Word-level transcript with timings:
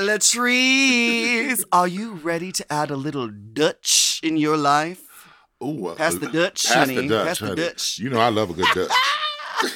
Latrice, 0.00 1.64
are 1.72 1.88
you 1.88 2.12
ready 2.14 2.52
to 2.52 2.72
add 2.72 2.90
a 2.90 2.96
little 2.96 3.28
Dutch 3.28 4.20
in 4.22 4.36
your 4.36 4.56
life? 4.56 5.02
Ooh, 5.62 5.88
uh, 5.88 5.94
Pass 5.94 6.14
the 6.14 6.28
Dutch, 6.28 6.64
pass 6.66 6.74
honey. 6.74 6.94
the 6.96 7.08
Dutch, 7.08 7.40
Pass 7.40 7.50
the. 7.50 7.56
Dutch. 7.56 7.98
You 7.98 8.10
know 8.10 8.20
I 8.20 8.28
love 8.30 8.50
a 8.50 8.54
good 8.54 8.66
Dutch. 8.74 8.90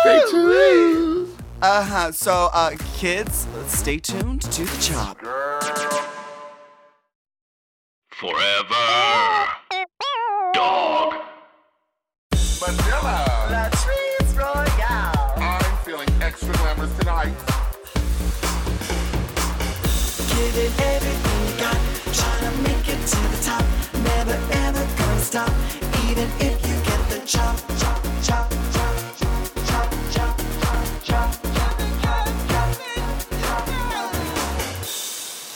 Stay 0.00 0.20
tuned. 0.30 1.28
Uh 1.60 1.84
huh. 1.84 2.12
So, 2.12 2.48
uh, 2.52 2.70
kids, 2.96 3.46
stay 3.66 3.98
tuned 3.98 4.42
to 4.42 4.64
the 4.64 4.80
chop. 4.80 5.18
Forever. 8.10 9.81
Giving 20.54 20.80
everything 20.80 21.48
you 21.48 21.54
got, 21.58 21.80
trying 22.12 22.44
to 22.44 22.52
make 22.60 22.86
it 22.86 23.06
to 23.06 23.16
the 23.16 23.42
top. 23.42 23.64
Never 24.04 24.36
ever 24.52 24.84
gonna 24.98 25.20
stop, 25.20 25.50
even 26.10 26.28
if 26.40 26.60
you 26.68 26.76
get 26.84 27.08
the 27.08 27.20
chop, 27.26 27.56
chop, 27.78 28.04
chop, 28.22 28.50
chop, 28.60 29.48
chop, 29.56 29.90
chop, 30.12 30.30
chop, 30.44 30.68
chop, 31.04 31.32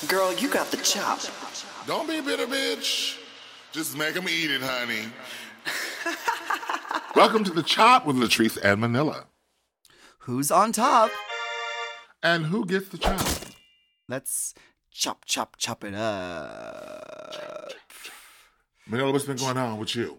chop. 0.01 0.09
Girl, 0.09 0.33
you 0.33 0.49
got 0.49 0.71
the 0.71 0.79
chop. 0.79 1.21
Don't 1.87 2.09
be 2.09 2.17
a 2.17 2.23
bitter 2.23 2.47
bitch. 2.47 3.19
Just 3.73 3.99
make 3.99 4.15
them 4.15 4.27
eat 4.31 4.51
it, 4.51 4.63
honey. 4.63 5.13
Welcome 7.15 7.45
to 7.45 7.53
the 7.53 7.63
Chop 7.63 8.07
with 8.07 8.17
Latrice 8.17 8.57
and 8.63 8.81
Manila. 8.81 9.27
Who's 10.21 10.51
on 10.51 10.73
top? 10.73 11.11
And 12.23 12.47
who 12.47 12.65
gets 12.65 12.89
the 12.89 12.97
chop? 12.97 13.21
Let's 14.09 14.55
chop, 14.97 15.25
chop, 15.27 15.57
chop 15.59 15.85
it 15.85 15.95
up. 15.95 17.73
Manila, 18.89 19.13
what's 19.13 19.25
been 19.25 19.37
going 19.37 19.57
on 19.57 19.79
with 19.79 19.95
you? 19.95 20.19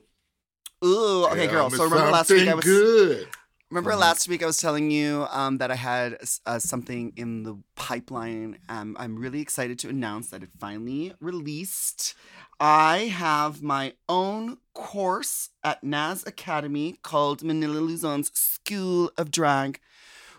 Ooh, 0.85 1.25
okay, 1.25 1.47
Tell 1.47 1.69
girl. 1.69 1.69
So 1.71 1.85
remember 1.85 2.11
last 2.11 2.29
week 2.29 2.47
I 2.47 2.53
was 2.53 2.65
good. 2.65 3.27
remember 3.71 3.91
Mhm. 3.93 3.99
last 3.99 4.27
week 4.27 4.43
I 4.43 4.45
was 4.45 4.57
telling 4.57 4.91
you 4.91 5.25
um, 5.31 5.57
that 5.57 5.71
I 5.71 5.75
had 5.75 6.19
uh, 6.45 6.59
something 6.59 7.13
in 7.15 7.43
the 7.43 7.57
pipeline. 7.75 8.59
Um, 8.69 8.95
I'm 8.99 9.17
really 9.17 9.41
excited 9.41 9.79
to 9.79 9.89
announce 9.89 10.29
that 10.29 10.43
it 10.43 10.49
finally 10.59 11.13
released. 11.19 12.13
I 12.59 13.07
have 13.07 13.63
my 13.63 13.93
own 14.07 14.57
course 14.73 15.49
at 15.63 15.83
Nas 15.83 16.23
Academy 16.27 16.97
called 17.01 17.41
Manila 17.43 17.79
Luzon's 17.79 18.31
School 18.37 19.11
of 19.17 19.31
Drag, 19.31 19.79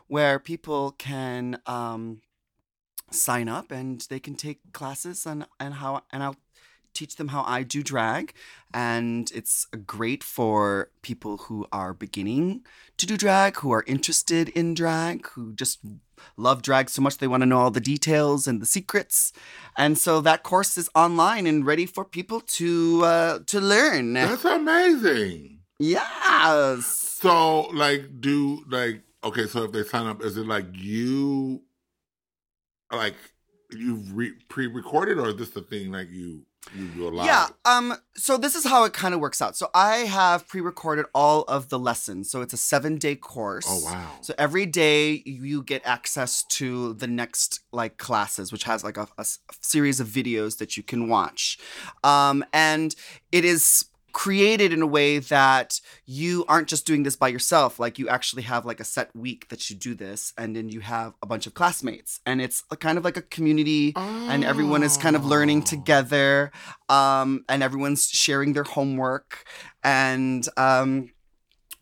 where 0.06 0.38
people 0.38 0.92
can 0.92 1.60
um, 1.66 2.20
sign 3.10 3.48
up 3.48 3.70
and 3.70 4.06
they 4.10 4.20
can 4.20 4.34
take 4.34 4.72
classes 4.72 5.26
on 5.26 5.46
and 5.58 5.74
how 5.74 6.02
and 6.12 6.22
I'll 6.22 6.36
teach 6.94 7.16
them 7.16 7.28
how 7.28 7.44
I 7.46 7.62
do 7.62 7.82
drag 7.82 8.32
and 8.74 9.30
it's 9.32 9.66
great 9.86 10.24
for 10.24 10.90
people 11.02 11.36
who 11.36 11.66
are 11.70 11.94
beginning 11.94 12.64
to 12.96 13.06
do 13.06 13.16
drag 13.16 13.56
who 13.56 13.70
are 13.70 13.84
interested 13.86 14.48
in 14.48 14.74
drag 14.74 15.26
who 15.28 15.52
just 15.54 15.78
love 16.36 16.60
drag 16.62 16.90
so 16.90 17.00
much 17.00 17.18
they 17.18 17.28
want 17.28 17.42
to 17.42 17.46
know 17.46 17.58
all 17.58 17.70
the 17.70 17.80
details 17.80 18.48
and 18.48 18.60
the 18.60 18.66
secrets 18.66 19.32
and 19.76 19.96
so 19.96 20.20
that 20.20 20.42
course 20.42 20.76
is 20.76 20.90
online 20.94 21.46
and 21.46 21.64
ready 21.66 21.86
for 21.86 22.04
people 22.04 22.40
to 22.40 23.02
uh, 23.04 23.38
to 23.46 23.60
learn 23.60 24.14
That's 24.14 24.44
amazing. 24.44 25.60
yes 25.78 26.86
So, 27.20 27.62
like, 27.74 28.20
do 28.20 28.64
like 28.68 29.02
okay? 29.24 29.46
So, 29.46 29.64
if 29.64 29.72
they 29.72 29.82
sign 29.82 30.06
up, 30.06 30.22
is 30.22 30.36
it 30.36 30.46
like 30.46 30.66
you, 30.72 31.62
like 32.92 33.14
you've 33.70 34.16
re- 34.16 34.34
pre-recorded, 34.48 35.18
or 35.18 35.28
is 35.28 35.36
this 35.36 35.50
the 35.50 35.62
thing 35.62 35.92
like 35.92 36.10
you 36.10 36.42
you 36.74 36.86
do 36.88 37.08
a 37.08 37.10
live? 37.10 37.26
Yeah. 37.26 37.48
Um. 37.64 37.94
So 38.16 38.36
this 38.36 38.54
is 38.54 38.64
how 38.64 38.84
it 38.84 38.92
kind 38.92 39.14
of 39.14 39.20
works 39.20 39.40
out. 39.40 39.56
So 39.56 39.70
I 39.74 39.98
have 39.98 40.46
pre-recorded 40.48 41.06
all 41.14 41.42
of 41.42 41.68
the 41.68 41.78
lessons. 41.78 42.30
So 42.30 42.40
it's 42.40 42.52
a 42.52 42.58
seven-day 42.58 43.16
course. 43.16 43.66
Oh 43.68 43.84
wow. 43.84 44.10
So 44.20 44.34
every 44.36 44.66
day 44.66 45.22
you 45.24 45.62
get 45.62 45.82
access 45.86 46.44
to 46.44 46.94
the 46.94 47.06
next 47.06 47.60
like 47.72 47.96
classes, 47.96 48.52
which 48.52 48.64
has 48.64 48.84
like 48.84 48.96
a 48.96 49.08
series 49.62 50.00
of 50.00 50.08
videos 50.08 50.58
that 50.58 50.76
you 50.76 50.82
can 50.82 51.08
watch, 51.08 51.58
um, 52.04 52.44
and 52.52 52.94
it 53.32 53.44
is 53.44 53.86
created 54.12 54.72
in 54.72 54.82
a 54.82 54.86
way 54.86 55.18
that 55.18 55.80
you 56.06 56.44
aren't 56.48 56.68
just 56.68 56.86
doing 56.86 57.02
this 57.02 57.16
by 57.16 57.28
yourself. 57.28 57.78
Like 57.78 57.98
you 57.98 58.08
actually 58.08 58.42
have 58.42 58.64
like 58.64 58.80
a 58.80 58.84
set 58.84 59.14
week 59.14 59.48
that 59.48 59.68
you 59.70 59.76
do 59.76 59.94
this 59.94 60.32
and 60.36 60.56
then 60.56 60.68
you 60.68 60.80
have 60.80 61.14
a 61.22 61.26
bunch 61.26 61.46
of 61.46 61.54
classmates. 61.54 62.20
And 62.26 62.40
it's 62.40 62.64
a 62.70 62.76
kind 62.76 62.98
of 62.98 63.04
like 63.04 63.16
a 63.16 63.22
community 63.22 63.92
and 63.96 64.44
everyone 64.44 64.82
is 64.82 64.96
kind 64.96 65.14
of 65.16 65.24
learning 65.24 65.58
Oh. 65.62 65.64
together 65.64 66.50
um, 66.88 67.44
and 67.48 67.62
everyone's 67.62 68.08
sharing 68.08 68.52
their 68.54 68.64
homework. 68.64 69.44
And 69.84 70.48
um, 70.56 71.10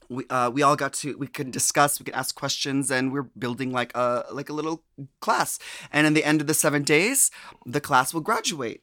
we, 0.09 0.25
uh, 0.31 0.51
we 0.51 0.63
all 0.63 0.77
got 0.77 0.93
to 0.95 1.17
we 1.19 1.27
could 1.27 1.51
discuss 1.51 1.99
we 1.99 2.05
could 2.05 2.15
ask 2.15 2.35
questions 2.37 2.91
and 2.93 3.13
we're 3.13 3.29
building 3.39 3.73
like 3.73 3.91
a 3.97 4.25
like 4.31 4.49
a 4.49 4.53
little 4.53 4.85
class. 5.21 5.59
And 5.93 6.07
in 6.07 6.15
the 6.15 6.25
end 6.25 6.41
of 6.41 6.47
the 6.47 6.55
seven 6.55 6.83
days 6.85 7.31
the 7.65 7.81
class 7.81 8.15
will 8.15 8.21
graduate 8.21 8.83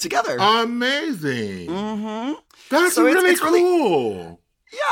together 0.00 0.36
Amazing. 0.40 1.68
mm-hmm. 1.68 2.32
That's 2.70 2.94
So 2.94 3.06
it's- 3.06 3.14
really 3.14 3.30
it's 3.32 3.42
really- 3.42 3.60
cool. 3.60 4.40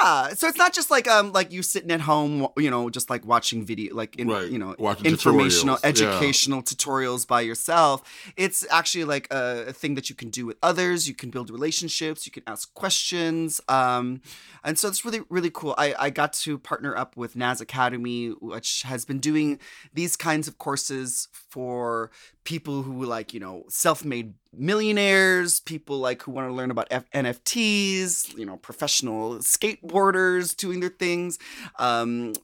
Yeah, 0.01 0.31
so 0.33 0.49
it's 0.49 0.57
not 0.57 0.73
just 0.73 0.91
like 0.91 1.07
um 1.07 1.33
like 1.33 1.53
you 1.53 1.63
sitting 1.63 1.91
at 1.91 2.01
home, 2.01 2.49
you 2.57 2.71
know, 2.71 2.89
just 2.89 3.11
like 3.11 3.27
watching 3.27 3.63
video, 3.63 3.95
like 3.95 4.17
in, 4.17 4.27
Right, 4.27 4.51
you 4.51 4.59
know, 4.59 4.75
watching 4.79 5.05
informational, 5.05 5.77
tutorials, 5.77 5.83
yeah. 5.83 5.89
educational 6.09 6.63
tutorials 6.63 7.27
by 7.27 7.43
yourself. 7.43 8.03
It's 8.39 8.67
actually 8.71 9.05
like 9.05 9.29
a, 9.31 9.67
a 9.69 9.73
thing 9.75 9.95
that 9.97 10.09
you 10.09 10.17
can 10.17 10.31
do 10.31 10.47
with 10.47 10.57
others. 10.63 11.07
You 11.07 11.15
can 11.15 11.29
build 11.29 11.51
relationships. 11.51 12.25
You 12.25 12.33
can 12.33 12.43
ask 12.47 12.73
questions, 12.73 13.61
um, 13.69 14.23
and 14.65 14.79
so 14.79 14.89
it's 14.89 15.05
really 15.05 15.21
really 15.29 15.51
cool. 15.51 15.75
I 15.77 15.95
I 15.99 16.09
got 16.09 16.33
to 16.45 16.57
partner 16.59 16.97
up 16.97 17.15
with 17.15 17.37
Nas 17.37 17.61
Academy, 17.61 18.29
which 18.31 18.81
has 18.85 19.05
been 19.05 19.19
doing 19.21 19.59
these 19.93 20.17
kinds 20.17 20.49
of 20.49 20.57
courses 20.57 21.29
for 21.57 22.11
people 22.45 22.83
who 22.83 23.03
like 23.07 23.33
you 23.33 23.41
know 23.41 23.65
self-made 23.69 24.35
millionaires 24.53 25.61
people 25.61 25.97
like 25.99 26.21
who 26.23 26.31
want 26.31 26.47
to 26.47 26.53
learn 26.53 26.71
about 26.71 26.87
F- 26.91 27.11
nfts 27.13 28.37
you 28.37 28.45
know 28.45 28.59
professional 28.59 29.37
skateboarders 29.37 30.55
doing 30.55 30.81
their 30.81 30.91
things. 30.91 31.39
Um 31.79 32.35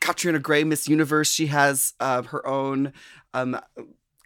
Catriona 0.00 0.40
Gray 0.40 0.64
miss 0.64 0.88
universe 0.88 1.30
she 1.30 1.46
has 1.46 1.94
uh, 2.00 2.22
her 2.22 2.44
own 2.44 2.92
um 3.34 3.60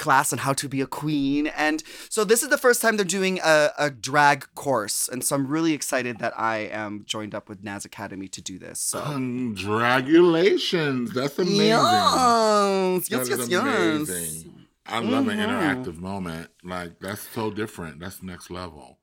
class 0.05 0.33
on 0.35 0.39
how 0.47 0.53
to 0.63 0.67
be 0.75 0.81
a 0.81 0.87
queen 1.03 1.47
and 1.67 1.83
so 2.09 2.25
this 2.25 2.43
is 2.45 2.49
the 2.49 2.59
first 2.67 2.81
time 2.83 2.97
they're 2.97 3.15
doing 3.21 3.39
a, 3.45 3.57
a 3.79 3.91
drag 4.09 4.39
course 4.55 5.09
and 5.13 5.23
so 5.25 5.31
i'm 5.37 5.47
really 5.57 5.75
excited 5.81 6.15
that 6.19 6.33
i 6.39 6.57
am 6.85 6.93
joined 7.15 7.35
up 7.35 7.49
with 7.51 7.63
nas 7.63 7.85
academy 7.85 8.29
to 8.37 8.41
do 8.51 8.59
this 8.59 8.81
so 8.81 8.99
Congratulations. 9.03 11.13
That's 11.13 11.39
amazing. 11.39 11.57
yes 11.59 13.09
That 13.09 13.11
yes 13.11 13.29
yes 13.29 13.49
yes 13.49 13.63
amazing. 13.63 14.67
I 14.87 14.99
love 15.01 15.29
an 15.29 15.39
Mhm. 15.39 15.47
interactive 15.49 15.97
moment. 15.99 16.49
Like 16.65 16.99
that's 17.01 17.21
so 17.29 17.51
different. 17.51 18.01
That's 18.01 18.23
next 18.23 18.51
level. 18.51 18.99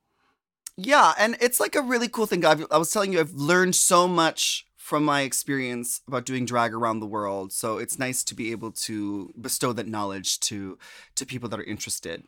Yeah, 0.76 1.14
and 1.18 1.38
it's 1.40 1.60
like 1.60 1.76
a 1.76 1.82
really 1.82 2.08
cool 2.10 2.26
thing. 2.26 2.44
I've, 2.46 2.66
I 2.72 2.78
was 2.78 2.92
telling 2.92 3.14
you, 3.14 3.20
I've 3.20 3.34
learned 3.34 3.76
so 3.76 4.08
much 4.08 4.66
from 4.88 5.04
my 5.04 5.22
experience 5.30 5.90
about 6.08 6.24
doing 6.26 6.46
drag 6.46 6.72
around 6.74 7.02
the 7.02 7.06
world. 7.18 7.52
So 7.52 7.78
it's 7.78 8.00
nice 8.00 8.24
to 8.24 8.34
be 8.34 8.52
able 8.56 8.72
to 8.88 9.34
bestow 9.46 9.74
that 9.74 9.86
knowledge 9.96 10.40
to 10.48 10.78
to 11.18 11.26
people 11.26 11.50
that 11.50 11.60
are 11.60 11.70
interested. 11.76 12.24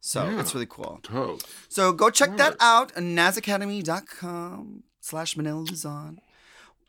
So 0.00 0.18
Yeah. 0.24 0.40
it's 0.40 0.52
really 0.54 0.66
cool. 0.76 0.94
So 1.68 1.92
go 1.92 2.10
check 2.10 2.36
that 2.42 2.54
out 2.58 2.88
on 2.96 3.04
nazacademy.com 3.14 4.82
slash 5.00 5.36
Manila 5.36 5.60
Luzon. 5.60 6.20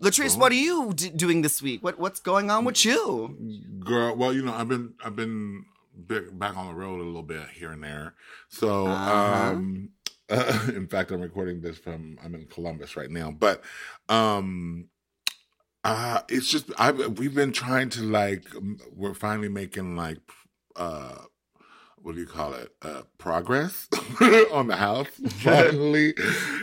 Latrice, 0.01 0.35
what 0.37 0.51
are 0.51 0.55
you 0.69 0.93
d- 0.95 1.09
doing 1.09 1.43
this 1.43 1.61
week? 1.61 1.83
What 1.83 1.99
What's 1.99 2.19
going 2.19 2.49
on 2.49 2.65
with 2.65 2.83
you? 2.83 3.37
Girl, 3.79 4.15
well, 4.15 4.33
you 4.33 4.41
know, 4.43 4.53
I've 4.53 4.67
been 4.67 4.95
I've 5.05 5.15
been 5.15 5.65
back 6.33 6.57
on 6.57 6.67
the 6.67 6.73
road 6.73 6.99
a 6.99 7.03
little 7.03 7.21
bit 7.23 7.47
here 7.53 7.71
and 7.71 7.83
there. 7.83 8.15
So, 8.49 8.87
Uh-huh. 8.87 9.51
um 9.51 9.89
in 10.79 10.87
fact, 10.87 11.11
I'm 11.11 11.21
recording 11.21 11.61
this 11.61 11.77
from 11.77 12.17
I'm 12.23 12.33
in 12.33 12.47
Columbus 12.47 12.97
right 12.97 13.11
now, 13.11 13.29
but 13.29 13.61
um 14.09 14.89
uh 15.83 16.21
it's 16.29 16.49
just 16.49 16.71
I 16.77 16.87
have 16.87 17.17
we've 17.19 17.35
been 17.35 17.51
trying 17.51 17.89
to 17.89 18.01
like 18.01 18.45
we're 18.95 19.13
finally 19.13 19.49
making 19.49 19.95
like 19.95 20.17
uh 20.75 21.15
what 21.97 22.15
do 22.15 22.21
you 22.21 22.27
call 22.27 22.53
it? 22.53 22.69
Uh 22.81 23.03
progress 23.17 23.87
on 24.51 24.67
the 24.67 24.75
house 24.75 25.07
finally. 25.39 26.13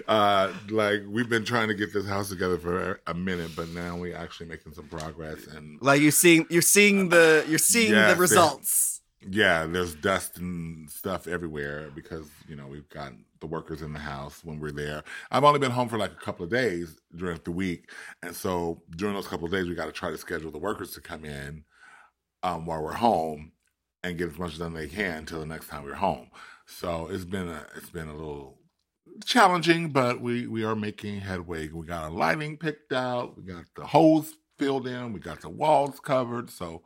uh 0.08 0.52
like 0.70 1.00
we've 1.08 1.28
been 1.30 1.44
trying 1.44 1.68
to 1.68 1.74
get 1.74 1.92
this 1.92 2.06
house 2.06 2.28
together 2.28 2.58
for 2.58 3.00
a 3.06 3.14
minute, 3.14 3.50
but 3.56 3.68
now 3.70 3.96
we're 3.96 4.16
actually 4.16 4.46
making 4.46 4.72
some 4.74 4.86
progress 4.88 5.46
and 5.46 5.80
Like 5.80 6.00
you're 6.02 6.10
seeing 6.10 6.46
you're 6.50 6.60
seeing 6.62 7.08
the 7.08 7.44
you're 7.48 7.58
seeing 7.58 7.92
Yes, 7.92 8.14
the 8.14 8.20
results. 8.20 8.99
Yeah, 9.28 9.66
there's 9.66 9.94
dust 9.94 10.38
and 10.38 10.88
stuff 10.88 11.26
everywhere 11.26 11.90
because 11.94 12.26
you 12.48 12.56
know 12.56 12.66
we've 12.66 12.88
got 12.88 13.12
the 13.40 13.46
workers 13.46 13.82
in 13.82 13.92
the 13.92 13.98
house 13.98 14.42
when 14.44 14.58
we're 14.58 14.72
there. 14.72 15.04
I've 15.30 15.44
only 15.44 15.58
been 15.58 15.70
home 15.72 15.90
for 15.90 15.98
like 15.98 16.12
a 16.12 16.24
couple 16.24 16.44
of 16.44 16.50
days 16.50 16.96
during 17.14 17.38
the 17.44 17.50
week, 17.52 17.90
and 18.22 18.34
so 18.34 18.82
during 18.96 19.14
those 19.14 19.28
couple 19.28 19.44
of 19.44 19.52
days, 19.52 19.68
we 19.68 19.74
got 19.74 19.86
to 19.86 19.92
try 19.92 20.10
to 20.10 20.16
schedule 20.16 20.50
the 20.50 20.58
workers 20.58 20.92
to 20.92 21.02
come 21.02 21.26
in 21.26 21.64
um, 22.42 22.66
while 22.66 22.82
we're 22.82 22.94
home 22.94 23.52
and 24.04 24.18
get 24.18 24.30
as 24.30 24.38
much 24.38 24.58
done 24.58 24.74
they 24.74 24.88
can 24.88 25.18
until 25.18 25.40
the 25.40 25.46
next 25.46 25.68
time 25.68 25.84
we're 25.84 25.94
home. 25.94 26.30
So 26.66 27.08
it's 27.10 27.24
been 27.26 27.48
a 27.48 27.66
it's 27.76 27.90
been 27.90 28.08
a 28.08 28.16
little 28.16 28.58
challenging, 29.24 29.90
but 29.90 30.20
we 30.20 30.46
we 30.46 30.64
are 30.64 30.76
making 30.76 31.20
headway. 31.20 31.68
We 31.68 31.86
got 31.86 32.04
our 32.04 32.10
lighting 32.10 32.56
picked 32.58 32.92
out, 32.92 33.36
we 33.36 33.44
got 33.44 33.64
the 33.76 33.86
holes 33.86 34.34
filled 34.58 34.86
in, 34.86 35.12
we 35.12 35.20
got 35.20 35.40
the 35.42 35.50
walls 35.50 36.00
covered, 36.00 36.50
so 36.50 36.82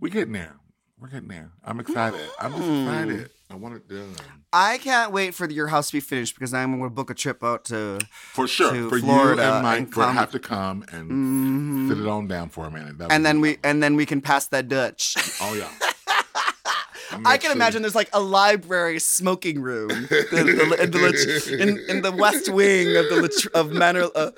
we're 0.00 0.12
getting 0.12 0.34
there. 0.34 0.56
We're 0.98 1.08
getting 1.08 1.28
there. 1.28 1.50
I'm 1.62 1.78
excited. 1.78 2.20
I'm 2.40 2.52
just 2.52 2.62
excited. 2.64 3.30
I 3.50 3.54
want 3.54 3.74
it 3.76 3.86
done. 3.88 4.14
I 4.52 4.78
can't 4.78 5.12
wait 5.12 5.34
for 5.34 5.48
your 5.48 5.66
house 5.66 5.88
to 5.88 5.92
be 5.92 6.00
finished 6.00 6.34
because 6.34 6.54
I'm 6.54 6.70
going 6.78 6.84
to 6.84 6.94
book 6.94 7.10
a 7.10 7.14
trip 7.14 7.44
out 7.44 7.66
to. 7.66 7.98
For 8.32 8.48
sure. 8.48 8.72
to 8.72 8.88
For 8.88 8.98
Florida 9.00 9.42
you 9.42 9.48
and 9.48 9.62
Mike 9.62 9.78
and 9.78 9.92
come- 9.92 10.14
have 10.14 10.30
to 10.32 10.38
come 10.38 10.84
and 10.90 11.10
Mhm. 11.10 11.88
sit 11.88 11.98
it 11.98 12.06
on 12.08 12.26
down 12.28 12.48
for 12.48 12.64
a 12.64 12.70
minute. 12.70 12.96
That 12.98 13.12
And 13.12 13.26
then 13.26 13.40
we 13.42 13.58
and 13.62 13.82
then 13.82 13.94
we 13.94 14.06
can 14.06 14.22
pass 14.22 14.46
that 14.48 14.68
Dutch. 14.68 15.14
Oh 15.40 15.52
yeah. 15.52 15.68
I'm 17.12 17.38
can 17.38 17.52
imagine 17.52 17.82
there's 17.82 17.94
like 17.94 18.10
a 18.12 18.20
library 18.20 18.98
smoking 18.98 19.60
room 19.60 19.88
the, 19.88 20.26
the, 20.32 20.82
in, 20.82 20.90
the, 20.90 21.58
in, 21.62 21.96
in 21.96 22.02
the 22.02 22.12
west 22.12 22.48
wing 22.48 22.96
of 22.96 23.04
the 23.08 23.50
of 23.54 23.70
Manor 23.70 24.08
uh, 24.14 24.30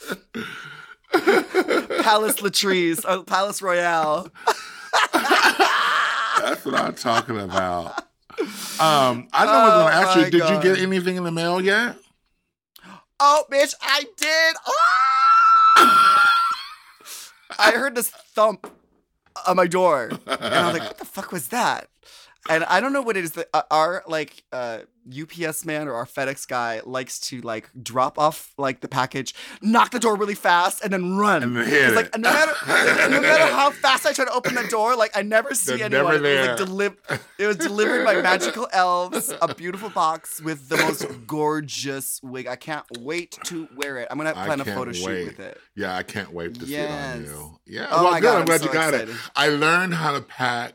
Palace 2.02 2.36
Latrice, 2.40 3.04
uh, 3.06 3.22
Palace 3.22 3.62
Royale. 3.62 4.28
That's 6.48 6.64
what 6.64 6.74
I'm 6.74 6.94
talking 6.94 7.38
about. 7.38 7.98
Um, 8.80 9.28
I 9.32 9.44
know 9.44 9.52
I 9.52 9.64
was 9.64 9.74
Oh, 9.74 9.78
gonna 9.80 9.94
ask 9.94 10.16
you, 10.18 10.30
did 10.30 10.40
God. 10.40 10.64
you 10.64 10.74
get 10.74 10.82
anything 10.82 11.16
in 11.16 11.24
the 11.24 11.30
mail 11.32 11.60
yet? 11.60 11.96
Oh, 13.20 13.44
bitch, 13.50 13.74
I 13.82 14.04
did. 14.16 14.56
Ah! 15.76 16.28
I 17.58 17.72
heard 17.72 17.94
this 17.94 18.08
thump 18.08 18.70
on 19.46 19.56
my 19.56 19.66
door, 19.66 20.10
and 20.26 20.44
I 20.54 20.64
was 20.70 20.78
like, 20.78 20.88
"What 20.88 20.98
the 20.98 21.04
fuck 21.04 21.32
was 21.32 21.48
that?" 21.48 21.88
And 22.48 22.64
I 22.64 22.80
don't 22.80 22.92
know 22.92 23.02
what 23.02 23.16
it 23.16 23.24
is 23.24 23.32
that 23.32 23.48
uh, 23.52 23.62
our 23.70 24.02
like 24.06 24.42
uh, 24.52 24.80
UPS 25.10 25.64
man 25.66 25.86
or 25.88 25.94
our 25.94 26.06
FedEx 26.06 26.46
guy 26.48 26.80
likes 26.84 27.18
to 27.20 27.40
like 27.42 27.68
drop 27.82 28.18
off 28.18 28.54
like 28.56 28.80
the 28.80 28.88
package, 28.88 29.34
knock 29.60 29.90
the 29.90 29.98
door 29.98 30.16
really 30.16 30.34
fast, 30.34 30.82
and 30.82 30.92
then 30.92 31.16
run. 31.16 31.42
And 31.42 31.56
hit 31.58 31.94
like 31.94 32.16
no 32.16 32.30
matter 32.30 32.52
no 33.10 33.20
matter 33.20 33.52
how 33.52 33.70
fast 33.82 34.06
I 34.06 34.12
try 34.12 34.24
to 34.24 34.32
open 34.32 34.54
the 34.54 34.64
door, 34.68 34.96
like 34.96 35.14
I 35.16 35.22
never 35.22 35.54
see 35.54 35.76
They're 35.76 35.86
anyone. 35.86 36.22
never 36.22 36.26
It 36.26 36.38
was 36.40 36.48
like 36.48 36.56
there. 36.56 36.66
deli- 36.66 37.20
It 37.38 37.46
was 37.48 37.56
delivered 37.56 38.04
by 38.04 38.22
magical 38.22 38.68
elves, 38.72 39.32
a 39.42 39.54
beautiful 39.54 39.90
box 39.90 40.40
with 40.40 40.68
the 40.68 40.76
most 40.78 41.06
gorgeous 41.26 42.20
wig. 42.22 42.46
I 42.46 42.56
can't 42.56 42.84
wait 43.00 43.36
to 43.44 43.68
wear 43.76 43.98
it. 43.98 44.08
I'm 44.10 44.16
gonna 44.16 44.32
plan 44.32 44.60
a 44.60 44.64
photo 44.64 44.92
shoot 44.92 45.26
with 45.26 45.40
it. 45.40 45.60
Yeah, 45.74 45.94
I 45.96 46.02
can't 46.02 46.32
wait 46.32 46.54
to 46.54 46.66
see 46.66 46.76
it 46.76 46.90
on 46.90 47.24
you. 47.24 47.58
Yeah. 47.66 47.88
Oh 47.90 48.04
well, 48.04 48.12
my 48.12 48.20
good. 48.20 48.26
God, 48.26 48.34
I'm 48.36 48.40
I'm 48.40 48.46
glad 48.46 48.60
so 48.60 48.66
you 48.66 48.72
got 48.72 48.94
excited. 48.94 49.14
it. 49.14 49.20
I 49.36 49.48
learned 49.48 49.94
how 49.94 50.12
to 50.12 50.20
pack. 50.22 50.74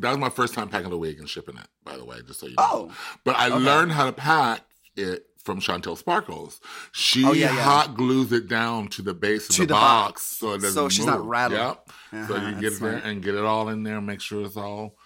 That 0.00 0.10
was 0.10 0.18
my 0.18 0.28
first 0.30 0.54
time 0.54 0.68
packing 0.68 0.92
a 0.92 0.96
wig 0.96 1.18
and 1.18 1.28
shipping 1.28 1.56
it, 1.56 1.66
by 1.84 1.96
the 1.96 2.04
way, 2.04 2.18
just 2.26 2.40
so 2.40 2.46
you 2.46 2.54
know. 2.58 2.64
Oh, 2.70 2.92
But 3.24 3.36
I 3.36 3.46
okay. 3.48 3.56
learned 3.58 3.92
how 3.92 4.06
to 4.06 4.12
pack 4.12 4.62
it 4.96 5.26
from 5.42 5.60
Chantel 5.60 5.96
Sparkles. 5.96 6.60
She 6.92 7.24
Oh, 7.24 7.32
yeah, 7.32 7.54
yeah. 7.54 7.62
hot 7.62 7.96
glues 7.96 8.32
it 8.32 8.48
down 8.48 8.88
to 8.88 9.02
the 9.02 9.12
base 9.14 9.48
of 9.50 9.56
the, 9.56 9.66
the 9.66 9.74
box, 9.74 10.12
box. 10.12 10.22
so 10.38 10.48
it 10.52 10.58
doesn't 10.62 10.72
So 10.72 10.88
she's 10.88 11.06
not 11.06 11.26
rattling. 11.26 11.60
Yep. 11.60 11.90
so 12.28 12.34
Uh-huh, 12.36 12.48
you 12.48 12.54
get 12.60 12.72
it 12.72 12.80
there 12.80 12.96
and 12.96 13.22
get 13.22 13.34
it 13.34 13.44
all 13.44 13.68
in 13.68 13.82
there, 13.82 14.00
make 14.00 14.20
sure 14.20 14.44
it's 14.46 14.56
all. 14.56 14.96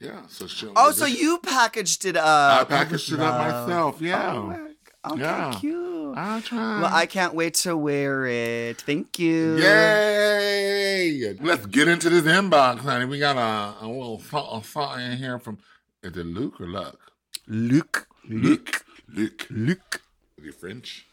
Yeah. 0.00 0.26
So 0.28 0.46
she. 0.46 0.68
Oh, 0.76 0.90
so 0.90 1.06
you 1.06 1.38
packaged 1.38 2.04
it 2.04 2.16
up? 2.16 2.60
I 2.60 2.64
packaged 2.64 3.12
it 3.12 3.20
up 3.20 3.38
myself. 3.38 4.00
Yeah. 4.02 4.32
Oh, 4.34 5.12
okay, 5.12 5.20
Yeah. 5.20 5.56
cute. 5.60 5.93
I 6.16 6.40
tried. 6.40 6.80
Well, 6.82 6.94
I 6.94 7.06
can't 7.06 7.34
wait 7.34 7.54
to 7.54 7.76
wear 7.76 8.26
it. 8.26 8.80
Thank 8.82 9.18
you. 9.18 9.56
Yay! 9.58 11.36
Let's 11.40 11.66
get 11.66 11.88
into 11.88 12.08
this 12.10 12.22
inbox, 12.24 12.78
honey. 12.78 13.04
We 13.06 13.18
got 13.18 13.36
a, 13.36 13.84
a 13.84 13.88
little 13.88 14.20
something, 14.20 14.62
something 14.62 15.00
in 15.12 15.18
here 15.18 15.38
from. 15.38 15.58
Is 16.02 16.16
it 16.16 16.26
Luke 16.26 16.60
or 16.60 16.68
Luck? 16.68 16.98
Luke. 17.46 18.06
Luke. 18.28 18.84
Luke. 19.08 19.46
Luke. 19.50 20.02
Is 20.38 20.44
he 20.44 20.50
French? 20.50 21.06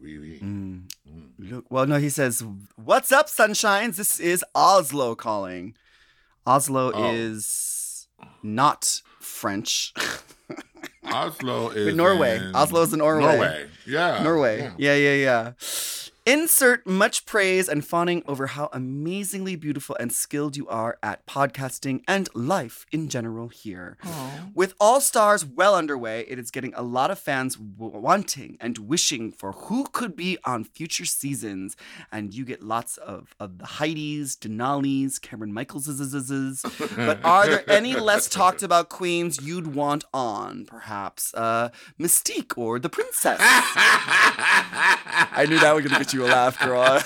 Oui, 0.00 0.18
oui. 0.18 0.40
Mm. 0.42 0.82
Luke. 1.38 1.64
Well, 1.70 1.86
no, 1.86 1.98
he 1.98 2.08
says, 2.10 2.44
"What's 2.76 3.12
up, 3.12 3.28
sunshines? 3.28 3.96
This 3.96 4.20
is 4.20 4.44
Oslo 4.54 5.14
calling. 5.14 5.74
Oslo 6.46 6.92
Oh. 6.94 7.12
is 7.12 8.06
not 8.42 9.00
French. 9.20 9.92
Oslo 11.14 11.68
is 11.70 11.94
Norway. 11.94 12.36
in- 12.38 12.54
is 12.54 12.92
in 12.92 12.98
Norway. 12.98 13.22
Norway. 13.36 13.66
Yeah. 13.86 14.22
Norway. 14.22 14.58
Yeah. 14.58 14.72
Yeah, 14.78 14.94
yeah, 14.96 15.14
yeah. 15.14 15.52
Insert 16.26 16.86
much 16.86 17.26
praise 17.26 17.68
and 17.68 17.84
fawning 17.84 18.22
over 18.26 18.46
how 18.46 18.70
amazingly 18.72 19.56
beautiful 19.56 19.94
and 20.00 20.10
skilled 20.10 20.56
you 20.56 20.66
are 20.68 20.96
at 21.02 21.26
podcasting 21.26 22.02
and 22.08 22.30
life 22.34 22.86
in 22.90 23.10
general 23.10 23.48
here. 23.48 23.98
With 24.54 24.72
All 24.80 25.02
Stars 25.02 25.44
well 25.44 25.74
underway, 25.74 26.24
it 26.26 26.38
is 26.38 26.50
getting 26.50 26.72
a 26.76 26.80
lot 26.80 27.10
of 27.10 27.18
fans 27.18 27.56
w- 27.56 27.98
wanting 27.98 28.56
and 28.58 28.78
wishing 28.78 29.32
for 29.32 29.52
who 29.52 29.84
could 29.92 30.16
be 30.16 30.38
on 30.46 30.64
future 30.64 31.04
seasons. 31.04 31.76
And 32.10 32.32
you 32.32 32.46
get 32.46 32.62
lots 32.62 32.96
of, 32.96 33.34
of 33.38 33.58
the 33.58 33.66
Heidis, 33.66 34.38
Denalis, 34.38 35.20
Kameron 35.20 35.52
Michaelses. 35.52 36.64
But 36.96 37.22
are 37.22 37.46
there 37.46 37.70
any 37.70 37.96
less 37.96 38.30
talked 38.30 38.62
about 38.62 38.88
queens 38.88 39.42
you'd 39.42 39.74
want 39.74 40.04
on? 40.14 40.64
Perhaps 40.64 41.34
uh, 41.34 41.68
Mystique 42.00 42.56
or 42.56 42.78
the 42.78 42.88
Princess? 42.88 43.36
I 45.36 45.44
knew 45.46 45.58
that 45.58 45.74
was 45.74 45.84
going 45.84 45.92
to 45.92 45.98
get 45.98 46.13
you 46.13 46.13
a 46.22 46.26
laugh, 46.26 46.58
girl. 46.60 47.00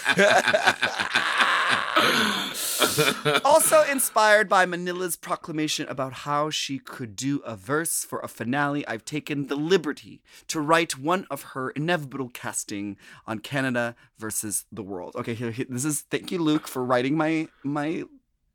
also 3.44 3.82
inspired 3.82 4.48
by 4.48 4.66
Manila's 4.66 5.16
proclamation 5.16 5.88
about 5.88 6.12
how 6.12 6.50
she 6.50 6.78
could 6.78 7.16
do 7.16 7.38
a 7.40 7.56
verse 7.56 8.04
for 8.04 8.20
a 8.20 8.28
finale, 8.28 8.86
I've 8.86 9.04
taken 9.04 9.46
the 9.48 9.56
liberty 9.56 10.20
to 10.48 10.60
write 10.60 10.98
one 10.98 11.26
of 11.30 11.42
her 11.54 11.70
inevitable 11.70 12.30
casting 12.32 12.96
on 13.26 13.38
Canada 13.40 13.94
versus 14.18 14.64
the 14.70 14.82
world. 14.82 15.14
Okay, 15.16 15.34
here, 15.34 15.50
here- 15.50 15.66
this 15.68 15.84
is 15.84 16.02
thank 16.02 16.30
you, 16.30 16.38
Luke, 16.38 16.66
for 16.68 16.84
writing 16.84 17.16
my 17.16 17.48
my 17.62 18.04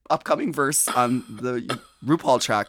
upcoming 0.09 0.51
verse 0.53 0.87
on 0.87 1.23
the 1.29 1.79
RuPaul 2.05 2.41
track. 2.41 2.67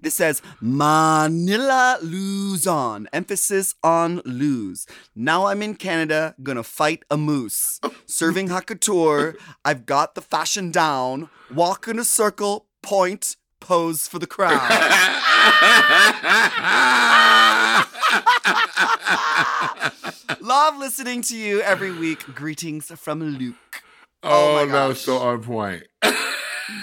This 0.00 0.14
says 0.14 0.42
Manila 0.60 1.98
Luzon. 2.02 3.08
Emphasis 3.12 3.74
on 3.82 4.20
lose. 4.24 4.86
Now 5.14 5.46
I'm 5.46 5.62
in 5.62 5.74
Canada, 5.74 6.34
gonna 6.42 6.62
fight 6.62 7.04
a 7.10 7.16
moose. 7.16 7.80
Serving 8.06 8.48
couture, 8.48 9.36
I've 9.64 9.86
got 9.86 10.14
the 10.14 10.20
fashion 10.20 10.70
down. 10.70 11.30
Walk 11.52 11.88
in 11.88 11.98
a 11.98 12.04
circle, 12.04 12.66
point, 12.82 13.36
pose 13.60 14.06
for 14.06 14.18
the 14.18 14.26
crowd. 14.26 14.52
Love 20.40 20.78
listening 20.78 21.22
to 21.22 21.36
you 21.36 21.60
every 21.62 21.92
week. 21.92 22.20
Greetings 22.34 22.86
from 22.96 23.22
Luke. 23.22 23.82
oh, 24.22 24.60
oh 24.60 24.66
my 24.66 24.72
that 24.72 24.86
was 24.86 25.00
so 25.00 25.18
on 25.18 25.42
point. 25.42 25.84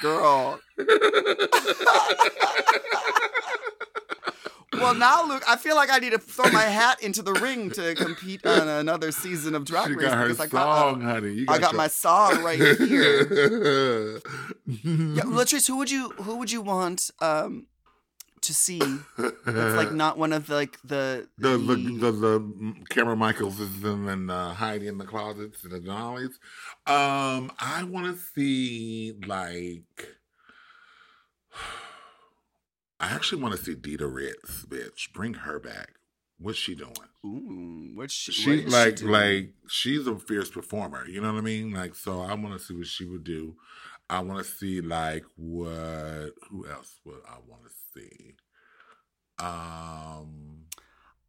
Girl. 0.01 0.59
well, 4.73 4.93
now, 4.95 5.27
Luke, 5.27 5.43
I 5.47 5.55
feel 5.55 5.75
like 5.75 5.89
I 5.91 5.99
need 5.99 6.11
to 6.11 6.17
throw 6.17 6.49
my 6.51 6.63
hat 6.63 7.01
into 7.03 7.21
the 7.21 7.33
ring 7.33 7.69
to 7.71 7.93
compete 7.95 8.45
on 8.45 8.67
another 8.67 9.11
season 9.11 9.53
of 9.55 9.65
Drag 9.65 9.89
Race 9.91 10.09
got 10.09 10.17
her 10.17 10.23
because 10.29 10.39
I 10.39 10.47
song, 10.47 11.01
got, 11.01 11.09
honey. 11.09 11.33
You 11.33 11.45
I 11.47 11.59
got 11.59 11.73
your- 11.73 11.77
my 11.77 11.87
song 11.87 12.43
right 12.43 12.57
here. 12.57 12.77
yeah, 14.65 15.23
Latrice, 15.23 15.67
who 15.67 15.77
would 15.77 15.91
you 15.91 16.09
who 16.21 16.37
would 16.37 16.51
you 16.51 16.61
want 16.61 17.11
um, 17.21 17.67
to 18.43 18.53
see? 18.53 18.81
it's 19.17 19.75
like 19.75 19.91
not 19.93 20.17
one 20.17 20.33
of 20.33 20.49
like 20.49 20.79
the 20.83 21.27
the 21.37 21.57
the 21.57 21.75
the, 21.75 22.11
the 22.11 22.39
Kameron 22.89 23.17
Michaels 23.17 23.59
is 23.59 23.83
in 23.83 24.07
and 24.07 24.29
uh, 24.31 24.53
Heidi 24.53 24.87
in 24.87 24.97
the 24.97 25.05
closets 25.05 25.63
and 25.63 25.73
the 25.73 25.79
Denali's. 25.79 26.39
Um, 26.85 27.51
I 27.59 27.83
want 27.83 28.15
to 28.15 28.21
see 28.21 29.13
like. 29.25 30.07
I 32.99 33.07
actually 33.09 33.41
want 33.41 33.55
to 33.55 33.61
see 33.61 33.75
Dida 33.75 34.11
Ritz, 34.11 34.65
bitch. 34.65 35.11
Bring 35.13 35.33
her 35.33 35.59
back. 35.59 35.95
What's 36.39 36.57
she 36.57 36.73
doing? 36.75 36.93
Ooh, 37.25 37.91
what's 37.95 38.13
she, 38.13 38.31
She's 38.31 38.45
what 38.47 38.55
is 38.55 38.63
she 38.63 38.69
like 38.69 38.95
doing? 38.97 39.11
like 39.11 39.53
she's 39.67 40.07
a 40.07 40.17
fierce 40.17 40.49
performer. 40.49 41.05
You 41.07 41.21
know 41.21 41.31
what 41.31 41.39
I 41.39 41.41
mean? 41.41 41.71
Like 41.71 41.95
so, 41.95 42.21
I 42.21 42.33
want 42.33 42.57
to 42.57 42.59
see 42.59 42.73
what 42.75 42.87
she 42.87 43.05
would 43.05 43.23
do. 43.23 43.55
I 44.09 44.19
want 44.21 44.45
to 44.45 44.51
see 44.51 44.81
like 44.81 45.23
what 45.35 46.33
who 46.49 46.67
else 46.69 46.99
would 47.05 47.21
I 47.27 47.37
want 47.47 47.63
to 47.65 47.71
see? 47.93 48.35
Um, 49.39 50.62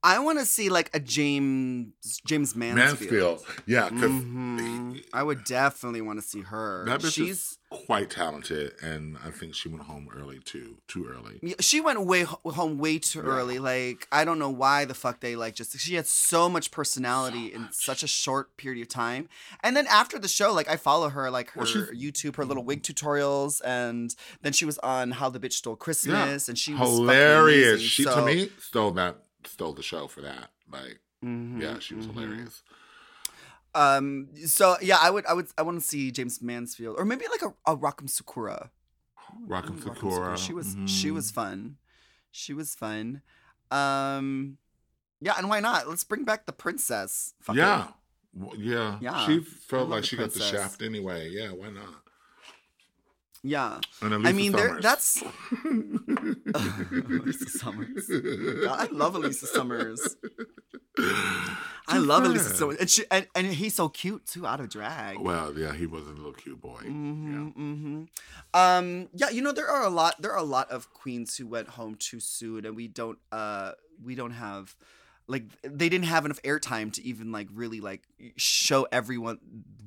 I 0.05 0.19
want 0.19 0.39
to 0.39 0.45
see 0.45 0.69
like 0.69 0.95
a 0.95 1.01
Jaymes 1.01 1.93
Jaymes 2.29 2.55
Mansfield. 2.55 2.77
Mansfield. 2.77 3.45
Yeah, 3.67 3.89
because 3.89 4.11
Mhm. 4.11 5.03
I 5.15 5.23
would 5.23 5.45
definitely 5.45 6.03
want 6.03 6.21
to 6.21 6.27
see 6.29 6.43
her. 6.43 6.85
that 6.87 7.01
bitch 7.01 7.15
She's 7.15 7.59
quite 7.71 8.11
talented, 8.11 8.73
and 8.83 9.17
I 9.25 9.31
think 9.31 9.55
she 9.55 9.69
went 9.69 9.85
home 9.85 10.09
early 10.15 10.39
too. 10.45 10.77
Too 10.87 11.07
early. 11.09 11.41
Yeah, 11.43 11.55
she 11.61 11.81
went 11.81 12.03
way 12.05 12.23
home 12.23 12.79
way 12.79 12.99
too 12.99 13.21
Yeah. 13.21 13.25
early. 13.25 13.59
Like 13.59 14.07
I 14.13 14.25
don't 14.27 14.39
know 14.39 14.51
why 14.51 14.85
the 14.85 14.95
fuck 14.95 15.21
they 15.21 15.35
like 15.37 15.55
just 15.55 15.77
she 15.81 15.95
had 15.95 16.07
so 16.07 16.49
much 16.51 16.71
personality 16.71 17.47
in 17.53 17.69
such 17.73 18.03
a 18.03 18.07
short 18.07 18.57
period 18.59 18.83
of 18.83 18.89
time. 18.89 19.29
And 19.63 19.75
then 19.77 19.87
after 19.89 20.19
the 20.19 20.29
show, 20.29 20.53
like 20.53 20.69
I 20.69 20.77
follow 20.77 21.09
her 21.09 21.31
like 21.31 21.51
her 21.53 21.61
Well, 21.63 21.87
YouTube, 21.95 22.37
her 22.37 22.45
little 22.45 22.63
wig 22.63 22.83
tutorials, 22.83 23.61
and 23.65 24.15
then 24.43 24.53
she 24.53 24.67
was 24.67 24.77
on 24.79 25.13
How 25.13 25.31
the 25.31 25.41
Bitch 25.41 25.55
Stole 25.55 25.77
Christmas, 25.77 26.49
and 26.49 26.59
she 26.59 26.75
was 26.75 26.91
hilarious. 26.91 27.81
She 27.81 28.05
So- 28.05 28.15
to 28.17 28.23
me 28.27 28.51
stole 28.61 28.91
that 28.93 29.24
stole 29.47 29.73
the 29.73 29.83
show 29.83 30.07
for 30.07 30.21
that. 30.23 30.51
Like, 30.71 31.01
Mhm, 31.25 31.61
yeah, 31.61 31.79
she 31.79 31.95
was 31.95 32.07
mhm. 32.07 32.15
hilarious. 32.15 32.63
Um. 33.75 34.29
So 34.47 34.77
yeah, 34.81 34.99
I 35.01 35.11
would, 35.11 35.27
I 35.27 35.33
would, 35.33 35.49
I 35.59 35.63
want 35.63 35.81
to 35.81 35.85
see 35.87 36.13
Jaymes 36.13 36.41
Mansfield, 36.41 36.97
or 36.99 37.05
maybe 37.05 37.25
like 37.31 37.43
a, 37.43 37.55
a 37.73 37.75
Rock 37.75 37.99
M. 38.01 38.09
Sakura. 38.09 38.71
Rock 39.47 39.67
M. 39.69 39.81
Sakura. 39.81 40.39
She 40.39 40.53
was 40.53 40.77
she 40.87 41.09
mhm. 41.11 41.15
was 41.15 41.31
fun. 41.31 41.77
She 42.31 42.53
was 42.55 42.75
fun. 42.75 43.23
Um 43.71 44.59
yeah, 45.21 45.35
and 45.39 45.49
why 45.49 45.61
not? 45.61 45.89
Let's 45.89 46.05
bring 46.05 46.25
back 46.25 46.47
the 46.47 46.53
princess. 46.53 47.35
Fuck. 47.41 47.57
Yeah. 47.57 47.89
W- 48.39 48.63
Yeah. 48.63 48.99
Yeah. 49.01 49.27
She 49.27 49.41
felt 49.41 49.89
like 49.89 50.05
she 50.05 50.17
got 50.17 50.33
the 50.33 50.41
shaft 50.41 50.83
anyway. 50.83 51.31
Yeah, 51.31 51.51
why 51.51 51.71
not? 51.71 52.04
Yeah. 53.47 53.79
And 54.01 54.27
I 54.27 54.33
mean 54.33 54.53
that's 54.81 55.23
Elisa 55.65 57.51
Summers. 57.51 58.09
God, 58.09 58.81
I 58.81 58.89
love 58.91 59.15
Elisa 59.15 59.47
Summers. 59.47 60.17
I 61.87 61.99
love 61.99 62.25
Elisa. 62.25 62.55
Summers. 62.55 62.79
And, 62.79 62.91
she, 62.91 63.05
and 63.11 63.27
and 63.35 63.47
he's 63.49 63.75
so 63.75 63.91
cute 63.91 64.25
too, 64.27 64.47
out 64.47 64.61
of 64.61 64.71
drag. 64.71 65.21
Well, 65.21 65.57
yeah, 65.57 65.75
he 65.75 65.87
was 65.87 66.07
a 66.07 66.11
little 66.11 66.33
cute 66.33 66.61
boy. 66.61 66.79
hmm 66.79 67.49
hmm 67.49 68.05
Um, 68.55 69.09
yeah, 69.13 69.29
you 69.29 69.43
know 69.43 69.53
there 69.53 69.69
are 69.69 69.85
a 69.85 69.91
lot. 69.91 70.23
There 70.23 70.33
are 70.33 70.39
a 70.39 70.43
lot 70.43 70.71
of 70.71 70.93
queens 70.95 71.37
who 71.37 71.47
went 71.47 71.69
home 71.69 71.97
too 71.97 72.21
soon, 72.21 72.65
and 72.65 72.75
we 72.75 72.89
don't. 72.89 73.19
Uh, 73.31 73.73
we 74.03 74.15
don't 74.15 74.33
have, 74.33 74.75
like, 75.27 75.45
they 75.63 75.89
didn't 75.89 76.07
have 76.07 76.25
enough 76.25 76.41
airtime 76.43 76.93
to 76.95 77.03
even 77.05 77.33
like 77.33 77.49
really 77.53 77.81
like 77.81 78.03
show 78.37 78.87
everyone 78.93 79.39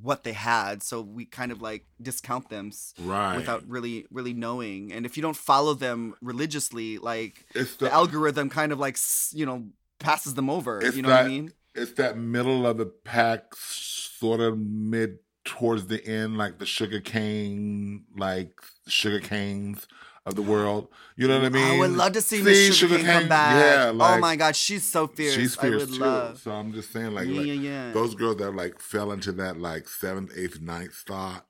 what 0.01 0.23
they 0.23 0.33
had. 0.33 0.83
So 0.83 1.01
we 1.01 1.25
kind 1.25 1.51
of 1.51 1.61
like 1.61 1.85
discount 2.01 2.49
them 2.49 2.71
Right. 2.99 3.35
without 3.35 3.67
really 3.67 4.05
really 4.11 4.33
knowing. 4.33 4.91
And 4.91 5.05
if 5.05 5.15
you 5.17 5.21
don't 5.21 5.37
follow 5.37 5.73
them 5.73 6.15
religiously, 6.21 6.97
like 6.97 7.45
it's 7.53 7.75
the, 7.75 7.85
the, 7.85 7.93
algorithm 7.93 8.49
kind 8.49 8.71
of 8.71 8.79
like 8.79 8.97
you 9.31 9.45
know 9.45 9.67
passes 9.99 10.33
them 10.33 10.49
over. 10.49 10.81
You 10.83 11.01
know 11.01 11.09
what 11.09 11.25
I 11.25 11.27
mean? 11.27 11.51
it's 11.75 11.93
that 11.93 12.17
middle 12.17 12.65
of 12.65 12.77
the 12.77 12.87
pack, 12.87 13.53
sort 13.55 14.39
of 14.39 14.57
mid 14.57 15.19
towards 15.45 15.87
the 15.87 16.03
end, 16.05 16.37
like 16.37 16.57
the 16.57 16.65
sugar 16.65 16.99
cane, 16.99 18.05
like 18.15 18.51
sugar 18.87 19.19
canes 19.19 19.87
of 20.27 20.35
the 20.35 20.41
world. 20.41 20.89
You 21.15 21.27
know 21.27 21.37
what 21.37 21.45
I 21.45 21.49
mean? 21.49 21.63
I 21.63 21.79
would 21.79 21.91
love 21.91 22.11
to 22.11 22.21
see 22.21 22.43
Miss 22.43 22.75
Sugar 22.75 22.97
Cane 22.97 23.05
come 23.05 23.27
back. 23.29 23.55
Yeah, 23.55 23.91
oh 23.93 24.19
my 24.19 24.35
god, 24.35 24.55
she's 24.55 24.83
so 24.83 25.07
fierce. 25.07 25.33
She's 25.33 25.55
fierce 25.55 25.83
I 25.83 25.85
would 25.85 25.93
too. 25.93 25.99
love. 25.99 26.39
So 26.39 26.51
I'm 26.51 26.73
just 26.73 26.91
saying, 26.91 27.13
like, 27.13 27.27
yeah, 27.27 27.39
like 27.39 27.61
yeah, 27.61 27.91
those 27.93 28.13
girls 28.13 28.37
that 28.37 28.51
like 28.51 28.79
fell 28.79 29.11
into 29.11 29.31
that 29.33 29.57
like 29.57 29.87
seventh, 29.87 30.31
eighth, 30.37 30.59
ninth 30.61 30.93
spot. 30.93 31.45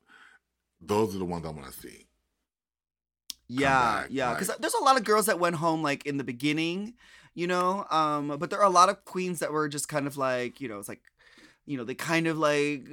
Those 0.80 1.16
are 1.16 1.20
the 1.20 1.26
ones 1.26 1.44
I 1.46 1.50
want 1.50 1.66
to 1.66 1.74
see. 1.74 2.06
Yeah, 3.50 4.02
back, 4.02 4.08
yeah. 4.12 4.34
Because 4.34 4.50
like- 4.50 4.60
there's 4.60 4.76
a 4.76 4.84
lot 4.84 4.96
of 4.98 5.04
girls 5.04 5.26
that 5.26 5.40
went 5.40 5.56
home 5.56 5.82
like 5.82 6.06
in 6.06 6.18
the 6.18 6.24
beginning, 6.24 6.94
you 7.34 7.48
know. 7.48 7.86
Um, 7.90 8.38
but 8.40 8.52
there 8.52 8.60
are 8.60 8.66
a 8.66 8.70
lot 8.70 8.90
of 8.90 9.04
queens 9.06 9.40
that 9.40 9.52
were 9.52 9.68
just 9.68 9.90
kind 9.90 10.06
of 10.06 10.18
like, 10.18 10.62
you 10.62 10.70
know, 10.70 10.78
it's 10.78 10.88
like, 10.90 11.02
you 11.66 11.78
know, 11.78 11.84
they 11.84 11.96
kind 11.96 12.28
of 12.28 12.38
like 12.38 12.88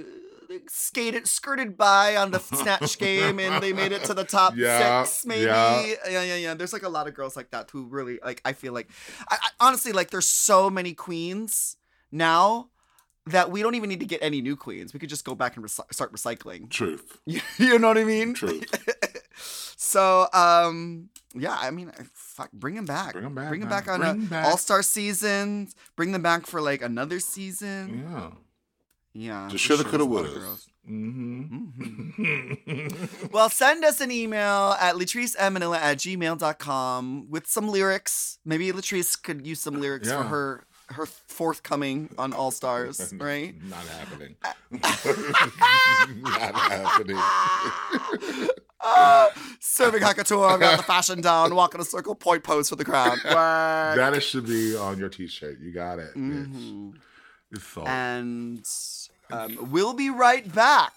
skated, 0.68 1.26
skirted 1.28 1.76
by 1.76 2.16
on 2.16 2.30
the 2.30 2.38
snatch 2.38 2.98
game, 3.06 3.38
and 3.38 3.62
they 3.62 3.72
made 3.72 3.92
it 3.92 4.04
to 4.04 4.14
the 4.14 4.24
top 4.24 4.54
Yeah, 4.56 5.04
six, 5.04 5.24
maybe. 5.26 5.46
yeah. 5.46 5.84
yeah, 6.08 6.22
yeah, 6.22 6.36
yeah. 6.36 6.54
There's 6.54 6.72
like 6.72 6.82
a 6.82 6.88
lot 6.88 7.06
of 7.08 7.14
girls 7.14 7.36
like 7.36 7.50
that 7.50 7.70
who 7.70 7.84
really 7.86 8.18
like. 8.24 8.40
I 8.44 8.52
feel 8.52 8.72
like, 8.72 8.88
I, 9.28 9.36
I 9.42 9.48
honestly 9.68 9.92
like. 9.92 10.10
There's 10.10 10.26
so 10.28 10.68
many 10.70 10.94
queens 10.94 11.76
now. 12.10 12.68
That 13.28 13.50
we 13.50 13.62
don't 13.62 13.74
even 13.74 13.88
need 13.88 14.00
to 14.00 14.04
get 14.06 14.22
any 14.22 14.42
new 14.42 14.54
queens. 14.54 14.92
We 14.92 15.00
could 15.00 15.08
just 15.08 15.24
go 15.24 15.34
back 15.34 15.56
and 15.56 15.64
recy- 15.64 15.90
start 15.94 16.12
recycling. 16.12 16.68
Truth. 16.68 17.20
You, 17.26 17.78
know 17.78 17.88
what 17.88 17.96
I 17.96 18.04
mean? 18.04 18.34
Truth. 18.34 18.66
so, 19.78 20.26
um, 20.34 21.08
yeah, 21.34 21.56
I 21.58 21.70
mean, 21.70 21.90
fuck, 22.12 22.52
bring 22.52 22.74
them 22.74 22.84
back. 22.84 23.12
Bring 23.14 23.24
'em 23.24 23.34
back, 23.34 23.48
Bring 23.48 23.60
them 23.60 23.70
back 23.70 23.88
on 23.88 24.00
Bring 24.00 24.10
a 24.10 24.14
back- 24.28 24.44
All 24.44 24.58
Star 24.58 24.82
season. 24.82 25.68
Bring 25.96 26.12
them 26.12 26.20
back 26.20 26.46
for 26.46 26.60
like 26.60 26.82
another 26.82 27.18
season. 27.18 28.04
Yeah. 28.10 28.30
Yeah. 29.14 29.48
For 29.48 29.56
shoulda, 29.58 29.84
sure, 29.84 29.92
coulda, 29.92 30.22
there's 30.28 30.36
a 30.36 30.40
lot 30.40 30.44
of 30.44 30.44
woulda. 30.44 30.60
Mm-hmm. 30.90 33.26
Well, 33.32 33.48
send 33.48 33.84
us 33.84 34.00
an 34.00 34.10
email 34.10 34.76
at 34.80 34.96
latriceandmanila 34.96 35.76
at 35.78 35.98
gmail.com 35.98 37.26
with 37.30 37.46
some 37.46 37.68
lyrics. 37.68 38.38
Maybe 38.44 38.70
Latrice 38.72 39.20
could 39.20 39.46
use 39.46 39.60
some 39.60 39.80
lyrics 39.80 40.10
for 40.10 40.22
her 40.24 40.66
her 40.90 41.06
forthcoming 41.06 42.10
on 42.18 42.34
All 42.34 42.50
Stars, 42.50 43.14
right? 43.16 43.54
Not 43.64 43.86
happening. 43.86 44.36
Not 46.22 46.54
happening. 46.54 47.16
Ah, 48.86 49.30
serving 49.60 50.02
couture, 50.02 50.58
got 50.58 50.76
the 50.76 50.82
fashion 50.82 51.22
down, 51.22 51.54
walking 51.54 51.80
a 51.80 51.84
circle, 51.84 52.14
point 52.14 52.44
pose 52.44 52.68
for 52.68 52.76
the 52.76 52.84
crowd. 52.84 53.12
Work. 53.24 53.96
That 53.96 54.22
should 54.22 54.44
be 54.46 54.76
on 54.76 54.98
your 54.98 55.08
t-shirt. 55.08 55.58
You 55.60 55.72
got 55.72 55.98
it. 55.98 56.14
bitch. 56.14 56.54
Mhm. 56.54 56.92
It's 57.50 57.76
And 57.86 58.66
um, 59.34 59.70
we'll 59.70 59.94
be 59.94 60.10
right 60.10 60.52
back 60.54 60.92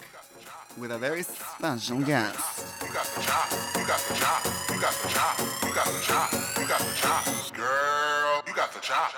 with 0.78 0.92
a 0.92 0.98
very 0.98 1.24
special 1.24 2.00
guest. 2.02 2.38
You 2.82 2.94
got 2.94 3.06
the 3.06 3.22
chop. 3.22 3.52
You 3.76 3.88
got 3.88 4.00
the 4.00 4.14
chop. 4.14 4.46
You 4.70 4.80
got 4.80 4.94
the 4.94 5.10
chop. 5.10 5.40
You 5.64 5.74
got 5.74 5.86
the 5.86 6.02
chop. 6.04 6.34
You 6.60 6.68
got 6.68 6.80
the 6.80 6.94
chop. 6.96 7.26
Girl, 7.56 8.44
you 8.48 8.54
got 8.54 8.72
the 8.74 8.80
chop. 8.80 9.14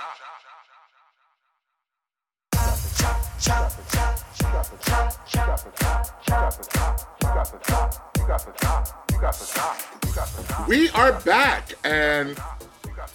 we 10.68 10.90
are 10.92 11.14
back 11.22 11.74
and 11.84 12.38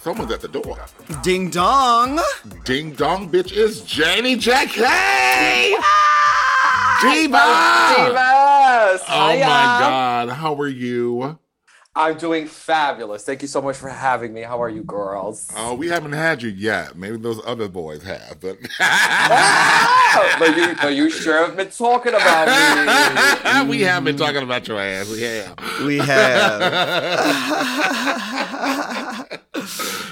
someone's 0.05 0.31
at 0.31 0.39
the 0.39 0.47
door. 0.47 0.77
Ding 1.23 1.49
dong! 1.49 2.19
Ding 2.63 2.91
dong 2.93 3.27
bitch 3.27 3.51
is 3.51 3.81
Janey 3.81 4.35
Jacké! 4.35 5.73
Diva! 7.01 7.37
Divas! 7.97 9.01
Oh 9.09 9.33
my 9.33 9.65
god, 9.81 10.29
how 10.29 10.53
are 10.61 10.67
you? 10.67 11.39
I'm 11.97 12.17
doing 12.17 12.45
fabulous. 12.45 13.23
Thank 13.23 13.41
you 13.41 13.47
so 13.47 13.61
much 13.61 13.77
for 13.77 13.87
having 13.87 14.33
me. 14.33 14.41
How 14.41 14.61
are 14.61 14.67
you, 14.67 14.83
girls? 14.83 15.49
Oh, 15.55 15.75
we 15.75 15.87
haven't 15.87 16.11
had 16.11 16.41
you 16.41 16.49
yet. 16.49 16.97
Maybe 16.97 17.15
those 17.15 17.39
other 17.45 17.69
boys 17.69 18.03
have, 18.03 18.41
but 18.41 18.57
Oh, 18.81 20.35
but 20.37 20.57
you, 20.57 20.75
but 20.81 20.93
you 20.93 21.09
sure 21.09 21.45
have 21.47 21.55
been 21.55 21.69
talking 21.69 22.13
about 22.13 22.47
me. 22.47 23.69
we 23.69 23.81
have 23.83 24.03
been 24.03 24.17
talking 24.17 24.43
about 24.43 24.67
your 24.67 24.77
ass. 24.77 25.09
We 25.09 25.21
have. 25.21 25.57
We 25.85 25.97
have. 25.99 26.59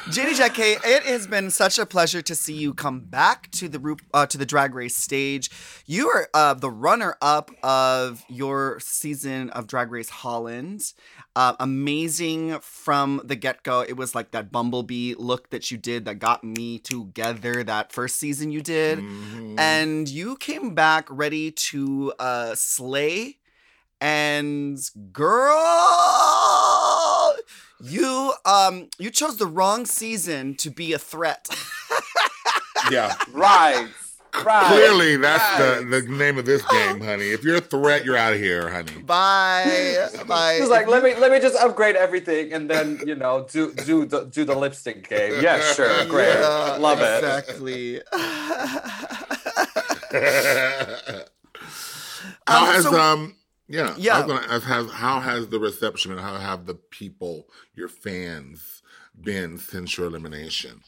Janey 0.10 0.34
Jacké, 0.34 0.78
it 0.86 1.04
has 1.04 1.28
been 1.28 1.50
such 1.50 1.78
a 1.80 1.86
pleasure 1.86 2.22
to 2.22 2.36
see 2.36 2.54
you 2.54 2.74
come 2.74 3.02
back 3.02 3.50
to 3.52 3.68
the 3.68 3.98
uh, 4.14 4.26
to 4.28 4.38
the 4.38 4.46
Drag 4.46 4.74
Race 4.74 4.96
stage. 4.96 5.50
You 5.86 6.08
are 6.10 6.30
uh, 6.34 6.54
the 6.54 6.70
runner-up 6.70 7.52
of 7.62 8.24
your 8.30 8.80
season 8.80 9.50
of 9.50 9.68
Drag 9.68 9.92
Race 9.92 10.10
Holland. 10.10 10.94
Uh, 11.36 11.56
amazing 11.60 12.60
from 12.62 13.20
the 13.24 13.36
get-go. 13.36 13.82
It 13.82 13.98
was 13.98 14.14
like 14.14 14.30
that 14.32 14.52
bumblebee 14.52 15.16
look 15.18 15.50
that 15.50 15.72
you 15.72 15.80
did 15.80 16.06
that 16.06 16.20
got 16.20 16.44
me 16.44 16.78
together 16.78 17.64
that 17.64 17.92
first 17.92 18.20
season 18.20 18.52
you 18.52 18.62
did, 18.62 19.00
Mhm. 19.00 19.60
and 19.60 20.08
you 20.08 20.36
came 20.38 20.76
back 20.76 21.08
ready 21.10 21.50
to 21.52 22.14
uh, 22.20 22.54
slay. 22.54 23.40
And 24.00 24.78
girl, 25.14 25.56
you 27.82 28.34
um 28.46 28.90
you 29.00 29.10
chose 29.10 29.38
the 29.38 29.48
wrong 29.48 29.86
season 29.86 30.56
to 30.56 30.70
be 30.70 30.94
a 30.94 31.00
threat. 31.00 31.48
yeah. 32.92 33.16
right. 33.32 33.88
Right. 34.44 34.66
Clearly, 34.68 35.16
that's 35.18 35.60
right. 35.60 35.88
the, 35.90 36.02
the 36.02 36.08
name 36.12 36.38
of 36.40 36.46
this 36.46 36.64
game, 36.66 37.00
honey. 37.10 37.30
If 37.30 37.44
you're 37.44 37.58
a 37.58 37.62
threat, 37.62 38.04
you're 38.04 38.18
out 38.18 38.34
of 38.34 38.40
here, 38.40 38.68
honey. 38.70 39.02
Bye, 39.04 40.08
bye. 40.28 40.54
It's 40.54 40.70
like 40.70 40.88
let 40.88 41.04
me 41.04 41.14
let 41.16 41.32
me 41.32 41.40
just 41.40 41.56
upgrade 41.56 41.96
everything 41.96 42.52
and 42.52 42.68
then 42.70 43.00
you 43.06 43.14
know 43.16 43.46
do 43.52 43.74
do 43.74 44.06
the 44.06 44.26
do 44.26 44.44
the 44.44 44.56
lipstick 44.56 45.08
game. 45.08 45.42
Yeah, 45.42 45.60
sure, 45.74 46.06
great, 46.08 46.34
Yeah, 46.40 46.78
love 46.80 47.00
it. 47.00 47.24
exactly. 47.24 48.02
how 52.48 52.66
Um, 52.68 52.74
has 52.74 52.84
so- 52.84 53.00
um 53.00 53.36
yeah 53.68 53.96
Yeah. 53.98 54.16
I 54.18 54.26
was 54.26 54.28
gonna 54.28 54.48
ask 54.54 54.64
how 54.66 54.86
how 54.88 55.20
has 55.20 55.48
the 55.50 55.60
reception 55.60 56.12
and 56.12 56.20
how 56.20 56.38
have 56.38 56.66
the 56.66 56.76
people 56.76 57.48
your 57.76 57.88
fans 57.88 58.82
been 59.20 59.58
since 59.58 59.98
your 59.98 60.08
elimination? 60.08 60.82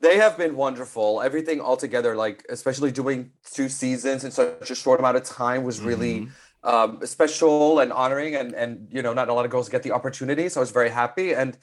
They 0.00 0.16
have 0.18 0.36
been 0.38 0.54
wonderful. 0.56 1.22
Everything 1.22 1.60
altogether, 1.60 2.14
like 2.14 2.46
especially 2.48 2.92
doing 2.92 3.32
two 3.56 3.68
seasons 3.68 4.24
in 4.24 4.30
such 4.30 4.70
a 4.70 4.74
short 4.74 5.00
amount 5.00 5.16
of 5.16 5.24
time, 5.24 5.64
was 5.64 5.80
really 5.80 6.28
um, 6.62 7.04
special 7.04 7.80
and 7.80 7.92
honoring. 7.92 8.34
And 8.36 8.54
and 8.54 8.88
you 8.92 9.02
know, 9.02 9.12
not 9.12 9.28
a 9.28 9.34
lot 9.34 9.44
of 9.44 9.50
girls 9.50 9.68
get 9.68 9.82
the 9.82 9.92
opportunity, 9.92 10.48
so 10.48 10.60
I 10.60 10.62
was 10.62 10.70
very 10.70 10.90
happy. 10.90 11.34
And 11.34 11.58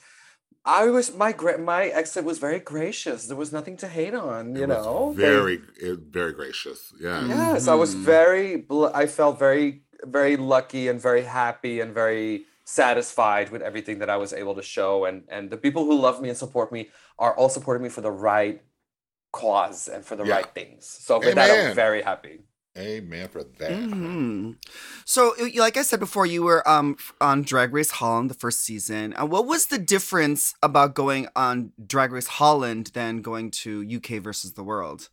I 0.66 0.86
was 0.90 1.14
my 1.14 1.32
gra- 1.32 1.58
my 1.58 1.86
exit 1.86 2.24
was 2.24 2.38
very 2.38 2.58
gracious. 2.58 3.26
There 3.28 3.36
was 3.36 3.52
nothing 3.52 3.76
to 3.78 3.88
hate 3.88 4.14
on. 4.14 4.56
You 4.56 4.64
It 4.64 4.68
was 4.68 4.84
know, 4.84 5.12
very, 5.16 5.62
it, 5.80 5.98
very 6.10 6.32
gracious. 6.32 6.92
Yeah. 7.00 7.24
Yes, 7.26 7.68
I 7.68 7.74
was 7.74 7.94
very. 7.94 8.66
I 8.92 9.06
felt 9.06 9.38
very, 9.38 9.82
very 10.04 10.36
lucky 10.36 10.88
and 10.88 11.00
very 11.00 11.22
happy 11.22 11.80
and 11.80 11.94
very 11.94 12.46
satisfied 12.66 13.50
with 13.50 13.62
everything 13.62 14.00
that 14.00 14.10
I 14.10 14.18
was 14.18 14.34
able 14.34 14.56
to 14.56 14.62
show. 14.62 15.06
And 15.06 15.24
and 15.28 15.50
the 15.50 15.56
people 15.56 15.84
who 15.86 15.98
love 15.98 16.20
me 16.20 16.28
and 16.30 16.38
support 16.38 16.72
me 16.72 16.90
are 17.18 17.34
all 17.36 17.48
supporting 17.48 17.82
me 17.84 17.88
for 17.90 18.02
the 18.02 18.12
right 18.12 18.62
cause 19.32 19.88
and 19.88 20.04
for 20.04 20.16
the 20.16 20.24
Yeah. 20.24 20.34
right 20.34 20.54
things. 20.54 20.86
So 20.86 21.20
with 21.20 21.34
that, 21.36 21.50
I'm 21.50 21.64
very 21.64 22.02
happy. 22.02 22.40
Amen 22.78 23.28
for 23.28 23.42
that. 23.58 23.90
hmm 23.90 24.52
So, 25.04 25.34
like 25.56 25.76
I 25.76 25.82
said 25.82 25.98
before, 26.00 26.26
you 26.26 26.42
were 26.42 26.66
um 26.68 26.96
on 27.20 27.42
Drag 27.42 27.72
Race 27.72 27.92
Holland 27.92 28.30
the 28.30 28.34
first 28.34 28.60
season. 28.62 29.14
Uh, 29.16 29.26
what 29.26 29.46
was 29.46 29.66
the 29.66 29.78
difference 29.78 30.54
about 30.62 30.94
going 30.94 31.28
on 31.34 31.72
Drag 31.84 32.12
Race 32.12 32.26
Holland 32.26 32.88
than 32.94 33.22
going 33.22 33.50
to 33.62 33.82
UK 33.82 34.22
versus 34.22 34.52
the 34.54 34.62
world? 34.64 35.08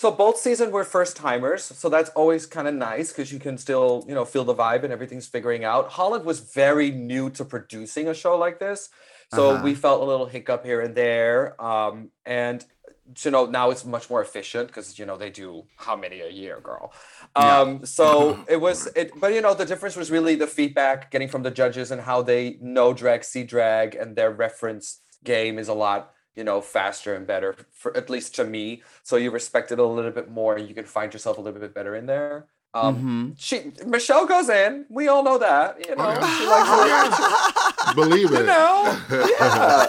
So 0.00 0.10
both 0.10 0.38
seasons 0.38 0.72
were 0.72 0.84
first 0.84 1.14
timers, 1.14 1.62
so 1.62 1.90
that's 1.90 2.08
always 2.20 2.46
kind 2.46 2.66
of 2.66 2.74
nice 2.74 3.12
because 3.12 3.30
you 3.30 3.38
can 3.38 3.58
still, 3.58 4.02
you 4.08 4.14
know, 4.14 4.24
feel 4.24 4.44
the 4.44 4.54
vibe 4.54 4.82
and 4.82 4.90
everything's 4.94 5.26
figuring 5.26 5.62
out. 5.62 5.90
Holland 5.90 6.24
was 6.24 6.40
very 6.40 6.90
new 6.90 7.28
to 7.32 7.44
producing 7.44 8.08
a 8.08 8.14
show 8.14 8.34
like 8.38 8.58
this, 8.58 8.88
so 9.34 9.50
Uh-huh. 9.50 9.62
we 9.62 9.74
felt 9.74 10.00
a 10.00 10.06
little 10.06 10.24
hiccup 10.24 10.64
here 10.64 10.80
and 10.80 10.94
there. 10.94 11.60
Um, 11.62 12.12
and 12.24 12.64
you 13.24 13.30
know, 13.30 13.44
now 13.44 13.68
it's 13.72 13.84
much 13.84 14.08
more 14.08 14.22
efficient 14.22 14.68
because 14.68 14.98
you 14.98 15.04
know 15.04 15.18
they 15.18 15.28
do 15.28 15.64
how 15.76 15.96
many 15.96 16.20
a 16.22 16.30
year, 16.30 16.60
girl. 16.62 16.94
Yeah. 17.36 17.58
Um, 17.60 17.84
so 17.84 18.38
it 18.48 18.58
was 18.58 18.86
it, 18.96 19.12
but 19.20 19.34
you 19.34 19.42
know, 19.42 19.52
the 19.52 19.66
difference 19.66 19.96
was 19.96 20.10
really 20.10 20.34
the 20.34 20.46
feedback 20.46 21.10
getting 21.10 21.28
from 21.28 21.42
the 21.42 21.50
judges 21.50 21.90
and 21.90 22.00
how 22.00 22.22
they 22.22 22.56
know 22.62 22.94
drag, 22.94 23.22
see 23.22 23.44
drag, 23.44 23.96
and 23.96 24.16
their 24.16 24.30
reference 24.30 25.02
game 25.24 25.58
is 25.58 25.68
a 25.68 25.74
lot 25.74 26.14
you 26.36 26.44
know 26.44 26.60
faster 26.60 27.14
and 27.14 27.26
better 27.26 27.56
for 27.72 27.96
at 27.96 28.08
least 28.10 28.34
to 28.36 28.44
me 28.44 28.82
so 29.02 29.16
you 29.16 29.30
respect 29.30 29.72
it 29.72 29.78
a 29.78 29.84
little 29.84 30.10
bit 30.12 30.30
more 30.30 30.56
and 30.56 30.68
you 30.68 30.74
can 30.74 30.84
find 30.84 31.12
yourself 31.12 31.38
a 31.38 31.40
little 31.40 31.60
bit 31.60 31.74
better 31.74 31.94
in 31.96 32.06
there 32.06 32.46
um 32.72 32.96
Mhm. 32.96 33.34
she 33.36 33.72
michelle 33.84 34.26
goes 34.26 34.48
in 34.48 34.86
we 34.88 35.08
all 35.08 35.24
know 35.24 35.38
that 35.38 35.84
you 35.88 35.96
know 35.96 36.08
yeah. 36.08 36.38
she 36.38 36.46
likes 36.46 37.94
Believe 37.96 38.32
it. 38.32 38.40
you 38.40 38.46
know 38.46 38.96
yeah 39.10 39.86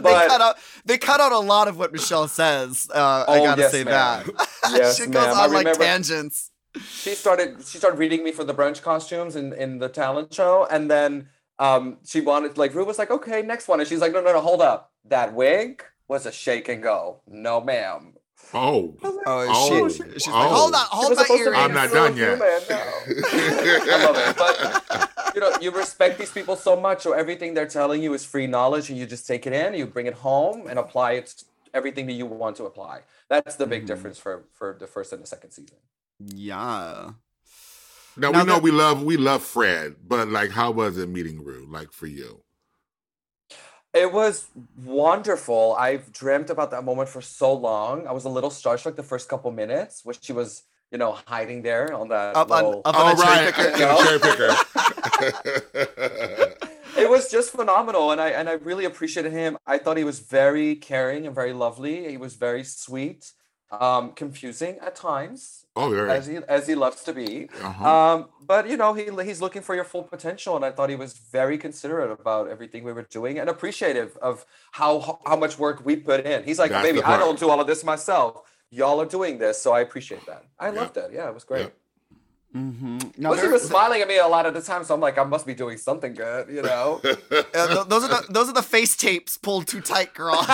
they 0.00 0.26
cut 0.28 0.40
out 0.40 0.56
they 0.86 0.98
cut 0.98 1.20
out 1.20 1.32
a 1.32 1.38
lot 1.38 1.68
of 1.68 1.78
what 1.78 1.92
Michelle 1.92 2.26
says. 2.28 2.88
Uh, 2.92 3.24
I 3.28 3.38
Oh, 3.40 3.44
gotta 3.44 3.62
yes, 3.62 3.70
say 3.72 3.84
ma'am. 3.84 4.24
that. 4.36 4.48
Yes, 4.72 4.96
she 4.96 5.04
goes 5.06 5.26
ma'am. 5.26 5.36
I 5.36 5.44
on 5.44 5.52
like 5.52 5.78
tangents. 5.78 6.50
she 6.80 7.14
started 7.14 7.64
she 7.66 7.76
started 7.78 7.98
reading 7.98 8.24
me 8.24 8.32
for 8.32 8.44
the 8.44 8.54
brunch 8.54 8.80
costumes 8.82 9.36
in 9.36 9.52
in 9.52 9.78
the 9.78 9.88
talent 9.88 10.32
show 10.32 10.66
and 10.70 10.90
then 10.90 11.28
um 11.58 11.98
she 12.04 12.20
wanted 12.20 12.56
like 12.58 12.74
Ru 12.74 12.84
was 12.84 12.98
like 12.98 13.10
okay 13.10 13.42
next 13.42 13.68
one 13.68 13.80
and 13.80 13.88
she's 13.88 14.00
like 14.00 14.12
no 14.12 14.20
no 14.22 14.32
no 14.32 14.40
hold 14.40 14.62
up 14.62 14.92
that 15.04 15.34
wig 15.34 15.82
was 16.08 16.26
a 16.26 16.32
shake 16.32 16.68
and 16.68 16.82
go 16.82 17.20
no 17.26 17.60
ma'am 17.60 18.14
Oh. 18.54 18.96
Oh, 19.02 19.20
Oh, 19.24 19.88
she, 19.88 20.02
she's 20.14 20.28
oh. 20.28 20.32
like, 20.32 20.50
hold 20.50 20.74
on, 20.74 20.80
hold 20.90 21.10
was 21.10 21.18
my 21.18 21.24
supposed 21.24 21.44
to. 21.44 21.56
I'm 21.56 21.72
not 21.72 21.90
done 21.92 22.16
yet. 22.16 22.38
no. 22.38 22.44
I 22.44 24.04
love 24.04 24.16
it. 24.18 24.36
But 24.36 25.34
you 25.34 25.40
know, 25.40 25.52
you 25.60 25.70
respect 25.70 26.18
these 26.18 26.30
people 26.30 26.56
so 26.56 26.78
much, 26.78 27.02
so 27.02 27.12
everything 27.12 27.54
they're 27.54 27.66
telling 27.68 28.02
you 28.02 28.12
is 28.14 28.24
free 28.24 28.46
knowledge, 28.46 28.90
and 28.90 28.98
you 28.98 29.06
just 29.06 29.26
take 29.26 29.46
it 29.46 29.52
in, 29.52 29.74
you 29.74 29.86
bring 29.86 30.06
it 30.06 30.14
home, 30.14 30.66
and 30.66 30.78
apply 30.78 31.12
it 31.12 31.26
to 31.28 31.44
everything 31.72 32.06
that 32.06 32.12
you 32.14 32.26
want 32.26 32.56
to 32.56 32.64
apply. 32.64 33.02
That's 33.28 33.56
the 33.56 33.66
big 33.66 33.84
Mhm. 33.84 33.86
difference 33.86 34.18
for 34.18 34.44
for 34.52 34.76
the 34.78 34.86
first 34.86 35.12
and 35.12 35.22
the 35.22 35.26
second 35.26 35.52
season. 35.52 35.76
Yeah. 36.18 37.10
Now, 38.16 38.30
Now 38.30 38.40
we 38.40 38.46
know 38.46 38.54
that- 38.54 38.62
we 38.62 38.70
love 38.70 39.02
we 39.02 39.16
love 39.16 39.42
Fred, 39.42 39.96
but 40.06 40.28
like, 40.28 40.50
how 40.50 40.70
was 40.70 40.98
it 40.98 41.08
meeting 41.08 41.42
Ru? 41.44 41.66
Like 41.70 41.92
for 41.92 42.06
you? 42.06 42.42
It 43.94 44.10
was 44.12 44.46
wonderful. 44.84 45.74
I've 45.78 46.12
dreamt 46.12 46.48
about 46.48 46.70
that 46.70 46.82
moment 46.84 47.10
for 47.10 47.20
so 47.20 47.52
long. 47.52 48.06
I 48.06 48.12
was 48.12 48.24
a 48.24 48.30
little 48.30 48.48
starstruck 48.50 48.96
the 48.96 49.02
first 49.02 49.28
couple 49.28 49.50
minutes, 49.50 50.02
which 50.02 50.20
she 50.22 50.32
was, 50.32 50.62
you 50.90 50.96
know, 50.96 51.18
hiding 51.26 51.60
there 51.62 51.92
on 51.92 52.08
that. 52.08 52.34
Up 52.34 52.50
on- 52.50 52.64
little- 52.64 52.80
up 52.86 52.94
oh, 52.96 53.06
on 53.06 53.12
a 53.12 53.16
cherry 53.22 53.46
right, 53.46 53.54
picker. 53.54 53.94
cherry 54.04 54.18
picker. 54.18 54.54
it 56.96 57.08
was 57.10 57.28
just 57.30 57.50
phenomenal 57.50 58.10
and 58.12 58.20
i 58.20 58.28
and 58.28 58.48
i 58.48 58.52
really 58.52 58.84
appreciated 58.84 59.32
him 59.32 59.56
i 59.66 59.76
thought 59.78 59.96
he 59.96 60.04
was 60.04 60.20
very 60.20 60.74
caring 60.76 61.26
and 61.26 61.34
very 61.34 61.52
lovely 61.52 62.08
he 62.08 62.16
was 62.16 62.34
very 62.34 62.62
sweet 62.64 63.32
um 63.80 64.12
confusing 64.12 64.76
at 64.80 64.94
times 64.94 65.64
oh, 65.76 65.88
very. 65.90 66.10
as 66.10 66.26
he 66.26 66.36
as 66.48 66.66
he 66.66 66.74
loves 66.74 67.02
to 67.04 67.12
be 67.12 67.48
Uh-huh. 67.62 67.88
um 67.96 68.28
but 68.46 68.68
you 68.68 68.76
know 68.76 68.92
he 68.92 69.04
he's 69.24 69.40
looking 69.40 69.62
for 69.62 69.74
your 69.74 69.84
full 69.84 70.02
potential 70.02 70.56
and 70.56 70.64
i 70.64 70.70
thought 70.70 70.90
he 70.90 70.96
was 70.96 71.12
very 71.14 71.56
considerate 71.56 72.10
about 72.10 72.48
everything 72.48 72.84
we 72.84 72.92
were 72.92 73.08
doing 73.18 73.38
and 73.38 73.48
appreciative 73.48 74.16
of 74.20 74.44
how 74.72 75.20
how 75.26 75.36
much 75.36 75.58
work 75.58 75.84
we 75.84 75.96
put 75.96 76.26
in 76.26 76.44
he's 76.44 76.58
like 76.58 76.70
That's 76.70 76.86
baby 76.86 77.02
i 77.02 77.16
don't 77.18 77.38
do 77.38 77.48
all 77.50 77.60
of 77.60 77.66
this 77.66 77.82
myself 77.82 78.42
y'all 78.70 79.00
are 79.00 79.06
doing 79.18 79.38
this 79.38 79.60
so 79.62 79.72
i 79.72 79.80
appreciate 79.80 80.24
that 80.26 80.44
i 80.58 80.66
Yeah. 80.68 80.80
loved 80.80 80.96
it 80.98 81.10
yeah 81.12 81.28
it 81.28 81.34
was 81.34 81.44
great 81.44 81.66
Yeah. 81.66 81.81
Mm-hmm. 82.54 82.98
Plus, 83.22 83.40
he 83.40 83.48
was 83.48 83.62
smiling 83.62 84.02
at 84.02 84.08
me 84.08 84.18
a 84.18 84.26
lot 84.26 84.44
of 84.44 84.52
the 84.52 84.60
time, 84.60 84.84
so 84.84 84.94
I'm 84.94 85.00
like, 85.00 85.16
I 85.16 85.24
must 85.24 85.46
be 85.46 85.54
doing 85.54 85.78
something 85.78 86.12
good, 86.12 86.48
you 86.48 86.62
know. 86.62 87.00
Uh, 87.54 87.66
th- 87.74 87.86
those 87.88 88.04
are 88.04 88.08
the 88.08 88.26
those 88.30 88.48
are 88.48 88.52
the 88.54 88.62
face 88.62 88.96
tapes 88.96 89.36
pulled 89.36 89.66
too 89.66 89.80
tight, 89.80 90.14
girl. 90.14 90.34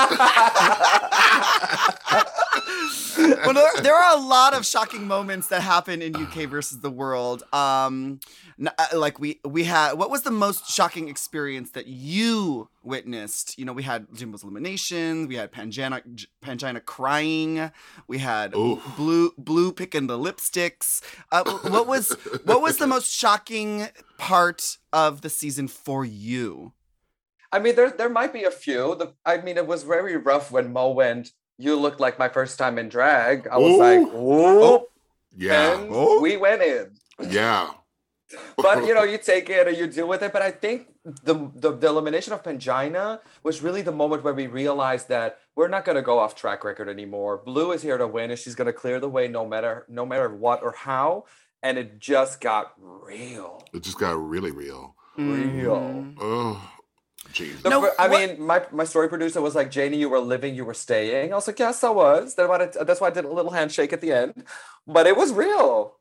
well, 3.18 3.52
there, 3.52 3.82
there 3.82 3.94
are 3.94 4.16
a 4.16 4.20
lot 4.20 4.54
of 4.54 4.64
shocking 4.64 5.06
moments 5.06 5.48
that 5.48 5.62
happen 5.62 6.02
in 6.02 6.14
UK 6.14 6.48
versus 6.48 6.80
the 6.80 6.90
world. 6.90 7.42
Um, 7.52 8.20
n- 8.58 8.70
uh, 8.78 8.87
like 8.94 9.18
we 9.18 9.40
we 9.44 9.64
had, 9.64 9.94
what 9.94 10.11
was 10.11 10.22
the 10.22 10.30
most 10.30 10.70
shocking 10.70 11.08
experience 11.08 11.70
that 11.72 11.87
you 11.87 12.68
witnessed? 12.88 13.59
You 13.59 13.64
know, 13.64 13.72
we 13.72 13.85
had 13.85 14.07
Jimbo's 14.14 14.42
elimination, 14.42 15.29
we 15.29 15.37
had 15.37 15.53
Pangina 15.53 16.03
J- 16.14 16.27
Pangina 16.44 16.85
crying, 16.85 17.70
we 18.09 18.18
had 18.18 18.55
Oof. 18.57 18.83
Blu 18.96 19.33
Blu 19.38 19.72
picking 19.72 20.07
the 20.09 20.18
lipsticks. 20.18 21.01
Uh, 21.31 21.44
what 21.68 21.87
was 21.87 22.12
what 22.44 22.61
was 22.62 22.79
the 22.79 22.87
most 22.94 23.11
shocking 23.14 23.88
part 24.18 24.79
of 24.92 25.20
the 25.20 25.31
season 25.31 25.68
for 25.68 26.05
you? 26.05 26.72
I 27.53 27.59
mean, 27.61 27.77
there 27.77 27.90
there 27.90 28.11
might 28.11 28.33
be 28.33 28.44
a 28.44 28.51
few. 28.51 28.94
The 28.96 29.14
I 29.24 29.38
mean, 29.38 29.57
it 29.57 29.66
was 29.66 29.83
very 29.85 30.16
rough 30.16 30.51
when 30.51 30.72
Mo 30.72 30.90
went. 30.90 31.33
You 31.57 31.77
looked 31.77 31.98
like 32.01 32.18
my 32.18 32.29
first 32.29 32.59
time 32.59 32.79
in 32.79 32.88
drag. 32.88 33.48
I 33.48 33.57
was 33.59 33.72
Ooh. 33.72 33.79
like, 33.79 34.09
oh, 34.14 34.87
yeah. 35.37 35.79
and 35.81 35.88
Oh, 35.92 36.20
we 36.20 36.37
went 36.37 36.62
in. 36.62 36.92
yeah. 37.31 37.70
But 38.57 38.87
you 38.87 38.95
know, 38.95 39.03
you 39.12 39.19
take 39.19 39.49
it 39.51 39.67
or 39.67 39.71
you 39.71 39.87
deal 39.87 40.09
with 40.09 40.23
it. 40.23 40.33
But 40.33 40.43
I 40.43 40.51
think 40.51 40.88
the 41.05 41.51
the, 41.55 41.73
the 41.73 41.88
elimination 41.88 42.33
of 42.33 42.43
Pangina 42.43 43.21
was 43.43 43.62
really 43.62 43.83
the 43.83 43.93
moment 43.93 44.25
where 44.25 44.35
we 44.35 44.47
realized 44.47 45.09
that 45.09 45.38
we're 45.57 45.69
not 45.69 45.85
going 45.85 45.97
to 45.97 46.03
go 46.03 46.19
off 46.19 46.35
track 46.35 46.64
record 46.64 46.88
anymore. 46.88 47.43
Blu 47.45 47.73
is 47.73 47.83
here 47.83 47.99
to 47.99 48.07
win, 48.07 48.31
and 48.31 48.38
she's 48.38 48.55
going 48.55 48.67
to 48.67 48.73
clear 48.73 49.01
the 49.01 49.09
way 49.09 49.29
no 49.29 49.47
matter 49.47 49.85
no 49.88 50.05
matter 50.05 50.29
what 50.35 50.62
or 50.62 50.73
how. 50.73 51.25
And 51.62 51.77
it 51.77 51.99
just 51.99 52.41
got 52.41 52.75
real, 52.79 53.64
It 53.75 53.83
just 53.83 53.99
got 53.99 54.12
really 54.12 54.53
real. 54.53 54.95
real. 55.17 56.07
Oh, 56.21 56.71
Jesus. 57.33 57.62
The 57.62 57.71
No, 57.71 57.81
fir- 57.83 57.95
I 57.99 58.07
mean, 58.07 58.41
my, 58.41 58.64
my 58.71 58.85
story 58.85 59.09
producer 59.09 59.41
was 59.41 59.57
like, 59.57 59.69
Janey, 59.69 59.97
you 59.97 60.09
were 60.09 60.21
living, 60.21 60.55
you 60.55 60.64
were 60.64 60.73
staying. 60.73 61.33
I 61.33 61.35
was 61.35 61.49
like, 61.49 61.59
yes, 61.59 61.83
I 61.83 61.91
was. 61.91 62.37
That's 62.37 62.49
why 62.49 62.62
I, 62.62 62.85
that's 62.85 63.01
why 63.01 63.09
I 63.09 63.11
did 63.11 63.25
a 63.25 63.33
little 63.33 63.51
handshake 63.51 63.93
at 63.93 64.01
the 64.01 64.12
end. 64.12 64.45
But 64.87 65.09
it 65.09 65.17
was 65.17 65.33
real. 65.33 65.97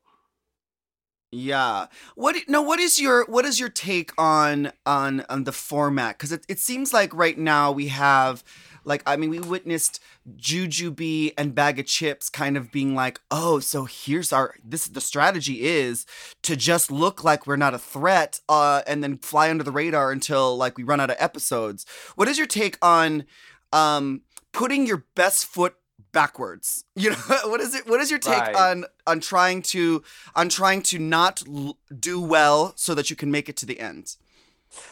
Yeah. 1.30 1.86
What 2.14 2.36
no 2.48 2.62
what 2.62 2.80
is 2.80 2.98
your 2.98 3.26
what 3.26 3.44
is 3.44 3.60
your 3.60 3.68
take 3.68 4.12
on 4.16 4.72
on 4.86 5.26
on 5.28 5.44
the 5.44 5.52
format 5.52 6.18
cuz 6.18 6.32
it 6.32 6.46
it 6.48 6.58
seems 6.58 6.94
like 6.94 7.12
right 7.12 7.36
now 7.36 7.70
we 7.70 7.88
have 7.88 8.42
like 8.84 9.02
I 9.04 9.16
mean 9.16 9.28
we 9.28 9.38
witnessed 9.38 10.00
Jujubee 10.38 11.34
and 11.36 11.54
Baga 11.54 11.82
Chipz 11.82 12.30
kind 12.32 12.56
of 12.56 12.72
being 12.72 12.94
like, 12.94 13.20
"Oh, 13.30 13.60
so 13.60 13.84
here's 13.84 14.32
our 14.32 14.54
this 14.64 14.86
the 14.86 15.02
strategy 15.02 15.64
is 15.66 16.06
to 16.44 16.56
just 16.56 16.90
look 16.90 17.22
like 17.24 17.46
we're 17.46 17.56
not 17.56 17.74
a 17.74 17.78
threat 17.78 18.40
uh 18.48 18.80
and 18.86 19.04
then 19.04 19.18
fly 19.18 19.50
under 19.50 19.64
the 19.64 19.70
radar 19.72 20.10
until 20.10 20.56
like 20.56 20.78
we 20.78 20.84
run 20.84 21.00
out 21.00 21.10
of 21.10 21.16
episodes." 21.20 21.84
What 22.16 22.28
is 22.28 22.38
your 22.38 22.46
take 22.46 22.78
on 22.80 23.26
um 23.72 24.22
putting 24.52 24.86
your 24.86 25.04
best 25.14 25.44
foot 25.44 25.74
backwards? 26.12 26.84
You 26.96 27.10
know, 27.10 27.16
what 27.44 27.60
is 27.60 27.74
it 27.74 27.86
what 27.88 28.00
is 28.00 28.10
your 28.10 28.18
take 28.18 28.38
Right. 28.40 28.56
on 28.56 28.84
on 29.06 29.20
trying 29.20 29.62
to 29.74 30.02
on 30.34 30.48
trying 30.48 30.82
to 30.82 30.98
not 30.98 31.42
l- 31.46 31.78
do 31.98 32.20
well 32.20 32.72
so 32.76 32.94
that 32.94 33.08
you 33.10 33.16
can 33.16 33.30
make 33.30 33.48
it 33.48 33.56
to 33.58 33.66
the 33.66 33.78
end. 33.78 34.16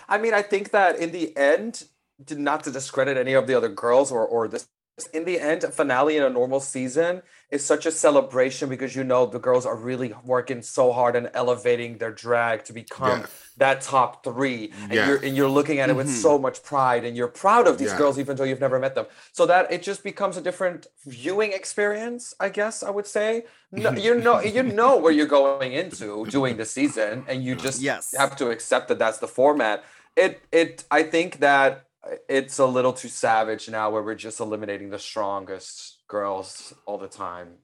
I 0.09 0.18
mean, 0.18 0.33
I 0.35 0.42
think 0.42 0.70
that 0.70 0.96
in 0.98 1.11
the 1.12 1.37
end, 1.37 1.85
not 2.31 2.64
to 2.64 2.70
discredit 2.70 3.16
any 3.16 3.35
of 3.35 3.46
the 3.46 3.55
other 3.55 3.68
girls 3.68 4.11
or, 4.11 4.24
or 4.26 4.48
this 4.48 4.68
in 5.12 5.24
the 5.26 5.38
end, 5.38 5.62
a 5.62 5.70
finale 5.70 6.16
in 6.16 6.22
a 6.22 6.30
normal 6.30 6.59
season 6.59 7.20
is 7.50 7.62
such 7.62 7.85
a 7.85 7.90
celebration 7.90 8.70
because 8.70 8.96
you 8.96 9.04
know 9.04 9.26
the 9.26 9.38
girls 9.38 9.66
are 9.66 9.76
really 9.76 10.14
working 10.24 10.62
so 10.62 10.90
hard 10.90 11.14
and 11.14 11.28
elevating 11.35 11.98
their 11.98 12.11
drag 12.11 12.64
to 12.64 12.72
become 12.72 13.20
Yes. 13.20 13.30
that 13.59 13.80
top 13.82 14.24
three. 14.24 14.72
And 14.85 14.94
you're 14.94 15.16
and 15.18 15.37
you're 15.37 15.50
looking 15.50 15.80
at 15.80 15.90
it 15.90 15.96
with 15.96 16.06
mm-hmm. 16.06 16.16
so 16.16 16.38
much 16.38 16.62
pride 16.62 17.04
and 17.04 17.14
you're 17.14 17.28
proud 17.28 17.68
of 17.68 17.76
these 17.76 17.90
Yeah. 17.90 17.98
girls 17.98 18.18
even 18.18 18.37
though 18.37 18.44
you've 18.44 18.61
never 18.61 18.78
met 18.78 18.94
them. 18.94 19.06
So 19.32 19.44
that 19.46 19.70
it 19.70 19.82
just 19.82 20.02
becomes 20.02 20.38
a 20.38 20.40
different 20.40 20.87
viewing 21.04 21.52
experience, 21.52 22.35
I 22.40 22.48
guess 22.48 22.82
I 22.82 22.90
would 22.90 23.06
say. 23.06 23.44
No, 23.72 23.90
you 23.90 24.14
know 24.14 24.40
you 24.40 24.62
know 24.62 24.96
where 24.96 25.12
you're 25.12 25.26
going 25.26 25.72
into 25.72 26.24
doing 26.26 26.56
the 26.56 26.64
season 26.64 27.24
and 27.28 27.44
you 27.44 27.54
just 27.56 27.82
Yes. 27.82 28.14
have 28.16 28.35
to 28.37 28.48
accept 28.50 28.88
that 28.88 28.98
that's 28.98 29.18
the 29.18 29.28
format. 29.28 29.85
It 30.16 30.40
it 30.50 30.85
I 30.90 31.02
think 31.02 31.40
that 31.40 31.86
it's 32.28 32.58
a 32.58 32.66
little 32.66 32.92
too 32.92 33.08
savage 33.08 33.68
now 33.68 33.90
where 33.90 34.02
we're 34.02 34.14
just 34.14 34.40
eliminating 34.40 34.90
the 34.90 34.98
strongest 34.98 36.02
girls 36.08 36.72
all 36.86 36.98
the 36.98 37.08
time. 37.08 37.54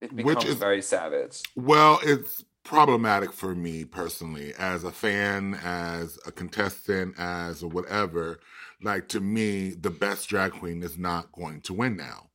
It 0.00 0.12
Which 0.12 0.26
becomes 0.26 0.44
is- 0.46 0.56
very 0.56 0.82
savage. 0.82 1.42
Well, 1.56 2.00
it's 2.02 2.44
problematic 2.64 3.32
for 3.32 3.54
me 3.54 3.84
personally 3.84 4.52
as 4.58 4.84
a 4.84 4.92
fan, 4.92 5.54
as 5.54 6.18
a 6.26 6.32
contestant, 6.32 7.18
as 7.18 7.64
whatever. 7.64 8.40
Like 8.82 9.08
to 9.08 9.20
me, 9.20 9.70
the 9.70 9.90
best 9.90 10.28
drag 10.28 10.52
queen 10.52 10.82
is 10.82 10.98
not 10.98 11.32
going 11.32 11.60
to 11.62 11.74
win 11.74 11.96
now. 11.96 12.30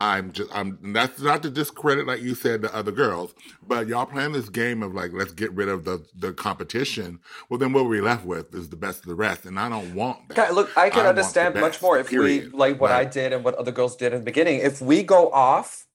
I'm 0.00 0.32
just 0.32 0.50
I'm 0.54 0.78
that's 0.94 1.20
not 1.20 1.42
to 1.42 1.50
discredit 1.50 2.06
like 2.06 2.22
you 2.22 2.34
said 2.34 2.62
the 2.62 2.74
other 2.74 2.90
girls, 2.90 3.34
but 3.66 3.86
y'all 3.86 4.06
playing 4.06 4.32
this 4.32 4.48
game 4.48 4.82
of 4.82 4.94
like 4.94 5.12
let's 5.12 5.32
get 5.32 5.52
rid 5.52 5.68
of 5.68 5.84
the 5.84 6.04
the 6.14 6.32
competition. 6.32 7.20
Well 7.50 7.58
then 7.58 7.72
what 7.74 7.84
we're 7.86 8.02
left 8.02 8.24
with 8.24 8.54
is 8.54 8.70
the 8.70 8.76
best 8.76 9.00
of 9.00 9.06
the 9.06 9.14
rest. 9.14 9.44
And 9.44 9.58
I 9.60 9.68
don't 9.68 9.94
want 9.94 10.30
that. 10.30 10.54
Look, 10.54 10.74
I 10.76 10.88
can 10.88 11.04
I 11.04 11.10
understand 11.10 11.54
much 11.56 11.82
more 11.82 11.98
if 11.98 12.08
period. 12.08 12.52
we 12.52 12.58
like 12.58 12.80
what 12.80 12.90
I 12.92 13.04
did 13.04 13.32
and 13.34 13.44
what 13.44 13.54
other 13.56 13.72
girls 13.72 13.94
did 13.96 14.12
in 14.14 14.20
the 14.20 14.24
beginning. 14.24 14.60
If 14.60 14.80
we 14.80 15.02
go 15.02 15.30
off 15.32 15.86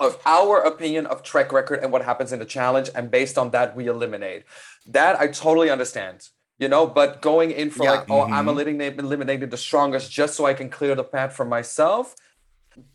of 0.00 0.18
our 0.26 0.60
opinion 0.60 1.06
of 1.06 1.22
track 1.22 1.52
record 1.52 1.78
and 1.80 1.92
what 1.92 2.04
happens 2.04 2.32
in 2.32 2.40
the 2.40 2.44
challenge, 2.44 2.90
and 2.96 3.10
based 3.12 3.38
on 3.38 3.50
that, 3.52 3.76
we 3.76 3.86
eliminate. 3.86 4.42
That 4.86 5.20
I 5.20 5.28
totally 5.28 5.70
understand. 5.70 6.28
You 6.58 6.68
know, 6.68 6.86
but 6.86 7.20
going 7.20 7.50
in 7.50 7.70
for 7.70 7.84
Yeah. 7.84 7.90
like, 7.92 8.06
oh, 8.10 8.22
I'm 8.22 8.46
Mhm. 8.46 8.48
eliminating 8.48 8.98
eliminating 8.98 9.48
the 9.50 9.56
strongest 9.56 10.10
just 10.10 10.34
so 10.34 10.46
I 10.46 10.54
can 10.54 10.70
clear 10.70 10.94
the 10.94 11.04
path 11.04 11.32
for 11.34 11.44
myself, 11.44 12.14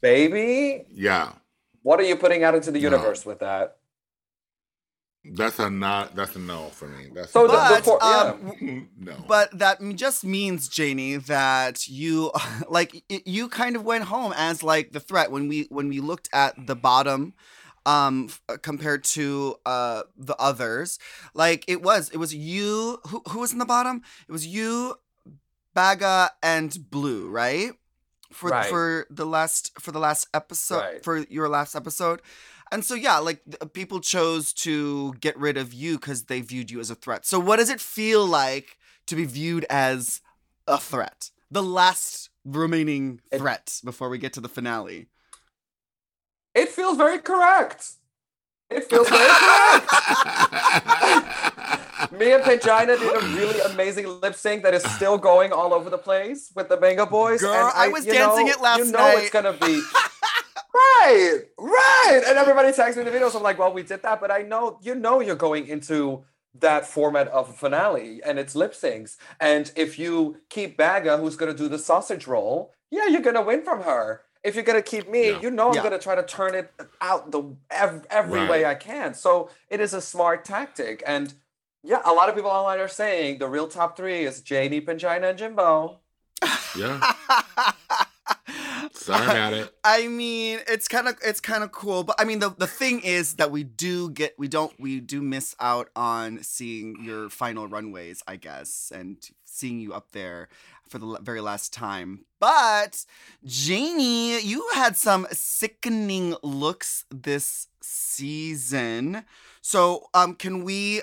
baby. 0.02 0.86
Yeah. 0.89 1.34
What 1.84 2.00
are 2.00 2.04
you 2.04 2.15
putting 2.15 2.44
out 2.44 2.56
into 2.56 2.72
the 2.72 2.80
No. 2.80 2.89
universe 2.89 3.26
with 3.26 3.39
that? 3.39 3.78
That's 5.26 5.60
a 5.60 5.70
not 5.70 6.15
that's 6.15 6.36
a 6.36 6.39
no 6.39 6.70
for 6.70 6.88
me. 6.88 7.10
That's 7.13 7.32
So 7.32 7.46
a 7.46 7.48
the- 7.48 7.54
no. 7.54 7.63
the 7.70 7.76
But, 7.76 7.86
for- 7.86 8.00
yeah. 8.02 8.70
um, 8.72 8.89
no. 8.98 9.26
But 9.28 9.58
that 9.60 9.80
just 9.96 10.24
means, 10.24 10.70
Janey, 10.70 11.18
that 11.18 11.88
you 11.88 12.32
like 12.70 13.04
you 13.26 13.50
kind 13.50 13.76
of 13.76 13.84
went 13.84 14.06
home 14.06 14.34
as 14.36 14.63
like 14.63 14.92
the 14.94 15.00
threat 15.00 15.30
when 15.32 15.48
we 15.48 15.68
when 15.70 15.89
we 15.89 16.00
looked 16.00 16.30
at 16.34 16.56
the 16.68 16.76
bottom 16.76 17.34
um 17.86 18.28
f- 18.30 18.42
uh, 18.50 18.58
compared 18.62 19.04
to 19.06 19.56
uh 19.65 20.04
the 20.18 20.36
others 20.38 21.00
like 21.34 21.63
it 21.68 21.82
was 21.82 22.10
it 22.10 22.18
was 22.18 22.36
you 22.36 23.00
who 23.08 23.22
who 23.30 23.39
was 23.39 23.54
in 23.54 23.58
the 23.60 23.65
bottom 23.65 24.02
it 24.28 24.32
was 24.34 24.46
you 24.46 24.96
baga 25.74 26.30
and 26.44 26.78
Blu 26.92 27.30
right 27.30 27.72
for 28.32 28.50
Right. 28.52 28.70
for 28.70 29.08
the 29.10 29.26
last 29.26 29.72
for 29.80 29.92
the 29.92 30.00
last 30.00 30.28
episode 30.34 30.80
Right. 30.80 31.04
for 31.04 31.18
your 31.30 31.50
last 31.50 31.76
episode 31.76 32.22
and 32.72 32.86
so 32.86 32.94
yeah 32.96 33.18
like 33.18 33.42
people 33.74 34.00
chose 34.00 34.54
to 34.54 35.13
get 35.20 35.38
rid 35.38 35.58
of 35.58 35.74
you 35.74 35.98
because 35.98 36.26
they 36.26 36.42
viewed 36.42 36.70
you 36.72 36.80
as 36.80 36.89
a 36.92 36.96
threat 36.96 37.26
so 37.26 37.39
what 37.39 37.58
does 37.58 37.70
it 37.70 37.82
feel 37.82 38.26
like 38.26 38.78
to 39.08 39.15
be 39.15 39.26
viewed 39.26 39.65
as 39.70 40.22
a 40.68 40.78
threat 40.78 41.32
the 41.50 41.63
last 41.63 42.30
remaining 42.46 43.20
It- 43.32 43.39
threat 43.39 43.80
before 43.84 44.10
we 44.10 44.18
get 44.20 44.34
to 44.34 44.42
the 44.42 44.50
finale 44.50 45.08
It 46.56 46.70
feels 46.70 46.98
very 46.98 47.20
correct. 47.20 47.94
It 48.70 48.84
feels 48.89 49.10
very 49.10 49.30
correct. 49.39 49.88
Me 52.12 52.32
and 52.34 52.43
Pangina 52.43 52.98
did 52.98 53.02
a 53.02 53.26
really 53.38 53.60
amazing 53.72 54.08
lip 54.22 54.34
sync 54.36 54.63
that 54.63 54.74
is 54.74 54.84
still 54.95 55.17
going 55.17 55.52
all 55.54 55.74
over 55.74 55.89
the 55.89 55.98
place 55.98 56.52
with 56.56 56.67
the 56.69 56.78
Vengaboys. 56.78 57.39
Girl, 57.39 57.54
and 57.54 57.72
I 57.76 57.88
was 57.88 58.06
dancing 58.06 58.48
know- 58.48 58.52
it 58.52 58.62
last 58.62 58.80
night. 58.80 58.86
You 58.86 58.91
know 58.91 58.98
night. 58.98 59.17
it's 59.19 59.30
gonna 59.30 59.54
be 59.54 59.82
right, 60.74 61.39
right. 61.58 62.22
And 62.28 62.38
everybody 62.38 62.72
tags 62.72 62.95
me 62.95 63.04
in 63.06 63.12
the 63.12 63.17
videos. 63.17 63.36
I'm 63.36 63.43
like, 63.43 63.60
well, 63.60 63.72
we 63.74 63.84
did 63.84 64.02
that, 64.04 64.19
but 64.19 64.32
I 64.32 64.41
know 64.41 64.80
you 64.82 64.95
know 64.95 65.19
you're 65.19 65.36
going 65.36 65.67
into 65.67 66.24
that 66.56 66.86
format 66.86 67.28
of 67.28 67.50
a 67.50 67.54
finale 67.54 68.22
and 68.26 68.39
it's 68.39 68.56
lip 68.56 68.74
syncs. 68.74 69.17
And 69.39 69.72
if 69.76 70.00
you 70.00 70.38
keep 70.50 70.78
Baga, 70.78 71.17
who's 71.17 71.36
gonna 71.36 71.54
do 71.54 71.67
the 71.67 71.78
sausage 71.80 72.26
roll, 72.28 72.74
yeah, 72.89 73.06
you're 73.08 73.22
gonna 73.22 73.43
win 73.43 73.62
from 73.63 73.84
her. 73.84 74.22
If 74.43 74.56
you're 74.56 74.63
gonna 74.63 74.82
keep 74.82 75.08
me, 75.10 75.30
Yeah. 75.32 75.39
you 75.41 75.52
know 75.52 75.69
I'm 75.69 75.76
Yeah. 75.76 75.84
gonna 75.84 76.00
try 76.00 76.15
to 76.15 76.24
turn 76.24 76.56
it 76.56 76.72
out 77.02 77.32
the 77.32 77.43
ev- 77.69 78.08
every 78.10 78.48
way 78.48 78.65
I 78.65 78.74
can. 78.74 79.13
So 79.13 79.50
it 79.69 79.80
is 79.80 79.93
a 79.93 80.02
smart 80.02 80.43
tactic. 80.43 81.04
And 81.06 81.34
yeah, 81.84 82.02
a 82.06 82.13
lot 82.13 82.30
of 82.30 82.36
people 82.36 82.52
online 82.52 82.80
are 82.80 82.88
saying 82.88 83.39
the 83.39 83.48
real 83.48 83.68
top 83.68 83.96
three 83.96 84.24
is 84.26 84.42
Janey, 84.42 84.82
Pangina, 84.82 85.30
and 85.30 85.38
Jimbo. 85.38 86.00
yeah. 86.78 87.13
Sorry 88.94 89.26
about 89.26 89.54
it. 89.54 89.74
I 89.84 90.08
mean, 90.08 90.60
it's 90.68 90.88
kind 90.88 91.08
of 91.08 91.18
it's 91.24 91.39
kind 91.39 91.63
of 91.63 91.72
cool, 91.72 92.04
but 92.04 92.15
I 92.20 92.26
mean 92.26 92.39
the 92.39 92.50
the 92.50 92.68
thing 92.68 93.02
is 93.02 93.36
that 93.36 93.52
we 93.52 93.63
do 93.63 94.10
get 94.10 94.36
we 94.38 94.48
don't 94.48 94.78
we 94.80 95.00
do 95.00 95.22
miss 95.22 95.56
out 95.60 95.89
on 95.96 96.44
seeing 96.44 96.98
your 97.02 97.30
final 97.30 97.68
runways, 97.68 98.22
I 98.28 98.36
guess, 98.36 98.92
and 98.94 99.18
seeing 99.46 99.80
you 99.80 99.94
up 99.94 100.12
there 100.12 100.50
for 100.88 100.98
the 100.98 101.20
very 101.22 101.42
last 101.42 101.74
time. 101.74 102.26
But 102.39 103.06
Janey, 103.46 104.42
you 104.42 104.68
had 104.74 104.98
some 104.98 105.28
sickening 105.32 106.36
looks 106.44 107.06
this 107.10 107.68
season. 107.82 109.24
So, 109.62 110.10
um 110.13 110.36
can 110.36 110.63
we 110.63 111.02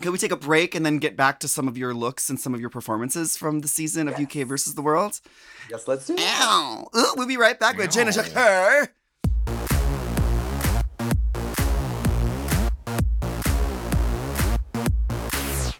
can 0.00 0.12
we 0.12 0.18
take 0.18 0.32
a 0.32 0.36
break 0.36 0.74
and 0.74 0.84
then 0.84 0.98
get 0.98 1.16
back 1.16 1.40
to 1.40 1.48
some 1.48 1.68
of 1.68 1.76
your 1.76 1.92
looks 1.92 2.30
and 2.30 2.40
some 2.40 2.54
of 2.54 2.60
your 2.60 2.70
performances 2.70 3.36
from 3.36 3.60
the 3.60 3.68
season 3.68 4.08
of 4.08 4.18
UK 4.18 4.46
versus 4.46 4.74
the 4.74 4.82
World? 4.82 5.20
Yes, 5.70 5.86
let's 5.86 6.06
do 6.06 6.14
it. 6.14 6.20
Ow. 6.20 6.88
Ooh, 6.96 7.14
we'll 7.16 7.26
be 7.28 7.36
right 7.36 7.58
back 7.58 7.76
with 7.76 7.90
Jenna 7.90 8.10
Ow. 8.10 8.12
Shakur. 8.12 8.88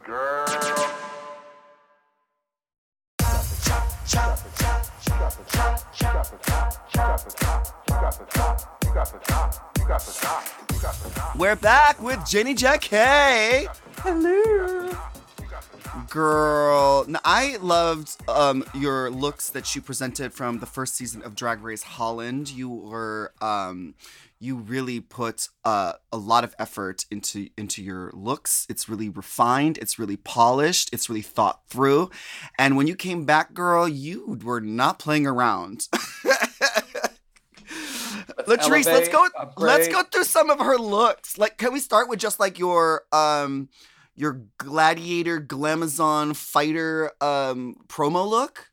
Girl. 0.04 0.46
We're 11.36 11.56
back 11.56 12.02
with 12.02 12.24
Janey 12.26 12.54
Jacké. 12.54 13.66
Hello. 14.02 14.90
Girl, 16.08 17.04
now, 17.06 17.20
I 17.22 17.58
loved 17.60 18.16
um, 18.28 18.64
your 18.74 19.10
looks 19.10 19.50
that 19.50 19.76
you 19.76 19.82
presented 19.82 20.32
from 20.32 20.60
the 20.60 20.66
first 20.66 20.94
season 20.94 21.20
of 21.20 21.34
Drag 21.34 21.62
Race 21.62 21.82
Holland. 21.82 22.50
You 22.50 22.70
were, 22.70 23.34
um, 23.42 23.94
you 24.38 24.56
really 24.56 25.00
put 25.00 25.48
uh, 25.66 25.92
a 26.10 26.16
lot 26.16 26.44
of 26.44 26.54
effort 26.58 27.04
into 27.10 27.50
into 27.58 27.82
your 27.82 28.10
looks. 28.14 28.66
It's 28.70 28.88
really 28.88 29.10
refined. 29.10 29.76
It's 29.76 29.98
really 29.98 30.16
polished. 30.16 30.88
It's 30.94 31.10
really 31.10 31.20
thought 31.20 31.60
through. 31.68 32.08
And 32.58 32.78
when 32.78 32.86
you 32.86 32.96
came 32.96 33.26
back, 33.26 33.52
girl, 33.52 33.86
you 33.86 34.38
were 34.42 34.62
not 34.62 34.98
playing 34.98 35.26
around. 35.26 35.88
Latrice, 38.46 38.86
let's 38.86 39.10
go. 39.10 39.28
Let's 39.58 39.88
go 39.88 40.02
through 40.04 40.24
some 40.24 40.48
of 40.48 40.58
her 40.58 40.78
looks. 40.78 41.36
Like, 41.36 41.58
can 41.58 41.70
we 41.74 41.80
start 41.80 42.08
with 42.08 42.18
just 42.18 42.40
like 42.40 42.58
your 42.58 43.02
um 43.12 43.68
your 44.20 44.42
gladiator 44.58 45.40
glamazon 45.40 46.36
fighter 46.36 47.10
um 47.20 47.76
promo 47.88 48.28
look? 48.28 48.66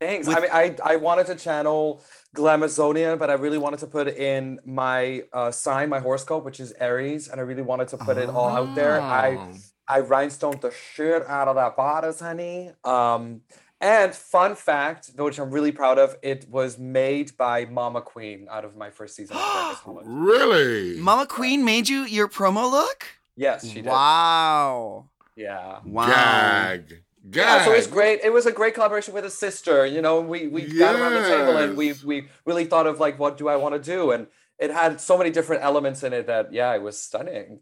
Thanks. 0.00 0.28
With- 0.28 0.36
I 0.36 0.40
mean, 0.40 0.50
I, 0.84 0.92
I 0.92 0.96
wanted 0.96 1.26
to 1.26 1.34
channel 1.34 2.02
Glamazonia, 2.36 3.18
but 3.18 3.30
I 3.30 3.34
really 3.34 3.58
wanted 3.58 3.80
to 3.80 3.86
put 3.88 4.06
in 4.08 4.60
my 4.64 5.24
uh, 5.32 5.50
sign, 5.50 5.88
my 5.88 5.98
horoscope, 5.98 6.44
which 6.44 6.60
is 6.60 6.72
Aries, 6.78 7.26
and 7.28 7.40
I 7.40 7.44
really 7.44 7.62
wanted 7.62 7.88
to 7.88 7.96
put 7.98 8.16
it 8.16 8.28
all 8.30 8.48
out 8.48 8.74
there. 8.74 9.00
I 9.00 9.36
Oh. 9.36 9.54
I 9.90 10.00
rhinestoned 10.02 10.60
the 10.60 10.70
shit 10.70 11.26
out 11.26 11.48
of 11.48 11.56
that 11.56 11.74
bodice, 11.74 12.20
honey. 12.20 12.70
Um, 12.84 13.40
and 13.80 14.14
fun 14.14 14.54
fact, 14.54 15.12
which 15.16 15.38
I'm 15.40 15.50
really 15.50 15.72
proud 15.72 15.98
of, 15.98 16.14
it 16.22 16.46
was 16.48 16.78
made 16.78 17.34
by 17.38 17.64
Ma'Ma 17.64 18.04
Queen 18.04 18.48
out 18.50 18.66
of 18.66 18.76
my 18.76 18.90
first 18.90 19.16
season 19.16 19.36
of 19.36 19.42
Drag 19.42 19.68
Race 19.70 19.78
Holland. 19.78 20.26
Really? 20.26 20.98
Ma'Ma 20.98 21.26
Queen 21.28 21.64
made 21.64 21.88
you 21.88 22.02
your 22.04 22.28
promo 22.28 22.70
look? 22.70 23.06
Yes, 23.38 23.66
she 23.66 23.76
did. 23.76 23.86
Wow. 23.86 25.08
Yeah. 25.36 25.78
Wow. 25.84 26.08
Gag. 26.08 26.88
Gag. 27.30 27.36
Yeah, 27.36 27.64
so 27.64 27.72
it 27.72 27.76
was 27.76 27.86
great. 27.86 28.20
It 28.24 28.32
was 28.32 28.46
a 28.46 28.52
great 28.52 28.74
collaboration 28.74 29.14
with 29.14 29.24
a 29.24 29.30
sister. 29.30 29.86
You 29.86 30.02
know, 30.02 30.20
we 30.20 30.48
we 30.48 30.62
got 30.62 30.96
around 30.96 31.14
the 31.14 31.22
table 31.22 31.56
and 31.56 31.76
we 31.76 31.92
we 32.04 32.28
really 32.44 32.64
thought 32.64 32.88
of 32.88 32.98
like 32.98 33.18
what 33.18 33.36
do 33.38 33.48
I 33.48 33.54
want 33.54 33.74
to 33.74 33.80
do, 33.80 34.10
and 34.10 34.26
it 34.58 34.72
had 34.72 35.00
so 35.00 35.16
many 35.16 35.30
different 35.30 35.62
elements 35.62 36.02
in 36.02 36.12
it 36.12 36.26
that 36.26 36.52
yeah, 36.52 36.74
it 36.74 36.82
was 36.82 36.98
stunning. 37.00 37.60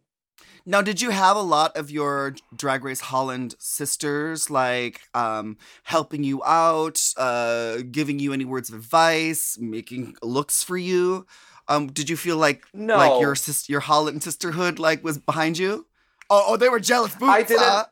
Now, 0.69 0.83
did 0.83 1.01
you 1.01 1.11
have 1.11 1.37
a 1.37 1.43
lot 1.43 1.77
of 1.77 1.93
your 1.93 2.35
Drag 2.55 2.83
Race 2.85 3.01
Holland 3.01 3.55
sisters 3.61 4.51
like 4.51 5.03
um, 5.15 5.59
helping 5.85 6.25
you 6.25 6.43
out, 6.45 7.01
uh, 7.17 7.79
giving 7.91 8.19
you 8.19 8.33
any 8.33 8.45
words 8.45 8.69
of 8.69 8.75
advice, 8.75 9.59
making 9.61 10.17
looks 10.23 10.65
for 10.65 10.77
you? 10.77 11.27
Um, 11.69 11.89
did 11.89 12.09
you 12.09 12.17
feel 12.17 12.37
like 12.37 12.65
like 12.75 13.21
your 13.21 13.35
sis- 13.35 13.69
your 13.69 13.81
Holland 13.81 14.23
sisterhood 14.23 14.79
like 14.79 15.03
was 15.05 15.19
behind 15.19 15.59
you? 15.59 15.87
Oh, 16.31 16.45
oh, 16.49 16.57
they 16.57 16.69
were 16.69 16.81
jealous. 16.81 17.13
Boots, 17.15 17.31
I 17.33 17.43
didn't- 17.43 17.61
huh? 17.63 17.85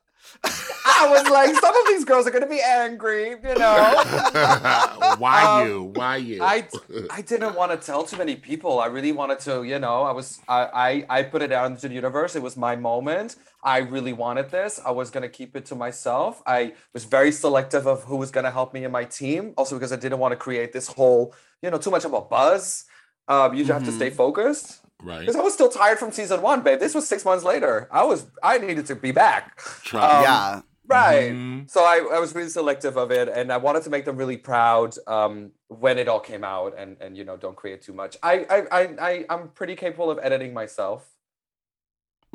I 0.86 1.08
was 1.10 1.28
like, 1.30 1.54
some 1.54 1.76
of 1.76 1.86
these 1.88 2.04
girls 2.04 2.26
are 2.26 2.30
gonna 2.30 2.46
be 2.48 2.60
angry, 2.60 3.30
you 3.30 3.54
know. 3.54 4.02
Why 5.18 5.42
Um, 5.62 5.68
you? 5.68 5.82
Why 5.94 6.16
you? 6.16 6.42
I 6.42 6.66
I 7.10 7.20
didn't 7.22 7.54
want 7.54 7.70
to 7.72 7.78
tell 7.78 8.04
too 8.04 8.16
many 8.16 8.36
people. 8.36 8.80
I 8.80 8.86
really 8.86 9.12
wanted 9.12 9.38
to, 9.40 9.62
you 9.62 9.78
know, 9.78 10.02
I 10.02 10.12
was 10.12 10.40
I 10.48 10.60
I, 11.08 11.18
I 11.18 11.22
put 11.22 11.42
it 11.42 11.52
out 11.52 11.66
into 11.70 11.88
the 11.88 11.94
universe. 11.94 12.36
It 12.36 12.42
was 12.42 12.56
my 12.56 12.76
moment. 12.76 13.36
I 13.62 13.78
really 13.78 14.12
wanted 14.12 14.50
this. 14.50 14.80
I 14.84 14.90
was 14.90 15.10
gonna 15.10 15.28
keep 15.28 15.56
it 15.56 15.64
to 15.66 15.74
myself. 15.74 16.42
I 16.46 16.74
was 16.92 17.04
very 17.04 17.32
selective 17.32 17.86
of 17.86 18.04
who 18.04 18.16
was 18.16 18.30
gonna 18.30 18.50
help 18.50 18.74
me 18.74 18.84
in 18.84 18.90
my 18.92 19.04
team. 19.04 19.54
Also 19.56 19.76
because 19.76 19.92
I 19.92 19.96
didn't 19.96 20.18
want 20.18 20.32
to 20.32 20.36
create 20.36 20.72
this 20.72 20.88
whole, 20.88 21.34
you 21.62 21.70
know, 21.70 21.78
too 21.78 21.90
much 21.90 22.04
of 22.04 22.12
a 22.12 22.20
buzz. 22.20 22.84
Um, 23.28 23.54
you 23.54 23.64
just 23.64 23.72
have 23.72 23.84
to 23.84 23.92
stay 23.92 24.10
focused. 24.10 24.80
right. 25.02 25.20
Because 25.20 25.36
I 25.36 25.40
was 25.40 25.54
still 25.54 25.68
tired 25.70 25.98
from 25.98 26.12
season 26.12 26.42
one, 26.42 26.62
babe. 26.62 26.78
This 26.80 26.94
was 26.94 27.08
six 27.08 27.24
months 27.24 27.44
later. 27.44 27.88
I 27.90 28.04
was 28.04 28.26
I 28.42 28.58
needed 28.58 28.86
to 28.86 28.96
be 28.96 29.12
back. 29.12 29.56
Try. 29.82 30.02
Um, 30.18 30.22
yeah. 30.22 30.60
Right. 30.86 31.32
Mhm. 31.32 31.70
So 31.70 31.82
I, 31.82 32.06
I 32.16 32.18
was 32.18 32.34
really 32.34 32.50
selective 32.50 32.98
of 32.98 33.10
it 33.10 33.28
and 33.30 33.50
I 33.50 33.56
wanted 33.56 33.84
to 33.84 33.90
make 33.90 34.04
them 34.04 34.18
really 34.18 34.36
proud 34.36 34.94
um, 35.06 35.52
when 35.68 35.98
it 35.98 36.08
all 36.08 36.20
came 36.20 36.44
out 36.44 36.74
and, 36.78 36.98
and 37.00 37.16
you 37.16 37.24
know, 37.24 37.38
don't 37.38 37.56
create 37.56 37.80
too 37.80 37.94
much. 37.94 38.18
I, 38.22 38.44
I, 38.50 38.58
I, 38.70 38.82
I, 39.00 39.24
I'm 39.30 39.48
pretty 39.48 39.76
capable 39.76 40.10
of 40.10 40.18
editing 40.22 40.52
myself. 40.52 41.06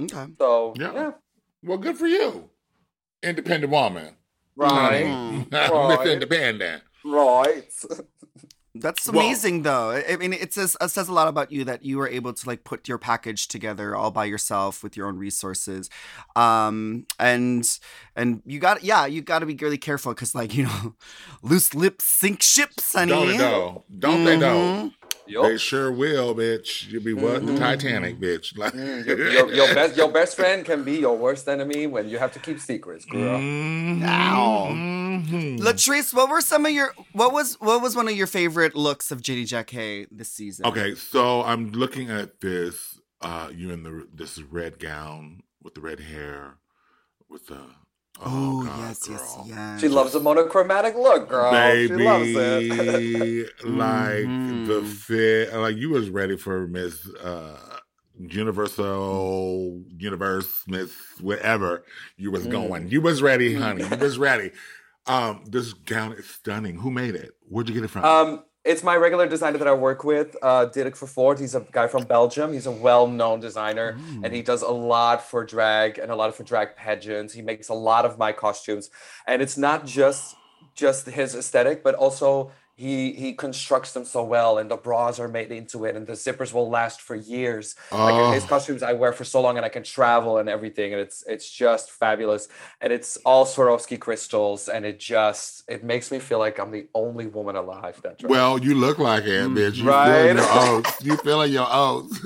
Okay. 0.01 0.25
So, 0.39 0.73
Yeah. 0.77 0.93
yeah. 0.93 1.11
Well, 1.63 1.77
good 1.77 1.97
for 1.97 2.07
you, 2.07 2.49
independent 3.21 3.71
woman. 3.71 4.15
Right. 4.55 5.05
Mhm. 5.05 5.51
Miss 5.51 5.69
Right. 5.69 6.07
Independent. 6.07 6.83
Right. 7.05 7.71
That's 8.79 9.07
Well- 9.09 9.25
amazing, 9.25 9.63
though. 9.63 9.91
I 10.07 10.15
mean, 10.15 10.33
it 10.33 10.53
says 10.53 10.77
it 10.79 10.89
says 10.89 11.07
a 11.09 11.13
lot 11.13 11.27
about 11.27 11.51
you 11.51 11.63
that 11.65 11.83
you 11.83 11.97
were 11.97 12.07
able 12.07 12.33
to 12.33 12.47
like 12.47 12.63
put 12.63 12.87
your 12.87 12.97
package 12.97 13.47
together 13.47 13.95
all 13.95 14.11
by 14.11 14.25
yourself 14.25 14.81
with 14.83 14.95
your 14.95 15.07
own 15.07 15.17
resources, 15.17 15.89
um, 16.35 17.05
and 17.19 17.67
and 18.15 18.41
you 18.45 18.59
got 18.59 18.83
yeah, 18.83 19.05
you 19.05 19.21
got 19.21 19.39
to 19.39 19.45
be 19.45 19.55
really 19.55 19.77
careful 19.77 20.13
because 20.13 20.33
like 20.33 20.53
you 20.55 20.63
know, 20.63 20.95
loose 21.41 21.73
lips 21.73 22.05
sink 22.05 22.41
ships, 22.41 22.93
honey. 22.93 23.11
Don't 23.11 23.27
they 23.27 23.37
know? 23.37 23.83
Don't 23.97 24.23
they 24.23 24.37
know? 24.37 24.91
Mhm. 25.29 25.43
They 25.49 25.57
sure 25.57 25.91
will, 25.91 26.33
bitch. 26.35 26.87
You'll 26.89 27.03
be 27.03 27.13
what? 27.13 27.45
The 27.45 27.57
Titanic, 27.57 28.19
bitch. 28.19 28.57
Like, 28.57 28.73
Mm, 28.73 29.05
Your, 29.07 29.29
your, 29.31 29.53
your 29.53 29.73
best 29.75 29.95
your 29.97 30.11
best 30.11 30.35
friend 30.35 30.65
can 30.65 30.83
be 30.83 30.97
your 30.99 31.17
worst 31.17 31.47
enemy 31.47 31.87
when 31.87 32.09
you 32.09 32.17
have 32.17 32.31
to 32.33 32.39
keep 32.39 32.59
secrets, 32.59 33.05
girl. 33.05 33.37
Mhm. 33.39 34.03
Ow. 34.03 34.67
Mhm. 34.71 35.59
Latrice, 35.59 36.13
what 36.13 36.29
were 36.29 36.41
some 36.41 36.65
of 36.65 36.71
your 36.71 36.93
what 37.13 37.31
was 37.33 37.55
what 37.59 37.81
was 37.81 37.95
one 37.95 38.07
of 38.07 38.15
your 38.15 38.27
favorite 38.27 38.75
looks 38.75 39.11
of 39.11 39.21
JD 39.21 39.43
Jacké 39.43 40.07
this 40.11 40.31
season? 40.31 40.65
Okay, 40.65 40.95
so 40.95 41.43
I'm 41.43 41.71
looking 41.71 42.09
at 42.09 42.41
this. 42.41 42.99
Uh, 43.21 43.49
you 43.53 43.69
in 43.71 43.83
the 43.83 44.07
this 44.13 44.41
red 44.41 44.79
gown 44.79 45.41
with 45.61 45.73
the 45.75 45.81
red 45.81 45.99
hair, 45.99 46.55
with 47.29 47.47
the 47.47 47.59
Oh, 48.21 48.65
God, 48.65 48.79
yes, 48.89 49.07
yes, 49.09 49.35
girl. 49.35 49.45
yes. 49.47 49.79
She 49.79 49.87
loves 49.87 50.13
a 50.15 50.19
monochromatic 50.19 50.95
look, 50.95 51.29
girl. 51.29 51.51
Baby, 51.51 51.87
She 51.87 51.93
loves 52.03 52.29
it. 52.35 53.49
like 53.65 54.65
the 54.65 54.81
Mhm. 54.81 54.85
fit, 54.87 55.53
like 55.53 55.77
you 55.77 55.89
was 55.89 56.09
ready 56.09 56.35
for 56.37 56.67
Miss 56.67 57.07
uh, 57.15 57.57
Universal 58.19 59.83
Universe, 59.97 60.63
Miss 60.67 60.91
whatever 61.21 61.83
you 62.17 62.31
was 62.31 62.45
going. 62.47 62.89
You 62.89 63.01
was 63.01 63.21
ready, 63.21 63.55
honey. 63.55 63.83
You 63.87 63.97
was 63.97 64.17
ready. 64.17 64.51
Um, 65.07 65.43
this 65.47 65.73
gown 65.73 66.13
is 66.13 66.27
stunning. 66.29 66.75
Who 66.77 66.91
made 66.91 67.15
it? 67.15 67.31
Where'd 67.47 67.67
you 67.69 67.73
get 67.75 67.83
it 67.83 67.89
from? 67.89 68.05
Um, 68.05 68.43
it's 68.69 68.83
my 68.83 68.95
regular 68.95 69.27
designer 69.27 69.57
that 69.57 69.67
I 69.67 69.73
work 69.73 70.03
with, 70.03 70.29
uh, 70.43 70.65
Dirk 70.65 70.95
Vervoort. 70.95 71.39
He's 71.39 71.55
a 71.55 71.65
guy 71.71 71.87
from 71.87 72.03
Belgium. 72.03 72.53
He's 72.53 72.67
a 72.67 72.71
well-known 72.87 73.39
designer, 73.39 73.97
and 74.23 74.29
he 74.37 74.43
does 74.43 74.61
a 74.61 74.69
lot 74.93 75.23
for 75.29 75.43
drag 75.43 75.97
and 75.97 76.11
a 76.11 76.15
lot 76.15 76.35
for 76.35 76.43
drag 76.43 76.75
pageants. 76.75 77.33
He 77.33 77.41
makes 77.41 77.67
a 77.69 77.73
lot 77.73 78.05
of 78.05 78.19
my 78.19 78.31
costumes, 78.31 78.91
and 79.25 79.41
it's 79.41 79.57
not 79.57 79.87
just 79.87 80.35
just 80.75 81.07
his 81.07 81.35
aesthetic, 81.35 81.83
but 81.83 81.95
also 81.95 82.51
he 82.79 83.11
he 83.13 83.33
constructs 83.33 83.91
them 83.93 84.05
so 84.05 84.23
well, 84.23 84.57
and 84.57 84.71
the 84.71 84.77
bras 84.77 85.19
are 85.19 85.27
made 85.27 85.51
into 85.51 85.83
it, 85.85 85.95
and 85.97 86.07
the 86.07 86.13
zippers 86.13 86.53
will 86.53 86.69
last 86.69 87.01
for 87.01 87.15
years. 87.15 87.75
Like 87.91 88.15
uh, 88.15 88.31
his 88.31 88.45
Oh. 88.45 88.47
costumes, 88.47 88.81
I 88.81 88.93
wear 88.93 89.11
for 89.13 89.25
so 89.25 89.41
long, 89.41 89.57
and 89.57 89.65
I 89.65 89.69
can 89.69 89.83
travel 89.83 90.37
and 90.39 90.47
everything, 90.47 90.93
and 90.93 91.01
it's 91.01 91.23
it's 91.27 91.47
just 91.51 91.91
fabulous. 91.91 92.47
And 92.81 92.93
it's 92.93 93.17
all 93.25 93.45
Swarovski 93.45 93.99
crystals, 93.99 94.69
and 94.69 94.85
it 94.85 94.97
just 94.99 95.63
it 95.67 95.83
makes 95.83 96.09
me 96.11 96.19
feel 96.19 96.39
like 96.39 96.57
I'm 96.59 96.71
the 96.71 96.87
only 96.95 97.27
woman 97.27 97.55
alive 97.57 97.99
that 98.03 98.17
drags. 98.19 98.31
well, 98.31 98.57
you 98.57 98.73
look 98.75 98.97
like 98.97 99.25
it, 99.25 99.45
mm, 99.47 99.55
bitch. 99.57 99.75
You 99.77 99.89
Right. 99.89 100.29
feeling 100.29 100.37
your 100.43 100.47
oats. 100.77 101.03
You 101.05 101.17
feeling 101.17 101.51
your 101.51 101.67
oats. 101.69 102.19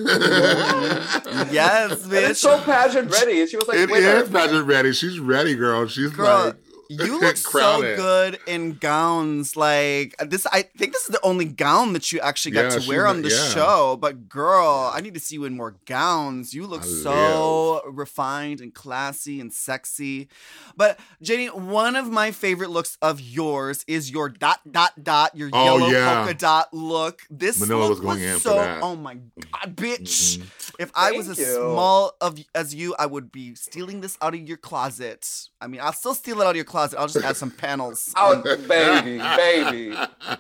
Yes, 1.52 2.04
And 2.06 2.14
it's 2.14 2.40
bitch. 2.40 2.42
so 2.42 2.60
pageant 2.62 3.12
ready. 3.12 3.42
And 3.42 3.50
she 3.50 3.58
was 3.58 3.68
like, 3.68 3.78
it 3.78 3.90
is 3.90 4.30
winner. 4.30 4.40
pageant 4.40 4.68
ready. 4.68 4.94
She's 4.94 5.20
ready, 5.20 5.56
girl. 5.56 5.88
She's 5.88 6.12
Girl, 6.12 6.46
like 6.46 6.56
you 6.90 7.20
look 7.22 7.38
so 7.38 7.82
good 7.82 8.40
in 8.48 8.74
gowns. 8.74 9.56
Like 9.56 10.16
uh, 10.20 10.26
this, 10.26 10.46
I 10.48 10.64
think 10.64 10.94
this 10.94 11.04
is 11.04 11.10
the 11.10 11.20
only 11.24 11.46
gown 11.46 11.94
that 11.94 12.12
you 12.12 12.20
actually 12.20 12.52
got 12.52 12.72
Yeah, 12.74 12.80
to 12.80 12.88
wear 12.90 13.08
on 13.08 13.22
the 13.22 13.30
yeah. 13.30 13.50
show. 13.50 13.98
But 14.00 14.28
girl, 14.30 14.92
I 14.94 15.02
need 15.02 15.14
to 15.14 15.20
see 15.20 15.36
you 15.36 15.46
in 15.46 15.56
more 15.56 15.76
gowns. 15.86 16.54
You 16.54 16.66
look 16.68 16.84
I 16.84 16.86
so 16.86 17.82
refined 17.90 18.62
and 18.62 18.74
classy 18.74 19.40
and 19.40 19.52
sexy. 19.54 20.28
But 20.76 21.00
Jenny, 21.22 21.48
one 21.48 21.96
of 21.96 22.10
my 22.10 22.32
favorite 22.32 22.70
looks 22.70 22.98
of 23.02 23.20
yours 23.22 23.84
is 23.88 24.12
your 24.12 24.30
dot 24.30 24.60
dot 24.70 24.92
dot, 25.02 25.36
your 25.36 25.50
Oh, 25.54 25.78
yellow 25.78 25.88
yeah. 25.92 26.16
polka 26.24 26.34
dot 26.34 26.74
look. 26.74 27.22
This 27.30 27.60
Manila 27.60 27.86
look 27.88 28.04
was 28.04 28.20
for 28.36 28.40
so. 28.40 28.80
Oh 28.82 28.96
my 28.96 29.16
god, 29.16 29.76
bitch! 29.76 30.42
If 30.80 30.92
I 30.96 31.12
was 31.12 31.30
as 31.30 31.38
you. 31.40 31.46
small 31.46 32.16
of 32.20 32.40
as 32.56 32.74
you, 32.74 32.96
I 32.98 33.06
would 33.06 33.32
be 33.32 33.56
stealing 33.56 34.02
this 34.02 34.18
out 34.22 34.34
of 34.34 34.42
your 34.42 34.58
closet. 34.58 35.50
I 35.62 35.68
mean, 35.68 35.82
I'll 35.82 35.94
still 35.94 36.16
steal 36.16 36.42
it 36.42 36.46
out 36.46 36.52
of 36.52 36.56
your 36.56 36.66
closet. 36.66 37.00
I'll 37.00 37.08
just 37.08 37.24
add 37.24 37.38
some 37.38 37.52
panels. 37.52 38.14
Oh, 38.26 38.42
baby, 38.42 39.18
baby. 39.18 39.96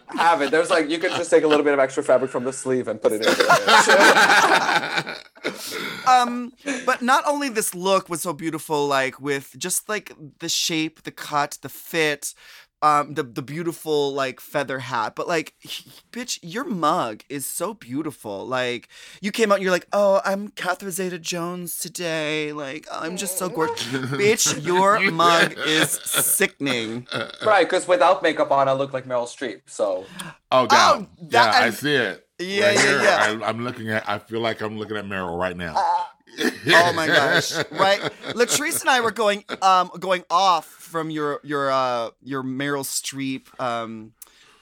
Have 0.07 0.41
it. 0.41 0.51
There's 0.51 0.69
like, 0.69 0.89
you 0.89 0.99
can 0.99 1.09
just 1.11 1.29
take 1.29 1.43
a 1.43 1.47
little 1.47 1.65
bit 1.65 1.73
of 1.73 1.79
extra 1.79 2.01
fabric 2.01 2.31
from 2.31 2.45
the 2.45 2.53
sleeve 2.53 2.87
and 2.87 3.01
put 3.01 3.11
it 3.11 3.25
in 3.25 3.33
there. 3.33 5.15
um, 6.07 6.53
but 6.85 7.01
not 7.01 7.25
only 7.27 7.49
this 7.49 7.75
look 7.75 8.07
was 8.09 8.21
so 8.21 8.31
beautiful, 8.31 8.87
like 8.87 9.19
with 9.19 9.53
just 9.57 9.89
like 9.89 10.13
the 10.39 10.47
shape, 10.47 11.03
the 11.03 11.11
cut, 11.11 11.57
the 11.61 11.69
fit, 11.69 12.33
um, 12.83 13.13
the 13.15 13.23
the 13.23 13.41
beautiful 13.41 14.13
like 14.13 14.39
feather 14.39 14.79
hat, 14.79 15.15
but 15.15 15.27
like, 15.27 15.53
bitch, 16.11 16.37
your 16.43 16.63
mug 16.65 17.23
is 17.29 17.45
so 17.45 17.73
beautiful. 17.73 18.45
Like 18.45 18.89
you 19.21 19.31
came 19.31 19.51
out, 19.51 19.55
and 19.55 19.63
you're 19.63 19.71
like, 19.71 19.87
oh, 19.93 20.21
I'm 20.25 20.49
Catherine 20.49 20.91
Zeta-Jones 20.91 21.77
today. 21.79 22.51
Like 22.53 22.85
I'm 22.91 23.17
just 23.17 23.37
so 23.37 23.49
gorgeous, 23.49 23.87
bitch. 23.87 24.63
Your 24.65 24.99
mug 25.11 25.55
is 25.65 25.91
sickening. 25.91 27.07
right, 27.45 27.63
because 27.65 27.87
without 27.87 28.21
makeup 28.21 28.51
on, 28.51 28.67
I 28.67 28.73
look 28.73 28.93
like 28.93 29.05
Meryl 29.05 29.25
Streep. 29.27 29.61
So, 29.65 30.05
Oh, 30.51 30.67
down. 30.67 31.07
that- 31.29 31.53
yeah, 31.55 31.59
I 31.61 31.65
and- 31.67 31.73
see 31.75 31.95
it. 31.95 32.27
Yeah, 32.39 32.65
Right 32.67 32.75
yeah, 32.75 32.81
here. 32.81 33.01
yeah. 33.03 33.39
I, 33.45 33.49
I'm 33.49 33.63
looking 33.63 33.89
at. 33.89 34.09
I 34.09 34.17
feel 34.19 34.41
like 34.41 34.59
I'm 34.61 34.77
looking 34.77 34.97
at 34.97 35.05
Meryl 35.05 35.37
right 35.39 35.55
now. 35.55 35.75
Oh 35.77 36.93
my 36.93 37.05
gosh! 37.05 37.53
Right, 37.71 38.01
Latrice 38.33 38.81
and 38.81 38.89
I 38.89 39.01
were 39.01 39.11
going 39.11 39.43
um 39.61 39.91
going 39.99 40.23
off 40.31 40.82
from 40.93 41.09
your 41.09 41.39
your 41.43 41.71
uh 41.71 42.11
your 42.21 42.43
Meryl 42.43 42.85
Streep 42.85 43.47
um 43.59 44.13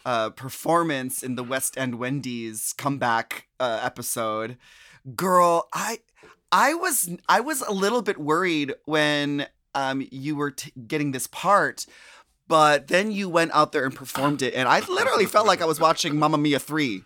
uh 0.06 0.30
performance 0.30 1.24
in 1.24 1.36
the 1.36 1.44
West 1.44 1.78
End 1.78 1.96
Wendy's 1.96 2.72
comeback 2.72 3.48
uh, 3.60 3.82
episode. 3.84 4.58
Girl, 5.14 5.68
I 5.74 6.00
I 6.50 6.74
was 6.74 7.10
I 7.28 7.42
was 7.42 7.60
a 7.60 7.74
little 7.74 8.02
bit 8.02 8.18
worried 8.18 8.74
when 8.86 9.46
um 9.76 10.08
you 10.10 10.38
were 10.38 10.52
t- 10.52 10.72
getting 10.88 11.12
this 11.12 11.28
part. 11.28 11.86
But 12.52 12.90
then 12.90 13.14
you 13.14 13.30
went 13.30 13.52
out 13.54 13.72
there 13.72 13.86
and 13.86 13.96
performed 13.96 14.42
it, 14.42 14.54
and 14.54 14.68
I 14.68 14.82
literally 14.82 15.26
felt 15.26 15.48
like 15.48 15.62
I 15.62 15.66
was 15.66 15.80
watching 15.80 16.20
Mamma 16.20 16.38
Mia 16.38 16.60
3. 16.60 17.02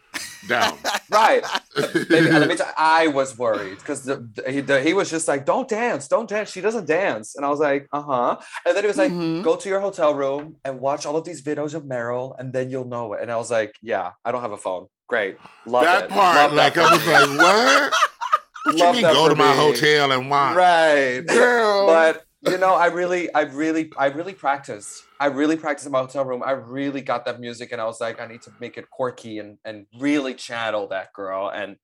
down. 0.47 0.75
right. 1.11 1.43
Baby, 1.75 2.31
let 2.31 2.47
me 2.49 2.55
tell 2.61 2.73
I 2.75 3.07
was 3.07 3.37
worried 3.37 3.77
because 3.77 4.03
the, 4.05 4.27
the- 4.35 4.51
he, 4.51 4.61
the, 4.61 4.81
he 4.81 4.93
was 4.95 5.09
just 5.11 5.27
like, 5.27 5.45
don't 5.45 5.67
dance, 5.69 6.07
don't 6.07 6.27
dance. 6.27 6.49
She 6.51 6.61
doesn't 6.61 6.87
dance. 6.87 7.35
And 7.35 7.45
I 7.45 7.49
was 7.49 7.59
like, 7.59 7.87
uh 7.93 8.01
huh. 8.01 8.37
And 8.65 8.75
then 8.75 8.83
he 8.83 8.87
was 8.87 8.97
like, 8.97 9.11
Mhm. 9.11 9.43
go 9.43 9.55
to 9.55 9.69
your 9.69 9.81
hotel 9.81 10.15
room 10.15 10.55
and 10.65 10.79
watch 10.79 11.05
all 11.05 11.15
of 11.15 11.25
these 11.25 11.43
videos 11.43 11.75
of 11.75 11.83
Meryl, 11.83 12.33
and 12.39 12.51
then 12.51 12.71
you'll 12.71 12.85
know 12.95 13.13
it. 13.13 13.21
And 13.21 13.31
I 13.31 13.35
was 13.37 13.51
like, 13.51 13.75
yeah, 13.83 14.11
I 14.25 14.31
don't 14.31 14.41
have 14.41 14.51
a 14.51 14.57
phone. 14.57 14.87
Great. 15.07 15.37
Love 15.67 15.83
that 15.83 16.05
it. 16.05 16.09
part, 16.09 16.35
Love 16.37 16.53
like 16.53 16.73
that 16.73 16.91
I 16.91 16.95
was 16.95 17.05
like, 17.07 17.39
what? 17.39 17.93
What 18.65 18.77
you 18.77 18.83
Love 18.83 18.95
mean 18.95 19.03
go 19.03 19.23
for 19.25 19.29
to 19.29 19.35
my 19.35 19.51
me. 19.51 19.57
hotel 19.57 20.11
and 20.11 20.27
watch? 20.27 20.55
Right. 20.57 21.21
Girl. 21.27 21.85
but 21.85 22.24
you 22.47 22.57
know, 22.57 22.73
I 22.75 22.87
really, 22.87 23.33
I 23.33 23.41
really, 23.41 23.91
I 23.97 24.07
really 24.07 24.33
practiced. 24.33 25.03
I 25.19 25.27
really 25.27 25.57
practiced 25.57 25.85
in 25.85 25.91
my 25.91 25.99
hotel 25.99 26.25
room. 26.25 26.43
I 26.43 26.51
really 26.51 27.01
got 27.01 27.25
that 27.25 27.39
music, 27.39 27.71
and 27.71 27.81
I 27.81 27.85
was 27.85 27.99
like, 28.01 28.19
I 28.19 28.27
need 28.27 28.41
to 28.43 28.51
make 28.59 28.77
it 28.77 28.89
quirky 28.89 29.39
and 29.39 29.57
and 29.65 29.85
really 29.99 30.33
channel 30.33 30.87
that 30.87 31.13
girl. 31.13 31.49
And 31.49 31.77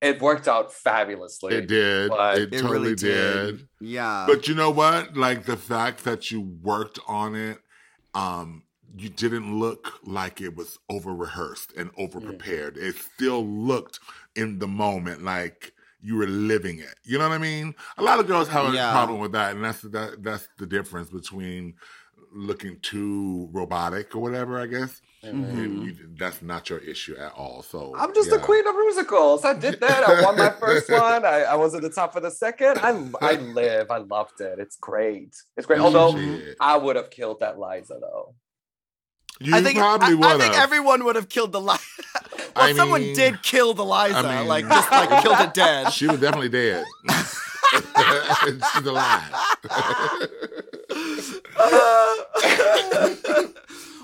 it 0.00 0.20
worked 0.20 0.48
out 0.48 0.72
fabulously. 0.72 1.54
It 1.54 1.66
did. 1.68 2.10
But 2.10 2.38
it, 2.38 2.54
It 2.54 2.60
totally 2.60 2.78
really 2.78 2.94
did. 2.94 3.58
did. 3.58 3.68
Yeah. 3.80 4.24
But 4.26 4.48
you 4.48 4.54
know 4.54 4.70
what? 4.70 5.16
Like 5.16 5.44
the 5.44 5.56
fact 5.56 6.04
that 6.04 6.30
you 6.30 6.40
worked 6.40 6.98
on 7.06 7.34
it, 7.34 7.58
um, 8.14 8.64
you 8.96 9.08
didn't 9.08 9.58
look 9.58 9.92
like 10.04 10.40
it 10.40 10.56
was 10.56 10.78
over 10.88 11.14
rehearsed 11.14 11.72
and 11.76 11.90
over 11.96 12.20
prepared. 12.20 12.76
It 12.76 12.96
still 12.96 13.46
looked 13.46 14.00
in 14.34 14.58
the 14.58 14.66
moment 14.66 15.22
like 15.22 15.72
you 16.02 16.16
were 16.16 16.26
living 16.26 16.78
it. 16.78 16.94
You 17.04 17.18
know 17.18 17.28
what 17.28 17.34
I 17.34 17.38
mean? 17.38 17.74
A 17.98 18.02
lot 18.02 18.20
of 18.20 18.26
girls 18.26 18.48
have 18.48 18.72
a 18.72 18.74
Yeah. 18.74 18.92
problem 18.92 19.20
with 19.20 19.32
that, 19.32 19.54
and 19.54 19.64
that's 19.64 19.82
that, 19.82 20.22
that's 20.22 20.48
the 20.58 20.66
difference 20.66 21.10
between 21.10 21.74
looking 22.32 22.78
too 22.80 23.48
robotic 23.52 24.14
or 24.14 24.20
whatever. 24.20 24.60
I 24.60 24.66
guess 24.66 25.00
mm-hmm. 25.24 25.44
And 25.44 25.84
you, 25.84 25.96
that's 26.18 26.42
not 26.42 26.70
your 26.70 26.78
issue 26.78 27.16
at 27.16 27.32
all. 27.32 27.62
So 27.62 27.94
I'm 27.96 28.14
just 28.14 28.30
the 28.30 28.36
yeah. 28.36 28.42
queen 28.42 28.66
of 28.66 28.74
musicals. 28.76 29.44
I 29.44 29.54
did 29.54 29.80
that. 29.80 30.08
I 30.08 30.22
won 30.22 30.36
my 30.36 30.50
first 30.60 30.90
one. 30.90 31.24
I, 31.24 31.42
I 31.42 31.54
was 31.56 31.74
at 31.74 31.82
the 31.82 31.90
top 31.90 32.12
for 32.12 32.20
the 32.20 32.30
second. 32.30 32.78
I 32.78 32.90
I 33.20 33.34
live. 33.34 33.90
I 33.90 33.98
loved 33.98 34.40
it. 34.40 34.58
It's 34.58 34.76
great. 34.76 35.36
It's 35.56 35.66
great. 35.66 35.80
Although 35.80 36.16
Shit. 36.16 36.56
I 36.60 36.76
would 36.76 36.96
have 36.96 37.10
killed 37.10 37.40
that 37.40 37.58
Liza 37.58 37.98
though. 38.00 38.34
You 39.42 39.54
I 39.56 39.62
think 39.62 39.78
probably 39.78 40.14
would 40.14 40.26
I 40.26 40.38
think 40.38 40.54
have. 40.54 40.64
everone 40.64 41.02
would 41.04 41.16
have 41.16 41.28
killed 41.30 41.52
the 41.52 41.60
Liza. 41.60 41.80
well, 42.22 42.50
I 42.56 42.72
someone 42.74 43.00
mean- 43.00 43.14
did 43.16 43.42
kill 43.42 43.72
the 43.72 43.84
Liza, 43.84 44.16
I 44.18 44.38
mean- 44.40 44.48
like 44.48 44.68
just 44.68 44.90
like 44.90 45.22
killed 45.22 45.40
it 45.40 45.54
dead. 45.54 45.92
She 45.92 46.06
was 46.06 46.20
definitely 46.20 46.50
dead. 46.50 46.84
She's 48.74 48.86
alive. 48.86 49.32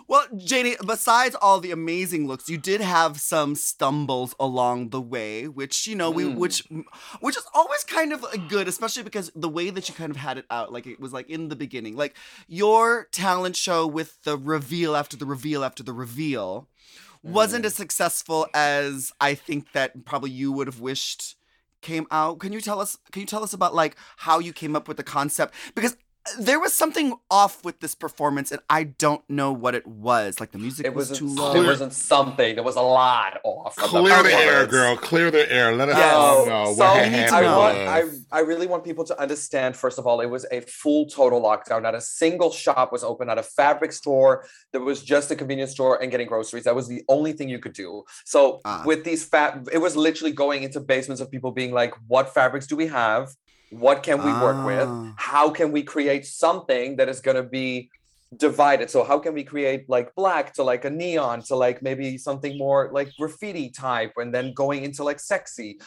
Well, 0.08 0.26
Janey, 0.36 0.76
besides 0.86 1.34
all 1.42 1.58
the 1.58 1.72
amazing 1.72 2.28
looks, 2.28 2.48
you 2.48 2.58
did 2.58 2.80
have 2.80 3.20
some 3.20 3.54
stumbles 3.56 4.34
along 4.38 4.90
the 4.90 5.00
way, 5.00 5.48
which 5.48 5.86
you 5.86 5.96
know 5.96 6.10
we 6.10 6.24
Mm. 6.24 6.36
which 6.36 6.62
which 7.20 7.36
is 7.36 7.44
always 7.54 7.82
kind 7.84 8.12
of 8.12 8.22
uh, 8.24 8.36
good, 8.48 8.68
especially 8.68 9.02
because 9.02 9.32
the 9.34 9.48
way 9.48 9.70
that 9.70 9.88
you 9.88 9.94
kind 9.94 10.10
of 10.10 10.16
had 10.16 10.38
it 10.38 10.44
out, 10.50 10.72
like 10.72 10.86
it 10.86 11.00
was 11.00 11.12
like 11.12 11.28
in 11.28 11.48
the 11.48 11.56
beginning, 11.56 11.96
like 11.96 12.16
your 12.46 13.08
talent 13.10 13.56
show 13.56 13.86
with 13.86 14.22
the 14.22 14.36
reveal 14.38 14.94
after 14.94 15.16
the 15.16 15.26
reveal 15.26 15.64
after 15.64 15.82
the 15.82 15.92
reveal 15.92 16.68
wasn't 17.22 17.64
Mm. 17.64 17.66
as 17.66 17.74
successful 17.74 18.46
as 18.54 19.12
I 19.20 19.34
think 19.34 19.72
that 19.72 20.04
probably 20.04 20.30
you 20.30 20.52
would 20.52 20.68
have 20.68 20.80
wished 20.80 21.34
came 21.82 22.06
out. 22.10 22.38
Can 22.40 22.52
you 22.52 22.60
tell 22.60 22.80
us 22.80 22.96
can 23.10 23.20
you 23.20 23.26
tell 23.26 23.42
us 23.42 23.52
about 23.52 23.74
like 23.74 23.96
how 24.18 24.38
you 24.38 24.52
came 24.52 24.76
up 24.76 24.86
with 24.86 24.96
the 24.98 25.02
concept? 25.02 25.52
Because 25.74 25.96
there 26.38 26.58
was 26.60 26.72
something 26.74 27.14
off 27.30 27.64
with 27.64 27.80
this 27.80 27.94
performance 27.94 28.50
and 28.52 28.60
I 28.68 28.84
don't 28.84 29.22
know 29.28 29.52
what 29.52 29.74
it 29.74 29.86
was. 29.86 30.40
Like 30.40 30.50
the 30.52 30.58
music 30.58 30.84
It 30.86 30.94
was 30.94 31.10
wasn't. 31.10 31.30
too 31.30 31.34
low. 31.42 31.54
It 31.54 31.66
wasn't 31.66 31.92
something. 31.92 32.54
There 32.54 32.64
was 32.64 32.76
a 32.76 32.80
lot 32.82 33.38
off. 33.44 33.76
Clear 33.76 34.22
the 34.22 34.32
air, 34.32 34.66
girl. 34.66 34.96
Clear 34.96 35.30
the 35.30 35.50
air. 35.52 35.74
Let 35.74 35.88
us 35.88 35.96
Yes. 35.96 36.14
all 36.14 36.46
know 36.46 36.64
so 36.74 36.84
what 36.84 37.02
we 37.04 37.10
need 37.10 37.28
to 37.28 37.34
I 37.34 37.56
want, 37.56 37.78
I. 37.78 38.02
I 38.32 38.40
really 38.40 38.66
want 38.66 38.84
people 38.84 39.04
to 39.04 39.20
understand. 39.20 39.76
First 39.76 39.98
of 39.98 40.06
all, 40.06 40.20
it 40.20 40.26
was 40.26 40.44
a 40.50 40.60
full 40.62 41.06
total 41.06 41.40
lockdown. 41.42 41.82
Not 41.82 41.94
a 41.94 42.00
single 42.00 42.50
shop 42.50 42.92
was 42.92 43.04
open. 43.04 43.26
Not 43.28 43.38
a 43.38 43.42
fabric 43.42 43.92
store. 43.92 44.44
There 44.72 44.80
was 44.80 45.02
just 45.02 45.30
a 45.30 45.36
convenience 45.36 45.72
store 45.72 46.00
and 46.02 46.10
getting 46.10 46.26
groceries. 46.26 46.64
That 46.64 46.74
was 46.74 46.88
the 46.88 47.02
only 47.08 47.32
thing 47.32 47.48
you 47.48 47.58
could 47.58 47.72
do. 47.74 48.02
So 48.24 48.60
Ah. 48.64 48.82
with 48.84 49.04
these 49.04 49.24
fat, 49.24 49.58
it 49.72 49.78
was 49.78 49.96
literally 49.96 50.32
going 50.32 50.62
into 50.64 50.80
basements 50.80 51.20
of 51.20 51.30
people 51.30 51.52
being 51.52 51.72
like, 51.72 51.94
"What 52.08 52.32
fabrics 52.34 52.66
do 52.66 52.76
we 52.76 52.86
have? 52.88 53.30
What 53.70 54.02
can 54.02 54.18
we 54.24 54.32
work 54.32 54.64
with? 54.66 54.88
Ah. 54.88 55.14
How 55.16 55.50
can 55.50 55.72
we 55.72 55.82
create 55.82 56.24
something 56.26 56.96
that 56.96 57.08
is 57.08 57.20
going 57.20 57.36
to 57.36 57.42
be 57.42 57.90
divided 58.36 58.90
so 58.90 59.04
how 59.04 59.20
can 59.20 59.32
we 59.34 59.44
create 59.44 59.88
like 59.88 60.12
black 60.16 60.52
to 60.52 60.62
like 60.64 60.84
a 60.84 60.90
neon 60.90 61.40
to 61.40 61.54
like 61.54 61.80
maybe 61.80 62.18
something 62.18 62.58
more 62.58 62.90
like 62.92 63.08
graffiti 63.16 63.70
type 63.70 64.12
and 64.16 64.34
then 64.34 64.52
going 64.52 64.82
into 64.82 65.04
like 65.04 65.20
sexy 65.20 65.78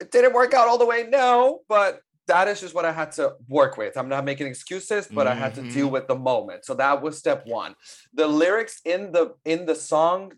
it 0.00 0.10
didn't 0.10 0.32
work 0.32 0.54
out 0.54 0.66
all 0.68 0.78
the 0.78 0.86
way 0.86 1.06
no 1.10 1.60
but 1.68 2.00
that 2.26 2.48
is 2.48 2.62
just 2.62 2.74
what 2.74 2.86
i 2.86 2.90
had 2.92 3.12
to 3.12 3.34
work 3.46 3.76
with 3.76 3.98
i'm 3.98 4.08
not 4.08 4.24
making 4.24 4.46
excuses 4.46 5.06
but 5.06 5.26
i 5.26 5.34
had 5.34 5.54
to 5.54 5.60
deal 5.70 5.88
Mhm. 5.88 5.92
with 5.92 6.08
the 6.08 6.16
moment 6.16 6.64
so 6.64 6.72
that 6.74 7.02
was 7.02 7.18
step 7.18 7.46
one 7.46 7.74
the 8.14 8.26
lyrics 8.26 8.80
in 8.86 9.12
the 9.12 9.34
in 9.44 9.66
the 9.66 9.74
song 9.74 10.32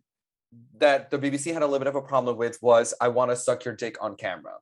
that 0.79 1.09
the 1.13 1.19
bbc 1.21 1.53
had 1.53 1.63
a 1.63 1.67
little 1.67 1.79
bit 1.79 1.87
of 1.89 1.95
a 1.95 2.03
problem 2.03 2.37
with 2.37 2.61
was 2.61 2.95
i 3.01 3.07
want 3.07 3.31
to 3.31 3.37
suck 3.37 3.65
your 3.65 3.77
dick 3.77 3.97
on 4.01 4.17
camera 4.17 4.57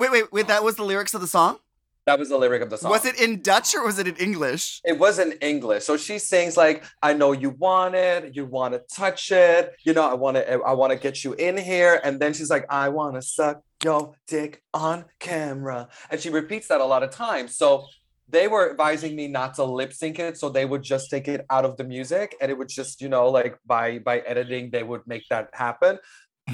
Wait, 0.00 0.10
wait, 0.10 0.32
wait, 0.32 0.48
that 0.48 0.64
was 0.64 0.76
the 0.76 0.82
lyrics 0.82 1.12
of 1.12 1.20
the 1.20 1.26
song? 1.26 1.58
that 2.06 2.18
was 2.18 2.30
the 2.30 2.38
lyric 2.38 2.62
of 2.62 2.70
the 2.70 2.78
song 2.78 2.90
Was 2.90 3.04
it 3.04 3.20
in 3.20 3.42
Dutch 3.42 3.74
or 3.74 3.84
was 3.84 3.98
it 3.98 4.08
in 4.08 4.16
English? 4.16 4.80
It 4.84 4.98
was 4.98 5.18
in 5.18 5.32
English. 5.32 5.84
So 5.84 5.96
she 5.96 6.18
sings 6.18 6.56
like, 6.56 6.82
"I 7.02 7.12
know 7.12 7.32
you 7.32 7.50
want 7.50 7.94
it, 7.94 8.34
you 8.34 8.46
want 8.46 8.72
to 8.74 8.80
touch 8.92 9.30
it, 9.30 9.74
you 9.84 9.92
know, 9.92 10.08
I 10.10 10.14
want 10.14 10.36
to, 10.38 10.60
I 10.70 10.72
want 10.72 10.92
to 10.92 10.98
get 10.98 11.22
you 11.22 11.34
in 11.34 11.56
here." 11.56 12.00
And 12.02 12.18
then 12.18 12.32
she's 12.32 12.50
like, 12.50 12.66
"I 12.70 12.88
want 12.88 13.14
to 13.16 13.22
suck 13.22 13.62
your 13.84 14.14
dick 14.26 14.62
on 14.72 15.04
camera," 15.18 15.88
and 16.10 16.18
she 16.18 16.30
repeats 16.30 16.68
that 16.68 16.80
a 16.80 16.84
lot 16.86 17.02
of 17.02 17.10
times. 17.10 17.56
So 17.56 17.86
they 18.28 18.48
were 18.48 18.70
advising 18.70 19.14
me 19.14 19.28
not 19.28 19.54
to 19.54 19.64
lip 19.64 19.92
sync 19.92 20.18
it, 20.18 20.38
so 20.38 20.48
they 20.48 20.64
would 20.64 20.82
just 20.82 21.10
take 21.10 21.28
it 21.28 21.44
out 21.50 21.64
of 21.64 21.76
the 21.76 21.84
music, 21.84 22.34
and 22.40 22.50
it 22.50 22.56
would 22.58 22.68
just, 22.68 23.02
you 23.02 23.08
know, 23.08 23.28
like 23.28 23.58
by 23.66 23.98
by 23.98 24.20
editing, 24.20 24.70
they 24.70 24.82
would 24.82 25.04
make 25.06 25.24
that 25.30 25.50
happen. 25.52 25.98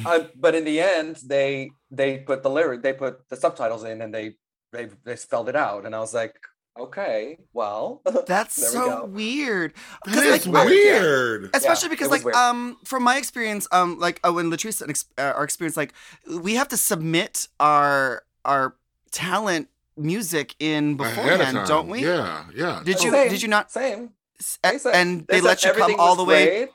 Uh, 0.04 0.24
but 0.36 0.54
in 0.54 0.64
the 0.64 0.80
end, 0.80 1.16
they 1.24 1.70
they 1.90 2.18
put 2.18 2.42
the 2.42 2.50
lyric, 2.50 2.82
they 2.82 2.92
put 2.92 3.28
the 3.28 3.36
subtitles 3.36 3.84
in, 3.84 4.02
and 4.02 4.12
they 4.14 4.34
they 4.72 4.88
they 5.04 5.16
spelled 5.16 5.48
it 5.48 5.56
out, 5.56 5.86
and 5.86 5.94
I 5.94 6.00
was 6.00 6.12
like, 6.12 6.34
okay, 6.78 7.38
well, 7.52 8.02
That's 8.26 8.56
There 8.56 8.70
we 8.70 8.74
so 8.76 8.86
go. 9.00 9.04
weird. 9.06 9.72
That 10.04 10.14
'Cause, 10.14 10.24
is 10.24 10.46
like, 10.46 10.64
I- 10.64 10.66
weird. 10.66 11.50
especially 11.54 11.86
Yeah, 11.88 11.90
because 11.90 12.10
like 12.10 12.24
weird. 12.24 12.36
um 12.36 12.76
from 12.84 13.02
my 13.02 13.16
experience 13.16 13.66
um 13.72 13.98
like 13.98 14.20
oh, 14.24 14.32
when 14.34 14.50
latrice 14.50 14.80
and 14.82 14.90
ex- 14.90 15.06
uh, 15.16 15.32
our 15.36 15.44
experience 15.44 15.76
like 15.76 15.94
we 16.42 16.54
have 16.56 16.68
to 16.68 16.76
submit 16.76 17.48
our 17.60 18.24
our 18.44 18.74
talent 19.12 19.68
music 19.96 20.54
in 20.58 21.00
Ahead 21.00 21.18
of 21.18 21.38
beforehand 21.38 21.68
don't 21.68 21.88
we 21.88 22.04
Yeah, 22.04 22.44
yeah. 22.54 22.82
did 22.84 23.02
you 23.02 23.10
Same, 23.10 23.30
did 23.30 23.40
you 23.42 23.48
not 23.48 23.70
Same. 23.72 24.10
s- 24.38 24.58
They 24.62 24.76
said- 24.78 24.94
and 24.94 25.26
they, 25.28 25.36
said 25.36 25.44
let 25.44 25.62
you 25.64 25.70
come 25.72 25.80
everything 25.82 26.00
all 26.00 26.08
was 26.08 26.16
the 26.18 26.24
way 26.24 26.44
great. 26.46 26.68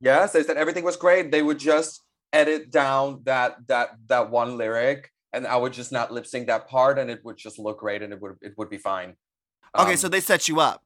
Yes, 0.00 0.32
they 0.32 0.42
said 0.42 0.58
everything 0.58 0.84
was 0.84 0.96
great. 0.98 1.30
They 1.30 1.40
would 1.40 1.58
just 1.58 2.02
edit 2.32 2.70
down 2.70 3.20
that 3.24 3.56
that 3.68 3.96
that 4.08 4.30
one 4.30 4.56
lyric, 4.56 5.12
and 5.32 5.46
I 5.46 5.56
would 5.56 5.72
just 5.72 5.92
not 5.92 6.12
lip 6.12 6.26
sync 6.26 6.46
that 6.48 6.68
part, 6.68 6.98
and 6.98 7.10
it 7.10 7.24
would 7.24 7.36
just 7.36 7.58
look 7.58 7.80
great, 7.80 8.02
and 8.02 8.12
it 8.12 8.20
would 8.20 8.36
it 8.42 8.54
would 8.58 8.70
be 8.70 8.78
fine. 8.78 9.14
okay 9.78 9.92
Um, 9.92 9.96
so 9.96 10.08
they 10.08 10.20
set 10.20 10.48
you 10.48 10.60
up 10.60 10.82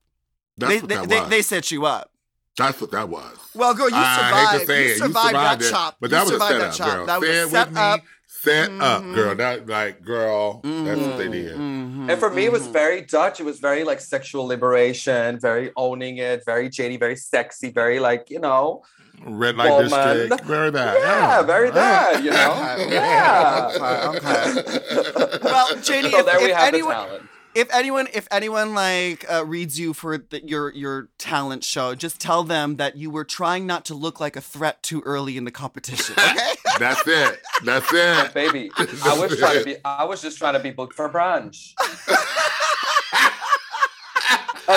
That's 0.57 0.71
they 0.75 0.81
what 0.81 0.89
they, 0.89 0.95
that 0.97 1.09
they, 1.09 1.21
was. 1.21 1.29
they 1.31 1.43
set 1.43 1.71
you 1.71 1.87
up 1.87 2.11
That's 2.59 2.81
what 2.81 2.91
that 2.93 3.09
was. 3.09 3.37
well 3.55 3.75
girl 3.75 3.89
you 3.89 3.97
I 3.97 4.17
survived 4.17 4.51
hate 4.51 4.61
to 4.61 4.67
say 4.67 4.83
you 4.85 4.91
it. 4.93 4.99
survived, 4.99 5.35
that 5.35 5.63
it, 5.63 5.71
chop 5.71 5.97
but 6.01 6.11
You 6.11 6.17
that 6.17 6.23
was 6.25 6.31
a 6.31 6.33
survived 6.35 6.53
setup, 6.53 6.71
that 6.71 6.77
chop 6.79 6.97
girl. 6.97 7.07
that 7.07 7.21
was 7.21 7.29
Say 7.29 7.49
set 7.49 7.67
with 7.69 7.75
me. 7.77 7.81
up 7.83 8.01
Set 8.33 8.71
up, 8.81 9.03
Mhm. 9.03 9.15
girl. 9.15 9.35
That 9.35 9.67
like, 9.69 10.03
girl. 10.03 10.61
That's 10.63 11.01
what 11.01 11.17
they 11.19 11.27
Mhm, 11.29 11.33
did. 11.33 11.57
mhm, 11.57 12.11
and 12.11 12.19
for 12.19 12.31
me, 12.31 12.45
it 12.47 12.53
was 12.53 12.69
mhm. 12.69 12.73
very 12.73 13.03
Dutch. 13.03 13.39
It 13.41 13.45
was 13.45 13.59
very 13.61 13.83
like 13.85 14.01
sexual 14.01 14.47
liberation, 14.47 15.39
very 15.41 15.73
owning 15.77 16.17
it, 16.19 16.43
very 16.47 16.71
Janey, 16.71 16.97
very 16.97 17.17
sexy, 17.17 17.71
very 17.71 17.99
like 18.01 18.31
you 18.31 18.39
know, 18.39 18.83
Red 19.27 19.57
light 19.57 19.71
Woman. 19.71 19.89
district. 19.89 20.45
Very 20.45 20.71
bad. 20.71 20.97
yeah, 21.01 21.43
very 21.43 21.71
bad, 21.71 22.25
you 22.25 22.31
know, 22.31 22.87
yeah. 22.91 24.13
okay, 24.17 25.39
Well, 25.43 25.77
Janey, 25.83 26.11
so 26.11 26.21
if- 26.21 26.27
there 26.27 26.39
we 26.39 26.47
if 26.51 26.57
have 26.57 26.69
anyone- 26.75 27.09
the 27.09 27.21
if 27.53 27.69
anyone 27.75 28.07
if 28.15 28.29
anyone 28.31 28.75
like 28.75 29.25
uh, 29.29 29.45
reads 29.45 29.77
you 29.79 29.93
for 29.93 30.17
the, 30.19 30.41
your 30.47 30.73
your 30.73 31.09
talent 31.19 31.65
show 31.65 31.97
just 31.97 32.21
tell 32.21 32.45
them 32.45 32.77
that 32.77 32.95
you 32.97 33.11
were 33.11 33.25
trying 33.25 33.67
not 33.67 33.85
to 33.87 33.93
look 33.93 34.21
like 34.21 34.37
a 34.37 34.41
threat 34.41 34.81
too 34.85 35.03
early 35.05 35.37
in 35.37 35.43
the 35.45 35.51
competition 35.51 36.15
okay 36.19 36.53
That's 36.79 37.03
it. 37.09 37.41
That's 37.65 37.93
it. 37.93 38.33
baby. 38.35 38.71
I 39.05 39.19
was 39.19 39.37
trying 39.37 39.59
to 39.59 39.65
be. 39.65 39.77
I 39.85 40.05
was 40.05 40.23
just 40.23 40.39
trying 40.39 40.55
to 40.55 40.61
be 40.61 40.71
booked 40.71 40.95
for 40.95 41.09
brunch. 41.11 41.73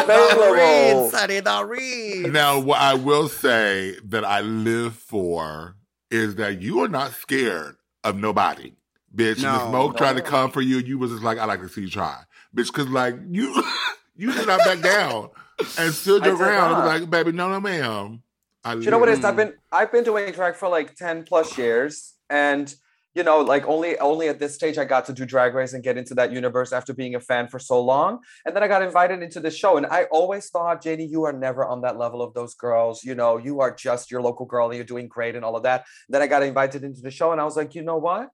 The 0.02 0.52
read 0.54 1.12
sonny 1.12 1.40
the 1.40 1.66
read 1.66 2.32
Now, 2.34 2.60
what 2.60 2.80
I 2.80 2.94
will 2.96 3.28
say 3.30 3.96
that 4.06 4.26
I 4.26 4.42
live 4.42 4.96
for 4.96 5.76
is 6.12 6.36
that 6.36 6.62
you 6.62 6.80
are 6.82 6.88
not 6.88 7.12
scared 7.14 7.76
of 8.04 8.18
nobody. 8.18 8.74
Bitch, 9.16 9.42
No, 9.44 9.54
the 9.54 9.70
smoke 9.70 9.98
tried 9.98 10.16
to 10.16 10.22
come 10.22 10.52
for 10.52 10.62
you. 10.62 10.78
You 10.80 10.98
was 10.98 11.12
just 11.12 11.24
like, 11.24 11.38
I 11.38 11.46
like 11.46 11.62
to 11.62 11.70
see 11.70 11.82
you 11.82 11.90
try. 11.90 12.24
Bitch, 12.56 12.72
cause 12.74 12.88
like 12.88 13.16
you, 13.30 13.64
you 14.16 14.32
did 14.34 14.48
not 14.48 14.60
back 14.60 14.82
down 14.82 15.30
and 15.78 15.94
stood 15.94 16.24
I 16.24 16.28
your 16.28 16.38
did 16.38 16.44
ground. 16.44 16.72
not. 16.74 16.86
Like, 16.86 17.10
baby, 17.10 17.32
no, 17.32 17.50
no, 17.50 17.60
ma'am. 17.60 18.22
I 18.64 18.76
Do 18.76 18.82
you 18.82 18.92
know 18.92 18.98
what 18.98 19.10
it 19.10 19.20
is? 19.20 19.26
I've 19.26 19.36
been 19.36 19.54
I've 19.72 19.92
been 19.92 20.04
doing 20.04 20.34
track 20.34 20.56
for 20.56 20.70
like 20.70 20.96
ten 20.96 21.24
plus 21.24 21.58
years, 21.58 22.14
and 22.30 22.74
you 23.16 23.24
know, 23.24 23.40
like 23.42 23.66
only 23.68 23.98
only 24.00 24.28
at 24.28 24.40
this 24.40 24.56
stage 24.56 24.78
I 24.78 24.86
got 24.86 25.06
to 25.06 25.14
do 25.14 25.26
Drag 25.26 25.54
Race 25.54 25.74
and 25.74 25.84
get 25.84 25.98
into 25.98 26.16
that 26.16 26.32
universe 26.32 26.74
after 26.74 26.94
being 26.94 27.16
a 27.16 27.20
fan 27.20 27.48
for 27.48 27.60
so 27.60 27.82
long, 27.82 28.20
and 28.46 28.56
then 28.56 28.64
I 28.64 28.68
got 28.68 28.82
invited 28.82 29.22
into 29.22 29.40
the 29.40 29.52
show, 29.52 29.78
and 29.78 29.86
I 29.86 30.06
always 30.06 30.50
thought, 30.50 30.84
JD, 30.84 31.10
you 31.10 31.24
are 31.26 31.34
never 31.34 31.66
on 31.66 31.82
that 31.82 31.98
level 31.98 32.22
of 32.22 32.34
those 32.34 32.54
girls. 32.56 33.04
You 33.04 33.16
know, 33.16 33.38
you 33.38 33.60
are 33.62 33.74
just 33.74 34.12
your 34.12 34.22
local 34.22 34.46
girl, 34.46 34.68
and 34.68 34.76
you're 34.76 34.86
doing 34.86 35.08
great 35.08 35.36
and 35.36 35.46
all 35.46 35.56
of 35.56 35.64
that. 35.64 35.86
Then 36.10 36.22
I 36.22 36.28
got 36.28 36.44
invited 36.44 36.84
into 36.84 37.02
the 37.02 37.12
show, 37.12 37.32
and 37.32 37.40
I 37.40 37.44
was 37.44 37.56
like, 37.56 37.76
you 37.76 37.84
know 37.84 37.98
what? 37.98 38.30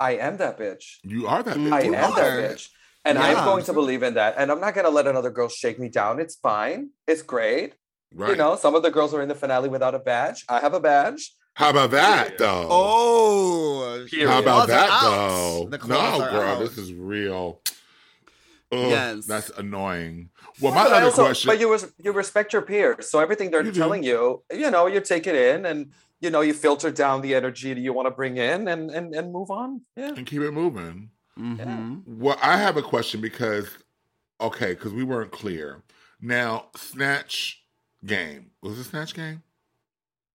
I 0.00 0.12
am 0.16 0.38
that 0.38 0.58
bitch. 0.58 0.96
You 1.04 1.26
are 1.28 1.42
that. 1.42 1.56
Bitch. 1.56 1.72
I 1.72 1.82
You 1.82 1.94
am 1.94 2.12
are. 2.12 2.16
that 2.16 2.56
bitch. 2.56 2.68
And 3.04 3.18
Yeah. 3.18 3.26
I'm 3.26 3.44
going 3.44 3.64
to 3.64 3.72
believe 3.72 4.02
in 4.02 4.14
that. 4.14 4.34
And 4.36 4.50
I'm 4.50 4.60
not 4.60 4.74
going 4.74 4.86
to 4.86 4.90
let 4.90 5.06
another 5.06 5.30
girl 5.30 5.48
shake 5.48 5.78
me 5.78 5.88
down. 5.88 6.18
It's 6.18 6.34
fine. 6.36 6.90
It's 7.06 7.22
great. 7.22 7.74
Right. 8.12 8.30
You 8.30 8.36
know, 8.36 8.56
some 8.56 8.74
of 8.74 8.82
the 8.82 8.90
girls 8.90 9.12
are 9.14 9.22
in 9.22 9.28
the 9.28 9.34
finale 9.34 9.68
without 9.68 9.94
a 9.94 9.98
badge. 9.98 10.44
I 10.48 10.60
have 10.60 10.74
a 10.74 10.80
badge. 10.80 11.32
How 11.54 11.70
about 11.70 11.92
that 11.92 12.36
though? 12.38 12.66
Oh, 12.70 14.04
Period. 14.10 14.28
How 14.28 14.40
about 14.40 14.68
that 14.68 14.88
out. 14.90 15.70
though? 15.70 15.86
No, 15.86 16.18
bro, 16.18 16.40
out. 16.42 16.58
this 16.60 16.76
is 16.78 16.92
real. 16.92 17.60
Ugh, 18.72 18.78
Yes. 18.90 19.26
that's 19.26 19.50
annoying. 19.50 20.30
Well, 20.60 20.74
my 20.74 20.84
But 20.84 20.92
other 20.92 21.04
also- 21.06 21.24
question. 21.26 21.48
But 21.48 21.60
you 21.60 21.70
res- 21.72 21.92
you 21.98 22.12
respect 22.12 22.52
your 22.52 22.62
peers, 22.62 23.08
so 23.08 23.20
everything 23.20 23.50
they're 23.50 23.62
You 23.64 23.70
do. 23.72 23.78
telling 23.78 24.02
you, 24.02 24.42
you 24.52 24.70
know, 24.70 24.86
you 24.86 25.00
take 25.00 25.26
it 25.26 25.34
in, 25.36 25.64
and 25.66 25.92
you 26.20 26.30
know, 26.30 26.40
you 26.40 26.54
filter 26.54 26.90
down 26.90 27.20
the 27.20 27.34
energy 27.34 27.72
that 27.74 27.80
you 27.80 27.92
want 27.92 28.06
to 28.06 28.10
bring 28.10 28.36
in, 28.36 28.66
and 28.66 28.90
and 28.90 29.14
and 29.14 29.32
move 29.32 29.50
on. 29.50 29.82
Yeah. 29.96 30.08
and 30.16 30.26
keep 30.26 30.40
it 30.42 30.50
moving. 30.50 31.10
Mhm. 31.38 32.02
Well, 32.06 32.38
I 32.42 32.56
have 32.56 32.76
a 32.76 32.82
question 32.82 33.20
because, 33.20 33.68
okay, 34.40 34.74
because 34.74 34.92
we 34.92 35.04
weren't 35.04 35.30
clear. 35.32 35.82
Now, 36.20 36.66
Snatch 36.76 37.64
Game 38.04 38.50
was 38.62 38.78
it 38.78 38.84
Snatch 38.84 39.14
Game? 39.14 39.42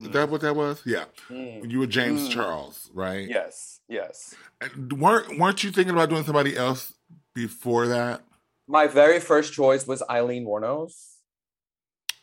Is 0.01 0.09
that 0.11 0.29
what 0.29 0.41
that 0.41 0.55
was? 0.55 0.81
Yeah, 0.85 1.05
Mm. 1.29 1.69
you 1.69 1.79
were 1.79 1.87
James 1.87 2.29
Mm. 2.29 2.31
Charles, 2.31 2.89
right? 2.93 3.27
Yes. 3.27 3.81
Yes. 3.89 4.33
And 4.61 4.93
weren't 4.93 5.37
weren't 5.37 5.63
you 5.63 5.71
thinking 5.71 5.93
about 5.93 6.09
doing 6.09 6.23
somebody 6.23 6.55
else 6.55 6.93
before 7.35 7.87
that? 7.87 8.21
My 8.67 8.87
very 8.87 9.19
first 9.19 9.51
choice 9.53 9.85
was 9.87 10.01
Aileen 10.09 10.45
Wuornos. 10.45 10.93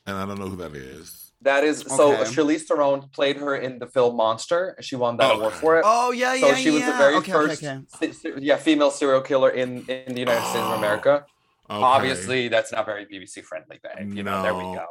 And 0.06 0.16
I 0.16 0.24
don't 0.24 0.38
know 0.38 0.48
who 0.48 0.56
that 0.56 0.74
is. 0.74 1.32
That 1.42 1.64
is 1.64 1.80
so. 1.80 2.12
Okay. 2.14 2.22
Charlize 2.22 2.62
Theron 2.62 3.08
played 3.12 3.36
her 3.36 3.54
in 3.56 3.78
the 3.78 3.86
film 3.86 4.16
Monster, 4.16 4.68
and 4.76 4.84
she 4.84 4.96
won 4.96 5.16
that 5.18 5.34
award 5.34 5.52
for 5.52 5.78
it. 5.78 5.84
Oh 5.86 6.12
yeah, 6.12 6.32
yeah. 6.34 6.40
so 6.40 6.46
yeah, 6.48 6.54
she 6.54 6.70
was 6.70 6.82
the 6.84 6.92
very 6.92 7.14
okay, 7.16 7.32
first, 7.32 7.62
Okay, 7.62 7.76
okay. 7.76 8.12
se- 8.12 8.12
se- 8.12 8.34
yeah, 8.38 8.56
female 8.56 8.90
serial 8.90 9.20
killer 9.20 9.50
in 9.50 9.80
in 9.86 10.14
the 10.14 10.20
United 10.20 10.40
States 10.48 10.64
Oh, 10.64 10.72
of 10.72 10.78
America. 10.78 11.26
Okay. 11.68 11.82
Obviously, 11.82 12.48
that's 12.48 12.72
not 12.72 12.86
very 12.86 13.04
BBC 13.06 13.42
friendly, 13.44 13.78
babe. 13.82 14.14
You 14.14 14.22
know, 14.22 14.42
there 14.42 14.54
we 14.54 14.62
go. 14.62 14.86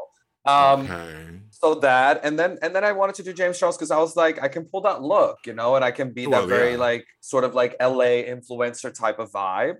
Um, 0.45 0.81
okay. 0.81 1.39
so 1.49 1.75
that 1.75 2.21
and 2.23 2.37
then 2.37 2.57
and 2.61 2.75
then 2.75 2.83
i 2.83 2.91
wanted 2.91 3.15
to 3.15 3.23
do 3.23 3.33
james 3.33 3.57
charles 3.59 3.75
because 3.77 3.89
i 3.89 3.97
was 3.97 4.15
like 4.15 4.41
i 4.43 4.47
can 4.47 4.65
pull 4.65 4.81
that 4.81 5.01
look 5.01 5.39
you 5.47 5.53
know 5.53 5.75
and 5.75 5.83
i 5.83 5.91
can 5.91 6.11
be 6.13 6.23
that 6.25 6.31
Well, 6.31 6.47
very 6.47 6.71
yeah. 6.73 6.77
like 6.89 7.05
sort 7.21 7.43
of 7.43 7.55
like 7.55 7.75
la 7.79 8.05
influencer 8.33 8.93
type 8.93 9.17
of 9.19 9.31
vibe 9.31 9.77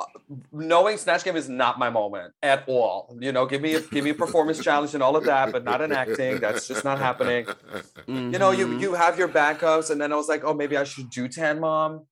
Uh, 0.00 0.06
knowing 0.50 0.96
snatch 0.96 1.22
game 1.24 1.36
is 1.36 1.46
not 1.62 1.78
my 1.78 1.90
moment 1.90 2.32
at 2.42 2.64
all 2.66 3.14
you 3.20 3.32
know 3.32 3.44
give 3.44 3.60
me 3.60 3.74
a 3.74 3.80
give 3.94 4.02
me 4.02 4.10
a 4.10 4.14
performance 4.14 4.58
challenge 4.68 4.94
and 4.94 5.02
all 5.02 5.14
of 5.20 5.24
that 5.24 5.52
but 5.52 5.62
not 5.70 5.82
in 5.82 5.92
acting 5.92 6.40
that's 6.40 6.66
just 6.66 6.84
not 6.88 6.98
happening 6.98 7.44
you 8.32 8.38
know 8.42 8.50
you 8.50 8.66
Mhm. 8.66 8.80
you 8.80 8.90
have 8.94 9.18
your 9.18 9.28
backups 9.28 9.90
and 9.90 10.00
then 10.00 10.10
i 10.14 10.16
was 10.16 10.28
like 10.34 10.42
oh 10.48 10.54
maybe 10.54 10.74
i 10.82 10.84
should 10.84 11.10
do 11.10 11.28
tan 11.28 11.60
mom 11.60 12.06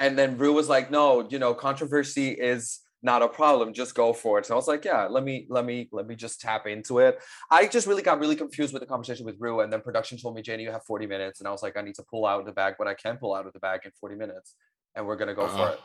and 0.00 0.18
then 0.18 0.38
Ru 0.38 0.52
was 0.60 0.68
like 0.68 0.90
no 0.90 1.04
you 1.32 1.38
know 1.38 1.52
controversy 1.54 2.28
is 2.52 2.80
not 3.02 3.22
a 3.22 3.28
problem 3.28 3.72
just 3.72 3.94
go 3.94 4.12
for 4.12 4.38
it 4.38 4.46
so 4.46 4.54
i 4.54 4.56
was 4.56 4.68
like 4.68 4.84
yeah 4.84 5.06
let 5.06 5.24
me 5.24 5.46
let 5.48 5.64
me 5.64 5.88
let 5.92 6.06
me 6.06 6.14
just 6.14 6.40
tap 6.40 6.66
into 6.66 6.98
it 6.98 7.18
i 7.50 7.66
just 7.66 7.86
really 7.86 8.02
got 8.02 8.18
really 8.20 8.36
confused 8.36 8.72
with 8.72 8.80
the 8.80 8.86
conversation 8.86 9.24
with 9.24 9.36
Ru 9.38 9.60
and 9.60 9.72
then 9.72 9.80
production 9.80 10.18
told 10.18 10.34
me 10.34 10.42
janey 10.42 10.62
you 10.64 10.70
have 10.70 10.84
40 10.84 11.06
minutes 11.06 11.40
and 11.40 11.48
i 11.48 11.50
was 11.50 11.62
like 11.62 11.76
i 11.76 11.82
need 11.82 11.94
to 11.96 12.02
pull 12.02 12.26
out 12.26 12.40
of 12.40 12.46
the 12.46 12.52
bag 12.52 12.74
what 12.76 12.88
i 12.88 12.94
can 12.94 13.16
pull 13.16 13.34
out 13.34 13.46
of 13.46 13.52
the 13.52 13.60
bag 13.60 13.80
in 13.84 13.90
40 13.98 14.16
minutes 14.16 14.54
and 14.94 15.06
we're 15.06 15.16
gonna 15.16 15.34
go 15.34 15.48
for 15.48 15.60
Uh. 15.62 15.72
it 15.72 15.80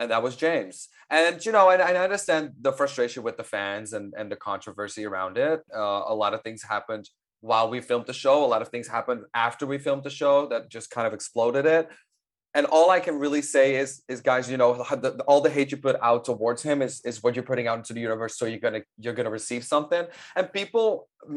and 0.00 0.10
that 0.10 0.22
was 0.22 0.36
James. 0.36 0.88
And 1.10 1.44
you 1.44 1.52
know, 1.52 1.70
and, 1.70 1.82
and 1.82 1.98
I 1.98 2.04
understand 2.04 2.52
the 2.60 2.72
frustration 2.72 3.22
with 3.24 3.36
the 3.36 3.42
fans 3.44 3.92
and 3.92 4.14
and 4.16 4.30
the 4.30 4.36
controversy 4.36 5.04
around 5.04 5.38
it. 5.38 5.60
Uh, 5.74 6.02
a 6.06 6.14
lot 6.14 6.34
of 6.34 6.42
things 6.42 6.62
happened 6.62 7.08
while 7.40 7.68
we 7.68 7.80
filmed 7.80 8.06
the 8.06 8.12
show. 8.12 8.44
A 8.44 8.46
lot 8.46 8.62
of 8.62 8.68
things 8.68 8.86
happened 8.86 9.22
after 9.34 9.66
we 9.66 9.78
filmed 9.78 10.04
the 10.04 10.10
show 10.10 10.46
that 10.50 10.70
just 10.70 10.90
kind 10.90 11.06
of 11.06 11.12
exploded 11.12 11.66
it. 11.66 11.88
And 12.58 12.66
all 12.76 12.88
I 12.98 13.00
can 13.06 13.16
really 13.24 13.44
say 13.54 13.66
is, 13.82 13.90
is 14.12 14.18
guys, 14.30 14.44
you 14.52 14.56
know, 14.62 14.70
the, 15.04 15.10
the- 15.18 15.26
all 15.30 15.40
the 15.46 15.52
hate 15.56 15.70
you 15.72 15.78
put 15.88 15.96
out 16.08 16.20
towards 16.30 16.60
him 16.68 16.78
is 16.86 16.94
is 17.10 17.14
what 17.22 17.32
you're 17.36 17.48
putting 17.50 17.66
out 17.70 17.78
into 17.82 17.92
the 17.96 18.00
universe. 18.08 18.34
So 18.38 18.44
you're 18.50 18.64
gonna 18.66 18.82
you're 19.02 19.16
gonna 19.18 19.34
receive 19.40 19.62
something. 19.74 20.04
And 20.36 20.44
people 20.60 20.86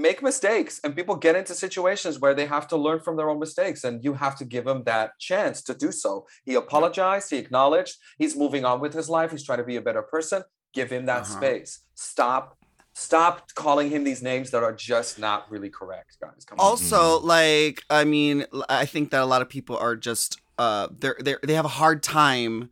make 0.07 0.19
mistakes, 0.31 0.73
and 0.83 0.89
people 0.99 1.15
get 1.27 1.35
into 1.41 1.53
situations 1.65 2.13
where 2.23 2.35
they 2.39 2.47
have 2.55 2.65
to 2.71 2.77
learn 2.85 2.99
from 3.05 3.15
their 3.17 3.29
own 3.31 3.39
mistakes, 3.45 3.79
and 3.87 3.95
you 4.05 4.13
have 4.25 4.35
to 4.41 4.45
give 4.55 4.65
him 4.71 4.79
that 4.93 5.07
chance 5.29 5.57
to 5.67 5.73
do 5.85 5.89
so. 6.03 6.11
He 6.47 6.53
apologized. 6.55 7.27
He 7.33 7.37
acknowledged. 7.45 7.93
He's 8.21 8.35
moving 8.43 8.63
on 8.69 8.77
with 8.83 8.93
his 8.99 9.07
life. 9.17 9.29
He's 9.33 9.45
trying 9.47 9.61
to 9.63 9.69
be 9.73 9.77
a 9.83 9.85
better 9.89 10.01
person. 10.15 10.39
Give 10.73 10.89
him 10.95 11.03
that 11.11 11.23
Uh-huh. 11.23 11.37
space. 11.39 11.71
Stop. 12.11 12.45
Stop 12.93 13.33
calling 13.63 13.87
him 13.93 14.03
these 14.03 14.21
names 14.31 14.47
that 14.51 14.63
are 14.63 14.73
just 14.91 15.17
not 15.27 15.39
really 15.53 15.69
correct, 15.69 16.11
guys. 16.21 16.41
Come 16.47 16.59
on. 16.59 16.65
Also, 16.65 17.19
like, 17.37 17.77
I 17.89 18.03
mean, 18.15 18.37
i 18.81 18.85
think 18.93 19.05
that 19.11 19.21
a 19.21 19.29
lot 19.33 19.41
of 19.41 19.49
people 19.57 19.77
are 19.87 19.95
just 20.09 20.29
uh, 20.61 20.87
they're 20.99 21.17
they 21.19 21.33
are 21.33 21.39
they 21.41 21.55
have 21.55 21.65
a 21.65 21.75
hard 21.81 22.03
time 22.03 22.69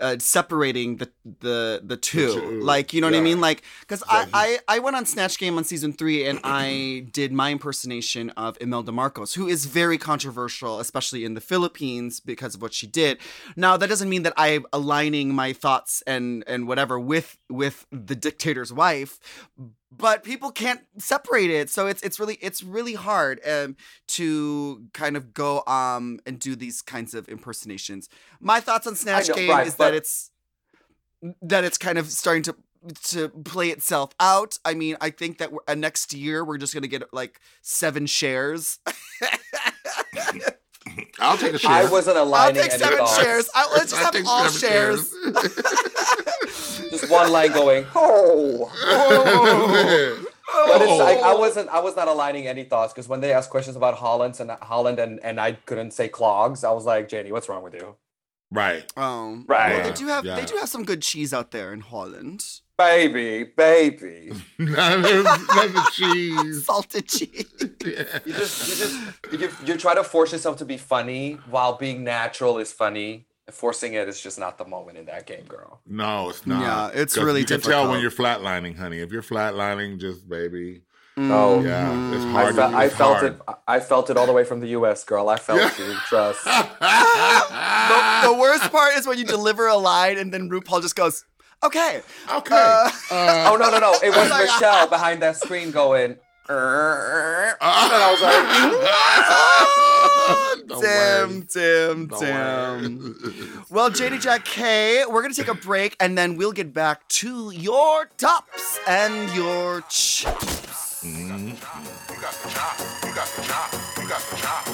uh, 0.00 0.16
separating 0.18 0.96
the 0.96 1.10
the 1.40 1.80
the 1.84 1.96
two. 1.96 2.34
two, 2.34 2.60
Like, 2.60 2.92
you 2.92 3.00
know 3.00 3.08
what 3.08 3.16
I 3.16 3.20
mean? 3.20 3.40
Like, 3.40 3.62
because 3.80 4.02
Yeah, 4.10 4.26
I, 4.32 4.58
I 4.68 4.76
I 4.76 4.78
went 4.78 4.94
on 4.94 5.06
Snatch 5.06 5.38
Game 5.38 5.56
on 5.58 5.64
season 5.64 5.92
three 5.92 6.24
and 6.24 6.38
I 6.44 7.06
did 7.10 7.32
my 7.32 7.50
impersonation 7.50 8.30
of 8.30 8.56
Imelda 8.60 8.92
Marcos, 8.92 9.34
who 9.34 9.48
is 9.48 9.66
very 9.66 9.98
controversial, 9.98 10.78
especially 10.78 11.24
in 11.24 11.34
the 11.34 11.40
Philippines 11.40 12.20
because 12.20 12.54
of 12.54 12.62
what 12.62 12.72
she 12.72 12.86
did. 12.86 13.18
Now, 13.56 13.76
that 13.76 13.88
doesn't 13.88 14.08
mean 14.08 14.22
that 14.22 14.34
I'm 14.36 14.64
aligning 14.72 15.34
my 15.34 15.52
thoughts 15.52 16.02
and 16.06 16.44
and 16.46 16.68
whatever 16.68 16.98
with 16.98 17.38
with 17.50 17.86
the 17.90 18.14
dictator's 18.14 18.72
wife, 18.72 19.18
but 19.96 20.24
people 20.24 20.50
can't 20.50 20.80
separate 20.98 21.50
it 21.50 21.68
so 21.68 21.86
it's 21.86 22.02
it's 22.02 22.18
really 22.18 22.38
it's 22.40 22.62
really 22.62 22.94
hard 22.94 23.40
um 23.46 23.76
to 24.08 24.84
kind 24.94 25.16
of 25.16 25.34
go 25.34 25.62
um 25.66 26.18
and 26.26 26.38
do 26.38 26.56
these 26.56 26.80
kinds 26.82 27.14
of 27.14 27.28
impersonations. 27.28 28.08
My 28.40 28.60
thoughts 28.60 28.86
on 28.86 28.96
snatch 28.96 29.28
know, 29.28 29.34
game 29.34 29.50
right, 29.50 29.66
is 29.66 29.74
but- 29.74 29.84
that 29.90 29.94
it's 29.94 30.30
that 31.42 31.64
it's 31.64 31.78
kind 31.78 31.98
of 31.98 32.10
starting 32.10 32.42
to 32.44 32.54
to 33.04 33.28
play 33.28 33.68
itself 33.70 34.10
out. 34.18 34.58
I 34.64 34.74
mean 34.74 34.96
i 35.00 35.10
think 35.10 35.38
that 35.38 35.52
we're, 35.52 35.60
uh, 35.68 35.74
next 35.74 36.12
year 36.12 36.44
we're 36.44 36.58
just 36.58 36.74
gonna 36.74 36.88
get 36.88 37.02
like 37.12 37.38
seven 37.60 38.06
shares. 38.06 38.78
I'll 41.20 41.38
take 41.38 41.54
a 41.54 41.58
share. 41.58 41.70
I 41.70 41.84
wasn't 41.88 42.16
i'll 42.16 42.24
aligning 42.24 42.62
take 42.62 42.72
any 42.72 42.82
seven 42.82 42.98
thoughts. 42.98 43.22
shares. 43.22 43.48
I, 43.54 43.68
let's 43.72 43.90
just 43.92 44.04
I'll 44.04 44.12
have 44.12 44.26
all 44.26 44.48
seven 44.48 44.96
shares 44.98 45.14
Just 46.92 47.10
one 47.10 47.32
line 47.32 47.52
going. 47.52 47.86
Oh. 50.54 50.68
But 50.68 50.82
it's 50.82 50.98
like 50.98 51.18
I 51.18 51.34
wasn't 51.34 51.70
I 51.70 51.80
was 51.80 51.96
not 51.96 52.08
aligning 52.08 52.46
any 52.46 52.64
thoughts 52.64 52.92
because 52.92 53.08
when 53.08 53.22
they 53.22 53.32
asked 53.32 53.48
questions 53.48 53.74
about 53.74 53.94
Holland 53.94 54.38
and 54.38 54.50
Holland 54.50 54.98
and, 54.98 55.18
and 55.20 55.40
I 55.40 55.52
couldn't 55.52 55.92
say 55.92 56.08
clogs, 56.08 56.62
I 56.62 56.72
was 56.72 56.84
like, 56.84 57.08
Janey, 57.08 57.32
what's 57.32 57.48
wrong 57.48 57.62
with 57.62 57.72
you? 57.72 57.96
right. 58.50 58.84
um 58.98 59.46
Right. 59.48 59.72
well, 59.72 59.88
they 59.88 59.94
do 59.94 60.06
have 60.08 60.24
yeah. 60.24 60.36
they 60.36 60.44
do 60.44 60.56
have 60.56 60.68
some 60.68 60.84
good 60.84 61.00
cheese 61.00 61.32
out 61.32 61.50
there 61.50 61.72
in 61.72 61.80
holland 61.80 62.44
Baby, 62.78 63.44
baby. 63.44 64.32
None 64.58 65.04
of, 65.04 65.24
none 65.24 65.66
of 65.66 65.72
the 65.72 65.90
cheese. 65.92 66.66
salted 66.66 67.06
cheese 67.06 67.44
You 67.60 68.32
just 68.32 68.68
you 68.68 68.74
just 68.74 68.96
you, 69.30 69.50
you 69.66 69.76
try 69.76 69.94
to 69.94 70.02
force 70.02 70.32
yourself 70.32 70.56
to 70.56 70.64
be 70.64 70.76
funny 70.76 71.34
while 71.48 71.76
being 71.76 72.02
natural 72.02 72.58
is 72.58 72.72
funny. 72.72 73.26
Forcing 73.52 73.94
it 73.94 74.08
is 74.08 74.20
just 74.20 74.38
not 74.38 74.58
the 74.58 74.64
moment 74.66 74.98
in 74.98 75.06
that 75.06 75.26
game, 75.26 75.44
girl. 75.44 75.80
No, 75.86 76.30
it's 76.30 76.46
not. 76.46 76.62
Yeah, 76.94 77.00
it's 77.00 77.16
really 77.16 77.40
you 77.40 77.46
can 77.46 77.60
tell 77.60 77.88
when 77.90 78.00
you're 78.00 78.10
flatlining, 78.10 78.76
honey. 78.76 78.98
If 79.00 79.12
you're 79.12 79.22
flatlining, 79.22 79.98
just 80.00 80.28
baby. 80.28 80.82
Oh. 81.16 81.60
Yeah, 81.60 82.14
it's 82.14 82.24
Mhm. 82.24 82.34
I, 82.34 82.50
fe- 82.50 82.56
to, 82.56 82.64
I 82.76 82.88
felt 82.88 83.18
hard. 83.18 83.32
it. 83.34 83.40
I 83.68 83.80
felt 83.80 84.08
it 84.08 84.16
all 84.16 84.24
the 84.26 84.32
way 84.32 84.44
from 84.44 84.60
the 84.60 84.68
U.S., 84.68 85.04
girl. 85.04 85.28
I 85.28 85.36
felt 85.36 85.78
you. 85.78 85.92
Trust. 86.08 86.42
the, 86.46 88.20
the 88.24 88.32
worst 88.38 88.70
part 88.72 88.94
is 88.94 89.06
when 89.06 89.18
you 89.18 89.24
deliver 89.24 89.66
a 89.66 89.76
line 89.76 90.18
and 90.18 90.32
then 90.32 90.48
RuPaul 90.50 90.80
just 90.82 90.96
goes, 90.96 91.24
"Okay." 91.62 92.00
Okay. 92.34 92.54
Uh, 92.56 92.90
Uh, 93.10 93.50
Oh 93.52 93.56
no 93.60 93.70
no 93.70 93.78
no! 93.78 93.92
It 94.02 94.10
was 94.10 94.30
Michelle 94.40 94.86
behind 94.88 95.20
that 95.22 95.36
screen 95.36 95.70
going. 95.70 96.16
And 97.62 97.70
I 98.02 98.10
was 98.12 98.22
like, 98.22 98.34
ah, 99.24 100.56
Don't 100.66 100.82
Tim, 100.82 101.30
worry. 101.30 101.46
Tim, 101.48 102.06
Don't 102.08 102.20
Tim. 102.20 103.16
worry. 103.22 103.34
Well, 103.70 103.88
Janey 103.90 104.18
Jacké, 104.18 105.08
we're 105.10 105.22
gonna 105.22 105.32
take 105.34 105.48
a 105.48 105.54
break 105.54 105.96
and 106.00 106.16
then 106.18 106.36
we'll 106.36 106.52
get 106.52 106.72
back 106.74 107.06
to 107.20 107.50
your 107.52 108.10
tops 108.18 108.78
and 108.86 109.30
your 109.34 109.80
chops. 109.82 111.02
Mm-hmm. 111.04 111.48
You 111.48 111.54
got 112.20 112.34
chop. 112.50 112.78
You 113.06 113.14
got 113.14 113.26
the 113.28 113.42
chop. 113.42 113.72
You 113.98 114.08
got 114.08 114.20
the 114.20 114.36
chop. 114.36 114.66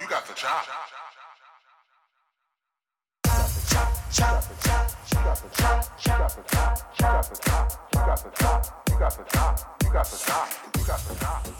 You 0.00 0.08
got 0.08 0.26
the 0.26 0.34
chop. 0.34 0.66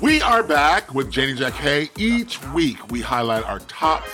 We 0.00 0.20
are 0.20 0.42
back 0.42 0.94
with 0.94 1.10
Janey 1.10 1.34
Jacké. 1.34 1.90
Each 1.96 2.42
week, 2.46 2.90
we 2.90 3.00
highlight 3.00 3.44
our 3.44 3.60
tops 3.60 4.10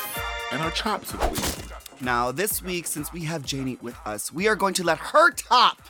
and 0.52 0.60
our 0.60 0.70
chops 0.70 1.14
of 1.14 1.20
the 1.20 1.28
week. 1.28 2.00
Now, 2.00 2.30
this 2.30 2.62
week, 2.62 2.86
since 2.86 3.12
we 3.12 3.24
have 3.24 3.44
Janey 3.44 3.78
with 3.80 3.96
us, 4.04 4.32
we 4.32 4.48
are 4.48 4.56
going 4.56 4.74
to 4.74 4.84
let 4.84 4.98
her 4.98 5.30
top 5.30 5.80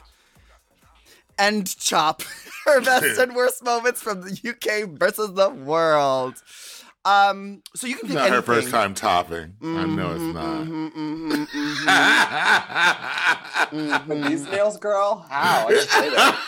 and 1.38 1.66
chop 1.78 2.22
her 2.64 2.80
best 2.80 3.18
and 3.18 3.34
worst 3.34 3.64
moments 3.64 4.00
from 4.00 4.20
the 4.20 4.38
UK 4.48 4.88
versus 4.88 5.32
the 5.32 5.50
world. 5.50 6.42
Um, 7.06 7.62
so 7.74 7.86
you 7.86 7.96
can 7.96 8.08
pick 8.08 8.16
not 8.16 8.30
her 8.30 8.40
first 8.40 8.70
time 8.70 8.94
topping. 8.94 9.52
I 9.62 9.84
know 9.84 10.12
it's 10.14 10.22
not. 10.22 10.64
Mhm, 10.64 10.90
mhm, 10.92 11.46
mhm. 11.46 11.86
These 14.28 14.46
nails, 14.48 14.78
girl. 14.78 15.26
How? 15.28 15.66
I 15.66 15.70
didn't 15.70 15.88
say 15.90 16.08
that. 16.10 16.40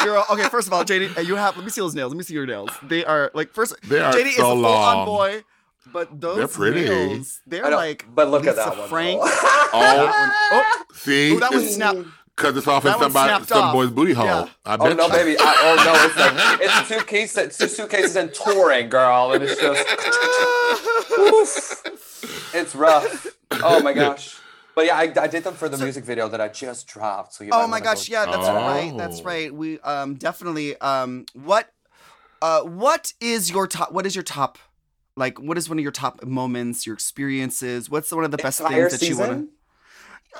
Girl, 0.04 0.24
okay, 0.30 0.48
first 0.48 0.66
of 0.68 0.72
all, 0.72 0.82
JD, 0.84 1.18
uh, 1.18 1.20
you 1.20 1.34
have 1.36 1.54
let 1.56 1.64
me 1.64 1.70
see 1.70 1.80
those 1.82 1.94
nails. 1.94 2.10
Let 2.12 2.16
me 2.18 2.24
see 2.24 2.32
your 2.34 2.46
nails. 2.46 2.70
They 2.82 3.04
are 3.04 3.30
like 3.34 3.52
first 3.52 3.74
They 3.88 4.00
are 4.00 4.12
JD 4.14 4.26
is 4.26 4.34
a 4.36 4.38
so 4.38 4.54
full 4.54 4.64
on 4.66 4.96
long. 4.98 5.06
boy, 5.06 5.44
but 5.92 6.20
those 6.20 6.36
They're 6.38 6.48
pretty. 6.48 6.88
nails, 6.88 7.40
they're 7.46 7.70
like 7.70 8.06
but 8.14 8.30
look 8.30 8.46
at 8.46 8.56
that 8.56 8.76
one. 8.78 8.88
Frank. 8.88 9.20
though. 9.20 9.28
Oh, 9.70 10.10
Oh, 10.50 10.64
see, 10.94 11.32
ooh, 11.34 11.40
that 11.40 11.52
was 11.52 11.74
snapped. 11.74 11.98
Because 12.38 12.56
it's 12.56 12.66
off 12.68 12.84
in 12.84 12.90
that 12.92 12.98
one 13.00 13.10
somebody, 13.10 13.44
some 13.46 13.64
off. 13.64 13.72
boy's 13.74 13.90
booty 13.90 14.12
hole. 14.12 14.24
Yeah. 14.26 14.48
I 14.64 14.74
Oh 14.74 14.84
bet 14.84 14.96
no, 14.96 15.06
you. 15.06 15.12
baby! 15.12 15.36
I, 15.38 15.54
oh 15.60 15.76
no, 15.84 15.94
it's 16.06 16.16
like 16.16 16.60
it's 16.62 16.88
two 16.88 17.04
cases, 17.04 17.58
two 17.58 17.68
suitcases 17.68 18.16
and 18.16 18.32
touring, 18.32 18.88
girl, 18.88 19.32
and 19.32 19.42
it's 19.44 19.60
just 19.60 19.84
oof. 21.18 22.54
It's 22.54 22.74
rough. 22.74 23.26
Oh 23.62 23.82
my 23.82 23.92
gosh! 23.92 24.36
But 24.74 24.86
yeah, 24.86 24.96
I, 24.96 25.12
I 25.20 25.26
did 25.26 25.44
them 25.44 25.54
for 25.54 25.68
the 25.68 25.76
music 25.78 26.04
video 26.04 26.28
that 26.28 26.40
I 26.40 26.48
just 26.48 26.86
dropped. 26.86 27.34
So 27.34 27.44
you 27.44 27.50
Oh 27.52 27.66
my 27.66 27.80
gosh, 27.80 28.08
go- 28.08 28.12
yeah, 28.14 28.26
that's 28.26 28.48
right. 28.48 28.94
That's 28.96 29.20
Oh. 29.20 29.24
right. 29.24 29.52
We 29.52 29.80
um 29.80 30.14
definitely 30.14 30.78
um 30.80 31.26
what 31.34 31.72
uh 32.40 32.60
what 32.62 33.12
is 33.20 33.50
your 33.50 33.66
top 33.66 33.92
what 33.92 34.06
is 34.06 34.14
your 34.14 34.22
top 34.22 34.58
like 35.16 35.38
what 35.40 35.58
is 35.58 35.68
one 35.68 35.78
of 35.78 35.82
your 35.82 35.92
top 35.92 36.24
moments, 36.24 36.86
your 36.86 36.94
experiences? 36.94 37.90
What's 37.90 38.12
one 38.12 38.24
of 38.24 38.30
the 38.30 38.36
best 38.38 38.60
Entire 38.60 38.88
things 38.88 39.00
that 39.00 39.08
you 39.08 39.16
want 39.18 39.30
to 39.32 39.36
season? 39.38 39.48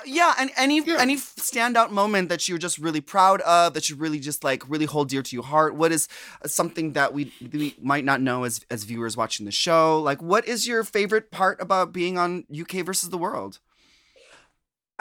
Yeah, 0.05 0.33
and 0.37 0.51
any 0.55 0.81
Yeah. 0.81 0.97
any 0.99 1.17
standout 1.17 1.91
moment 1.91 2.29
that 2.29 2.47
you're 2.47 2.57
just 2.57 2.77
really 2.77 3.01
proud 3.01 3.41
of, 3.41 3.73
that 3.73 3.89
you 3.89 3.95
really 3.95 4.19
just 4.19 4.43
like 4.43 4.67
really 4.69 4.85
hold 4.85 5.09
dear 5.09 5.21
to 5.23 5.35
your 5.35 5.43
heart. 5.43 5.75
What 5.75 5.91
is 5.91 6.07
uh, 6.43 6.47
something 6.47 6.93
that 6.93 7.13
we 7.13 7.33
we 7.51 7.75
might 7.81 8.05
not 8.05 8.21
know 8.21 8.43
as 8.43 8.61
as 8.69 8.83
viewers 8.83 9.17
watching 9.17 9.45
the 9.45 9.51
show? 9.51 9.99
Like, 9.99 10.21
what 10.21 10.47
is 10.47 10.67
your 10.67 10.83
favorite 10.83 11.31
part 11.31 11.61
about 11.61 11.91
being 11.91 12.17
on 12.17 12.45
UK 12.51 12.85
versus 12.85 13.09
the 13.09 13.17
World? 13.17 13.59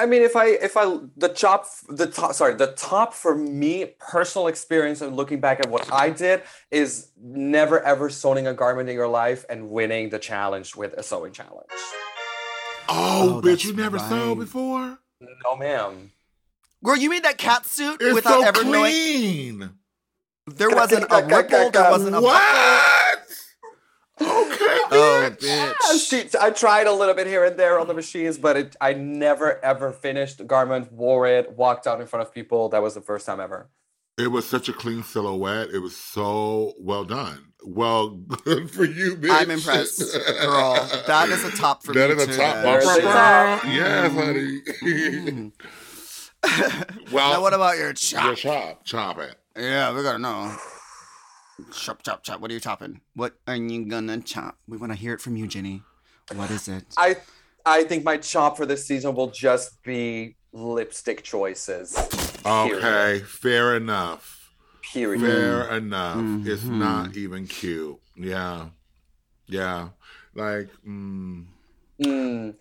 I 0.00 0.06
mean, 0.06 0.22
if 0.22 0.36
I 0.36 0.46
if 0.46 0.76
I 0.76 0.98
the 1.16 1.28
top 1.28 1.66
the 1.88 2.06
top 2.06 2.32
sorry 2.34 2.54
the 2.54 2.68
top 2.68 3.12
for 3.12 3.34
me 3.36 3.94
personal 3.98 4.46
experience 4.46 5.00
and 5.00 5.16
looking 5.16 5.40
back 5.40 5.58
at 5.60 5.68
what 5.68 5.92
I 5.92 6.10
did 6.10 6.42
is 6.70 7.10
never 7.20 7.80
ever 7.82 8.08
sewing 8.08 8.46
a 8.46 8.54
garment 8.54 8.88
in 8.88 8.94
your 8.94 9.08
life 9.08 9.44
and 9.50 9.70
winning 9.70 10.08
the 10.10 10.18
challenge 10.18 10.76
with 10.76 10.92
a 10.94 11.02
sewing 11.02 11.32
challenge. 11.32 11.70
Oh, 12.88 13.36
Oh, 13.38 13.42
bitch, 13.42 13.64
you 13.64 13.74
never 13.74 13.96
right. 13.98 14.08
saw 14.08 14.34
before? 14.34 14.98
No, 15.44 15.56
ma'am. 15.56 16.10
Girl, 16.84 16.96
you 16.96 17.10
made 17.10 17.24
that 17.24 17.38
cat 17.38 17.66
suit 17.66 18.00
It's 18.00 18.14
without 18.14 18.40
so 18.42 18.46
ever 18.46 18.64
knowing 18.64 18.92
clean. 18.92 19.70
there 20.46 20.70
wasn't 20.70 21.04
a 21.10 21.16
ripple, 21.26 21.70
there 21.70 21.90
wasn't 21.90 22.16
a 22.16 22.20
What? 22.20 23.18
Okay, 24.20 24.26
Oh, 24.90 25.28
bitch. 25.30 25.72
bitch. 25.74 26.08
She, 26.08 26.38
I 26.40 26.50
tried 26.50 26.86
a 26.86 26.92
little 26.92 27.14
bit 27.14 27.26
here 27.26 27.44
and 27.44 27.56
there 27.58 27.78
on 27.78 27.86
the 27.88 27.94
machines, 27.94 28.38
but 28.38 28.56
it, 28.56 28.76
I 28.80 28.92
never 28.92 29.62
ever 29.64 29.92
finished 29.92 30.38
the 30.38 30.44
garment, 30.44 30.92
wore 30.92 31.26
it, 31.26 31.52
walked 31.56 31.86
out 31.86 32.00
in 32.00 32.06
front 32.06 32.26
of 32.26 32.32
people. 32.34 32.68
That 32.68 32.82
was 32.82 32.94
the 32.94 33.00
first 33.00 33.26
time 33.26 33.40
ever. 33.40 33.68
It 34.16 34.28
was 34.28 34.48
such 34.48 34.68
a 34.68 34.72
clean 34.72 35.02
silhouette. 35.04 35.68
It 35.70 35.78
was 35.78 35.96
so 35.96 36.74
well 36.80 37.04
done. 37.04 37.47
Well, 37.64 38.10
good 38.10 38.70
for 38.70 38.84
you, 38.84 39.16
bitch. 39.16 39.30
I'm 39.30 39.50
impressed, 39.50 39.98
girl. 40.42 40.74
That 41.06 41.28
is 41.28 41.44
a 41.44 41.50
top 41.50 41.82
for 41.82 41.92
That 41.92 42.10
me 42.10 42.16
is 42.16 42.26
too. 42.26 42.32
a 42.32 42.36
top. 42.36 42.62
There's 42.62 42.84
the 42.84 43.00
top. 43.02 43.64
Yes, 43.64 44.12
honey. 44.12 44.60
Mm. 44.82 45.52
well, 47.12 47.32
now 47.32 47.42
what 47.42 47.52
about 47.52 47.76
your 47.78 47.92
chop? 47.92 48.24
your 48.24 48.34
chop? 48.36 48.84
chop? 48.84 49.16
Chop 49.16 49.18
it. 49.18 49.34
Yeah, 49.56 49.94
we 49.94 50.02
gotta 50.02 50.18
know. 50.18 50.54
Chop, 51.72 52.02
chop, 52.04 52.22
chop. 52.22 52.40
What 52.40 52.50
are 52.50 52.54
you 52.54 52.60
chopping? 52.60 53.00
What 53.14 53.34
are 53.48 53.56
you 53.56 53.84
gonna 53.86 54.20
chop? 54.20 54.56
We 54.68 54.76
want 54.76 54.92
to 54.92 54.98
hear 54.98 55.14
it 55.14 55.20
from 55.20 55.36
you, 55.36 55.48
Janey. 55.48 55.82
What 56.34 56.50
is 56.50 56.68
it? 56.68 56.84
I 56.96 57.16
I 57.66 57.84
think 57.84 58.04
my 58.04 58.18
chop 58.18 58.56
for 58.56 58.66
this 58.66 58.86
season 58.86 59.14
will 59.16 59.30
just 59.30 59.82
be 59.82 60.36
lipstick 60.52 61.24
choices. 61.24 61.96
Okay, 62.46 63.18
fair 63.26 63.74
enough. 63.76 64.37
Period. 64.92 65.20
Fair 65.20 65.76
enough. 65.76 66.24
It's 66.46 66.62
Mhm. 66.64 66.78
not 66.78 67.16
even 67.16 67.46
cute. 67.46 67.98
Yeah, 68.16 68.68
yeah. 69.46 69.88
Like, 70.34 70.68
mm, 70.86 71.44
Mm. 72.02 72.54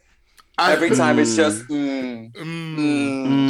I- 0.57 0.71
Every 0.73 0.89
time 0.89 1.19
it's 1.19 1.35
just 1.35 1.67
mm. 1.69 2.31
Mm. 2.33 3.49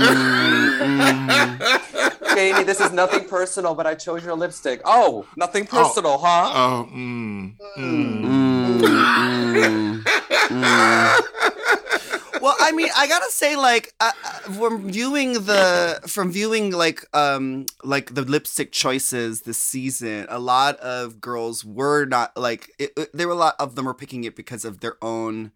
Janey, 2.35 2.63
this 2.63 2.79
is 2.81 2.91
nothing 2.91 3.23
personal, 3.27 3.73
but 3.73 3.87
I 3.87 3.95
chose 3.95 4.23
your 4.25 4.35
lipstick. 4.35 4.81
Oh, 4.85 5.25
nothing 5.37 5.65
personal, 5.65 6.17
huh? 6.17 6.51
Oh, 6.53 6.87
mm, 6.93 7.53
mm. 7.77 8.25
Mm, 8.25 8.81
mm, 8.81 10.03
mm. 10.49 11.23
Well, 12.47 12.55
I 12.61 12.71
mean, 12.71 12.87
I 12.95 13.07
gotta 13.07 13.29
say, 13.29 13.57
like, 13.57 13.93
uh, 13.99 14.11
uh, 14.23 14.29
from 14.53 14.89
viewing 14.89 15.33
the, 15.33 15.99
from 16.07 16.31
viewing 16.31 16.71
like, 16.71 17.03
um, 17.13 17.65
like 17.83 18.13
the 18.15 18.21
lipstick 18.21 18.71
choices 18.71 19.41
this 19.41 19.57
season, 19.57 20.25
a 20.29 20.39
lot 20.39 20.77
of 20.77 21.19
girls 21.19 21.65
were 21.65 22.05
not 22.05 22.37
like, 22.37 22.71
it, 22.79 22.91
it- 22.95 23.09
there 23.13 23.27
were 23.27 23.33
a 23.33 23.37
lot 23.37 23.55
of 23.59 23.75
them 23.75 23.83
were 23.85 23.93
picking 23.93 24.23
it 24.23 24.35
because 24.35 24.63
of 24.63 24.79
their 24.79 24.95
own, 25.03 25.51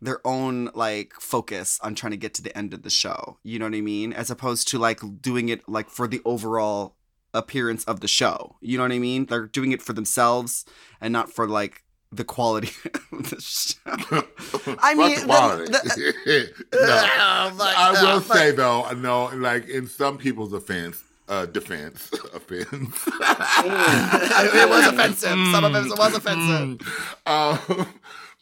their 0.00 0.26
own 0.26 0.70
like 0.74 1.12
focus 1.20 1.78
on 1.82 1.94
trying 1.94 2.12
to 2.12 2.16
get 2.16 2.32
to 2.34 2.42
the 2.42 2.56
end 2.56 2.72
of 2.72 2.82
the 2.82 2.90
show. 2.90 3.36
You 3.42 3.58
know 3.58 3.66
what 3.66 3.74
I 3.74 3.82
mean? 3.82 4.14
As 4.14 4.30
opposed 4.30 4.66
to 4.68 4.78
like 4.78 5.00
doing 5.20 5.50
it 5.50 5.68
like 5.68 5.90
for 5.90 6.08
the 6.08 6.22
overall 6.24 6.96
appearance 7.34 7.84
of 7.84 8.00
the 8.00 8.08
show. 8.08 8.56
You 8.62 8.78
know 8.78 8.84
what 8.84 8.92
I 8.92 8.98
mean? 8.98 9.26
They're 9.26 9.46
doing 9.46 9.72
it 9.72 9.82
for 9.82 9.92
themselves 9.92 10.64
and 11.02 11.12
not 11.12 11.30
for 11.30 11.46
like 11.46 11.83
the 12.16 12.24
quality 12.24 12.70
of 13.12 13.30
the 13.30 13.40
show. 13.40 13.80
I 14.80 14.94
mean, 14.94 15.14
the 15.14 15.20
the- 15.20 15.26
quality. 15.26 15.72
the- 15.72 16.52
no. 16.72 16.80
Oh, 16.80 17.74
I 17.76 17.90
will 17.92 18.20
God, 18.20 18.36
say 18.36 18.50
though, 18.52 18.90
no, 18.92 19.26
like 19.34 19.68
in 19.68 19.86
some 19.86 20.18
people's 20.18 20.52
offense, 20.52 21.02
uh, 21.28 21.46
defense, 21.46 22.10
offense. 22.34 22.68
it 22.74 24.68
was 24.68 24.86
offensive. 24.86 25.30
Some 25.30 25.64
of 25.64 25.74
it 25.74 25.98
was 25.98 26.14
offensive. 26.16 26.78
Mm. 27.26 27.68
Um, 27.78 27.86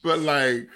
but 0.03 0.19
like, 0.21 0.69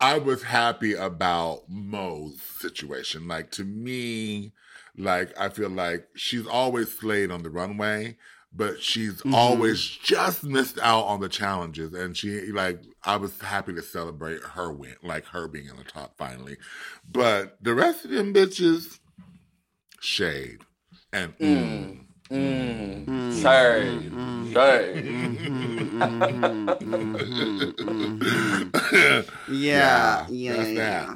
I 0.00 0.18
was 0.18 0.42
happy 0.42 0.94
about 0.94 1.62
Mo's 1.68 2.40
situation. 2.58 3.28
Like 3.28 3.50
to 3.52 3.64
me, 3.64 4.52
like 4.96 5.38
I 5.38 5.48
feel 5.50 5.70
like 5.70 6.06
she's 6.16 6.46
always 6.46 6.90
slayed 6.92 7.30
on 7.30 7.42
the 7.42 7.50
runway, 7.50 8.16
but 8.52 8.82
she's 8.82 9.22
Mhm. 9.22 9.34
always 9.34 9.80
just 9.84 10.42
missed 10.44 10.78
out 10.80 11.04
on 11.04 11.20
the 11.20 11.28
challenges. 11.28 11.92
And 11.94 12.16
she 12.16 12.52
like 12.52 12.80
I 13.04 13.16
was 13.16 13.38
happy 13.40 13.72
to 13.74 13.82
celebrate 13.82 14.42
her 14.42 14.72
win, 14.72 14.96
like 15.02 15.24
her 15.26 15.48
being 15.48 15.68
in 15.68 15.76
the 15.76 15.84
top 15.84 16.16
finally. 16.18 16.56
But 17.10 17.56
the 17.62 17.74
rest 17.74 18.04
of 18.04 18.10
them 18.10 18.34
bitches, 18.34 18.98
shade 20.00 20.60
and 21.12 21.36
mm. 21.38 21.98
Mm. 22.30 23.06
Mm. 23.06 23.42
Shade. 23.42 24.12
Mm. 24.12 24.52
Shade. 24.52 25.04
Mhm, 25.04 25.50
mhm, 26.80 27.74
mhm, 27.74 28.70
mhm. 28.72 29.30
Yeah, 29.48 30.26
Yeah, 30.28 30.28
yeah, 30.28 30.66
yeah. 30.68 31.14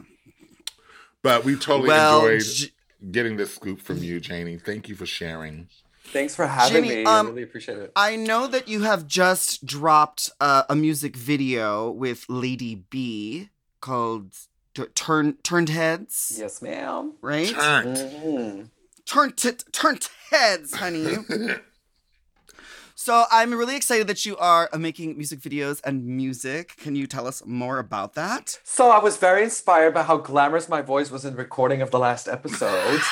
But 1.22 1.44
we 1.44 1.56
totally 1.56 1.88
Well, 1.88 2.26
enjoyed 2.26 2.40
J- 2.40 2.72
getting 3.10 3.36
this 3.36 3.54
scoop 3.54 3.80
from 3.80 4.02
you, 4.02 4.20
Janey. 4.20 4.58
Thank 4.58 4.88
you 4.88 4.94
for 4.94 5.06
sharing. 5.06 5.68
Thanks 6.14 6.34
for 6.34 6.46
having 6.46 6.84
Janey, 6.84 6.96
me. 7.02 7.04
um, 7.04 7.26
I 7.26 7.30
really 7.30 7.42
appreciate 7.42 7.76
it. 7.76 7.92
I 7.96 8.16
know 8.16 8.46
that 8.46 8.68
you 8.68 8.82
have 8.82 9.06
just 9.06 9.66
dropped 9.66 10.30
uh, 10.40 10.62
a 10.70 10.74
music 10.76 11.14
video 11.16 11.90
with 11.90 12.24
Lady 12.28 12.76
B 12.88 13.50
called 13.82 14.32
T- 14.74 14.84
"Turn 14.94 15.34
Turned 15.42 15.68
Heads," 15.68 16.36
Yes, 16.38 16.62
ma'am. 16.62 17.12
right? 17.20 17.48
Turnt. 17.48 17.98
Mhm. 17.98 18.68
Turned 19.04 19.36
t- 19.36 19.50
turned 19.72 20.08
heads, 20.30 20.74
honey. 20.76 21.16
so 22.94 23.24
I'm 23.30 23.52
really 23.52 23.76
excited 23.76 24.06
that 24.06 24.24
you 24.24 24.36
are 24.38 24.70
uh, 24.72 24.78
making 24.78 25.16
music 25.16 25.40
videos 25.40 25.80
and 25.84 26.06
music. 26.06 26.76
Can 26.78 26.94
you 26.96 27.06
tell 27.06 27.26
us 27.26 27.42
more 27.44 27.78
about 27.78 28.14
that? 28.14 28.58
So 28.64 28.90
I 28.90 28.98
was 29.00 29.16
very 29.16 29.42
inspired 29.42 29.92
by 29.94 30.04
how 30.04 30.16
glamorous 30.18 30.68
my 30.68 30.80
voice 30.80 31.10
was 31.10 31.24
in 31.24 31.32
the 31.34 31.38
recording 31.38 31.82
of 31.82 31.90
the 31.90 31.98
last 31.98 32.28
episode. 32.28 33.00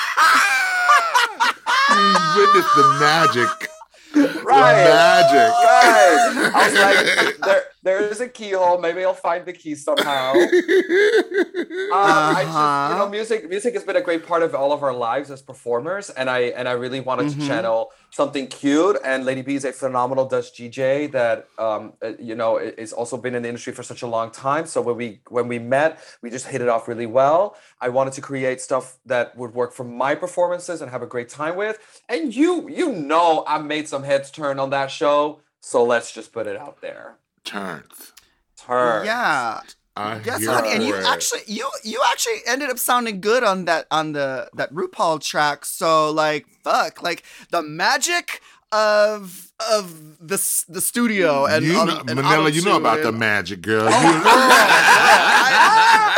You 1.93 2.15
witnessed 2.37 2.75
the 2.75 2.97
magic. 2.99 3.69
right. 4.61 4.83
Magic. 4.83 5.51
Right. 5.63 6.51
I 6.55 6.69
was 6.69 6.75
like, 6.79 7.37
there, 7.45 7.63
there 7.83 7.99
is 8.09 8.21
a 8.21 8.27
keyhole. 8.27 8.79
Maybe 8.79 9.03
I'll 9.03 9.13
find 9.13 9.45
the 9.45 9.53
key 9.53 9.75
somehow. 9.75 10.33
Um, 10.33 10.39
I 11.93 12.41
just, 12.43 12.53
you 12.53 12.59
Uh-huh. 12.63 12.97
know, 13.05 13.09
music. 13.09 13.49
Music 13.49 13.73
has 13.73 13.83
been 13.83 13.95
a 13.95 14.01
great 14.01 14.25
part 14.25 14.43
of 14.43 14.53
all 14.55 14.71
of 14.71 14.83
our 14.83 14.93
lives 14.93 15.31
as 15.31 15.41
performers, 15.41 16.09
and 16.09 16.29
I 16.29 16.39
and 16.57 16.67
I 16.67 16.73
really 16.73 16.99
wanted 16.99 17.27
Mhm. 17.27 17.39
to 17.41 17.47
channel 17.47 17.91
something 18.11 18.47
cute. 18.47 18.97
And 19.03 19.25
Lady 19.25 19.41
B 19.41 19.55
is 19.55 19.65
a 19.65 19.71
phenomenal 19.73 20.25
Dutch 20.25 20.49
DJ 20.57 21.07
that 21.11 21.47
um, 21.57 21.93
uh, 22.03 22.13
you 22.19 22.35
know 22.35 22.57
is 22.57 22.93
also 22.93 23.17
been 23.17 23.35
in 23.35 23.41
the 23.43 23.49
industry 23.49 23.73
for 23.73 23.83
such 23.83 24.01
a 24.01 24.07
long 24.07 24.29
time. 24.31 24.65
So 24.65 24.81
when 24.81 24.95
we 25.01 25.07
when 25.29 25.47
we 25.47 25.59
met, 25.59 25.99
we 26.21 26.29
just 26.29 26.47
hit 26.47 26.61
it 26.61 26.69
off 26.69 26.87
really 26.87 27.05
well. 27.21 27.55
I 27.81 27.89
wanted 27.89 28.13
to 28.13 28.21
create 28.21 28.61
stuff 28.61 28.85
that 29.05 29.35
would 29.37 29.53
work 29.53 29.71
for 29.73 29.83
my 29.83 30.13
performances 30.15 30.81
and 30.81 30.89
have 30.91 31.01
a 31.03 31.07
great 31.15 31.29
time 31.29 31.55
with. 31.55 31.77
And 32.09 32.33
you 32.35 32.51
you 32.69 32.87
know 32.91 33.43
I 33.47 33.57
made 33.59 33.87
some 33.87 34.03
heads 34.03 34.27
turn 34.31 34.42
on 34.51 34.69
that 34.71 34.91
show. 34.91 35.39
So 35.61 35.83
let's 35.83 36.11
just 36.11 36.31
put 36.33 36.45
it 36.47 36.57
out 36.57 36.81
there. 36.81 37.15
Turns. 37.45 38.11
Turn. 38.57 39.05
Yeah. 39.05 39.61
I 39.95 40.19
Yes, 40.25 40.39
hear 40.41 40.51
honey, 40.51 40.69
and 40.71 40.83
you 40.83 40.95
actually 40.95 41.41
you 41.45 41.69
you 41.83 42.01
actually 42.11 42.39
ended 42.47 42.69
up 42.71 42.79
sounding 42.79 43.21
good 43.21 43.43
on 43.43 43.65
that 43.65 43.85
on 43.91 44.13
the 44.13 44.49
that 44.55 44.73
RuPaul 44.73 45.21
track. 45.23 45.65
So 45.65 46.09
like 46.09 46.47
fuck, 46.63 47.03
like 47.03 47.23
the 47.51 47.61
magic 47.61 48.41
of 48.71 49.51
of 49.71 50.17
the 50.19 50.37
the 50.67 50.81
studio 50.81 51.45
and 51.45 51.63
you 51.63 51.77
um, 51.77 51.87
know, 51.87 51.99
and 52.07 52.15
Manila, 52.15 52.49
you 52.49 52.63
know 52.63 52.77
about 52.77 53.03
the 53.03 53.11
magic, 53.11 53.61
girl. 53.61 53.83
Oh, 53.85 53.89
You- 53.89 54.23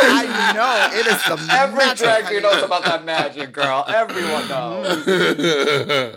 I, 0.08 0.26
I 0.30 0.54
know 0.54 0.98
it 1.00 1.08
is 1.08 1.22
the 1.26 1.54
Every 1.54 1.78
magic. 1.78 1.98
drag 2.06 2.26
queen 2.26 2.42
knows 2.44 2.64
about 2.64 2.84
that 2.86 3.04
magic, 3.04 3.52
girl. 3.52 3.84
Everyone 3.88 4.48
knows. 4.54 5.06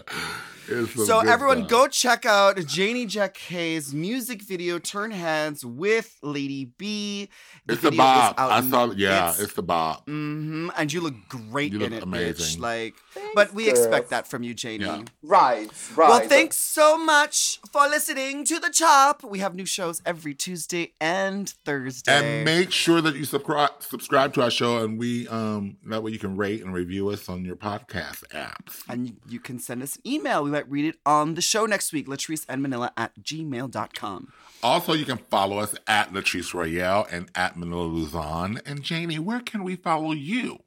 It's 0.68 0.94
some 0.94 1.06
So 1.06 1.20
everyone, 1.20 1.58
stuff. 1.60 1.70
go 1.70 1.88
check 1.88 2.26
out 2.26 2.64
Janey 2.66 3.06
Jacké's 3.06 3.94
music 3.94 4.42
video 4.42 4.78
"Turn 4.78 5.10
Heads" 5.10 5.64
with 5.64 6.18
Lady 6.22 6.66
B. 6.76 7.28
The 7.66 7.72
It's 7.74 7.82
the 7.82 7.90
video 7.90 8.04
is 8.04 8.08
Bob. 8.10 8.34
out 8.38 8.50
I 8.52 8.58
n- 8.58 8.70
saw. 8.70 8.90
Yeah, 8.92 9.16
it's- 9.30 9.40
it's 9.40 9.52
the 9.54 9.62
Bob. 9.62 10.04
hmm 10.06 10.70
and 10.76 10.92
you 10.92 11.00
look 11.00 11.14
great 11.28 11.72
You 11.72 11.78
in 11.80 11.90
look 11.90 11.98
it, 11.98 12.02
amazing. 12.02 12.58
bitch. 12.58 12.60
Like, 12.60 12.94
but 13.34 13.52
we 13.54 13.64
girl. 13.64 13.72
expect 13.74 14.10
that 14.10 14.26
from 14.26 14.42
you, 14.42 14.54
Janey. 14.54 14.84
Yeah. 14.84 15.02
Right, 15.22 15.70
right. 15.96 16.08
Well, 16.08 16.28
thanks 16.28 16.56
so 16.56 16.96
much 16.98 17.60
for 17.72 17.88
listening 17.88 18.44
to 18.44 18.58
the 18.58 18.70
Chop. 18.70 19.22
We 19.24 19.38
have 19.40 19.54
new 19.54 19.66
shows 19.66 20.02
every 20.06 20.34
Tuesday 20.34 20.92
and 21.00 21.48
Thursday. 21.64 22.12
And 22.38 22.44
make 22.44 22.70
sure 22.72 23.00
that 23.00 23.16
you 23.16 23.24
subscribe 23.24 23.70
subscribe 23.80 24.34
to 24.34 24.42
our 24.42 24.50
show, 24.50 24.84
and 24.84 24.98
we 24.98 25.26
um 25.28 25.76
that 25.86 26.02
way 26.02 26.10
you 26.10 26.18
can 26.18 26.36
rate 26.36 26.62
and 26.62 26.72
review 26.74 27.08
us 27.08 27.28
on 27.28 27.44
your 27.44 27.56
podcast 27.56 28.24
apps. 28.28 28.82
And 28.88 29.08
you, 29.08 29.16
you 29.28 29.40
can 29.40 29.58
send 29.58 29.82
us 29.82 29.96
an 29.96 30.02
email. 30.06 30.42
We 30.44 30.50
might 30.58 30.70
read 30.70 30.84
it 30.84 30.96
on 31.06 31.34
the 31.34 31.40
show 31.40 31.66
next 31.66 31.92
week. 31.92 32.08
Latrice 32.08 32.44
and 32.48 32.60
Manila 32.60 32.92
at 32.96 33.14
gmail.com. 33.22 34.32
Also, 34.60 34.92
you 34.92 35.04
can 35.04 35.18
follow 35.30 35.58
us 35.58 35.76
at 35.86 36.12
Latrice 36.12 36.52
Royale 36.52 37.06
and 37.12 37.30
at 37.36 37.56
Manila 37.56 37.84
Luzon. 37.84 38.60
And 38.66 38.82
Janey, 38.82 39.20
where 39.20 39.40
can 39.40 39.62
we 39.62 39.76
follow 39.76 40.10
you? 40.10 40.58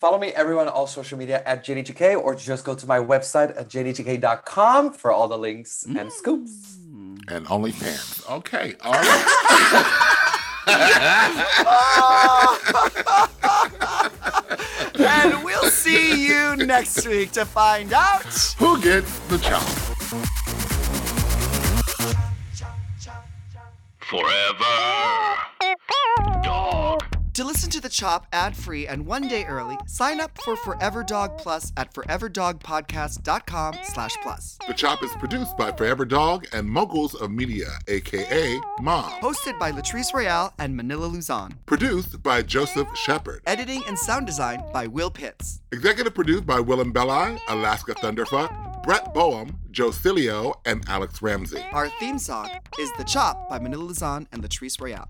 Follow 0.00 0.18
me 0.18 0.28
everyone 0.28 0.66
on 0.66 0.72
all 0.72 0.88
social 0.88 1.16
media 1.16 1.42
at 1.46 1.64
JDGK 1.64 2.20
or 2.20 2.34
just 2.34 2.64
go 2.64 2.74
to 2.74 2.86
my 2.86 2.98
website 2.98 3.56
at 3.56 3.68
jdgk.com 3.68 4.94
for 4.94 5.12
all 5.12 5.28
the 5.28 5.38
links 5.38 5.84
and 5.84 5.96
mm. 5.96 6.10
scoops. 6.10 6.78
And 7.28 7.46
OnlyFans. 7.46 8.28
Okay, 8.38 8.74
all 8.80 8.92
right. 8.92 10.66
and 15.00 15.44
we'll 15.44 15.70
see 15.70 16.26
you 16.26 16.56
next 16.56 17.06
week 17.06 17.32
to 17.32 17.44
find 17.44 17.92
out. 17.92 18.24
Who 18.58 18.80
gets 18.80 19.18
the 19.28 19.38
chop? 19.38 19.62
Forever. 23.98 24.64
Dog. 26.42 27.09
To 27.40 27.46
listen 27.46 27.70
to 27.70 27.80
the 27.80 27.88
Chop 27.88 28.26
ad 28.34 28.54
free 28.54 28.86
and 28.86 29.06
one 29.06 29.26
day 29.26 29.46
early, 29.46 29.78
sign 29.86 30.20
up 30.20 30.36
for 30.44 30.56
Forever 30.56 31.02
Dog 31.02 31.38
Plus 31.38 31.72
at 31.78 31.90
foreverdogpodcast.com 31.94 33.76
slash 33.82 34.14
plus. 34.22 34.58
The 34.68 34.74
Chop 34.74 35.02
is 35.02 35.10
produced 35.12 35.56
by 35.56 35.72
Forever 35.72 36.04
Dog 36.04 36.46
and 36.52 36.68
Moguls 36.68 37.14
of 37.14 37.30
Media, 37.30 37.68
aka 37.88 38.60
Mom. 38.82 39.10
Hosted 39.22 39.58
by 39.58 39.72
Latrice 39.72 40.12
Royale 40.12 40.52
and 40.58 40.76
Manila 40.76 41.06
Luzon. 41.06 41.54
Produced 41.64 42.22
by 42.22 42.42
Joseph 42.42 42.94
Shepard. 42.94 43.40
Editing 43.46 43.84
and 43.86 43.98
sound 43.98 44.26
design 44.26 44.62
by 44.70 44.86
Will 44.86 45.10
Pitts. 45.10 45.62
Executive 45.72 46.14
produced 46.14 46.44
by 46.44 46.58
Willam 46.58 46.92
Belli, 46.92 47.40
Alaska 47.48 47.94
Thunderfuck, 47.94 48.82
Brett 48.82 49.14
Boehm, 49.14 49.56
Joe 49.70 49.88
Cilio, 49.88 50.56
and 50.66 50.84
Alex 50.90 51.22
Ramsey. 51.22 51.64
Our 51.72 51.88
theme 51.88 52.18
song 52.18 52.50
is 52.78 52.92
The 52.98 53.04
Chop 53.04 53.48
by 53.48 53.58
Manila 53.58 53.84
Luzon 53.84 54.28
and 54.30 54.42
Latrice 54.42 54.78
Royale. 54.78 55.08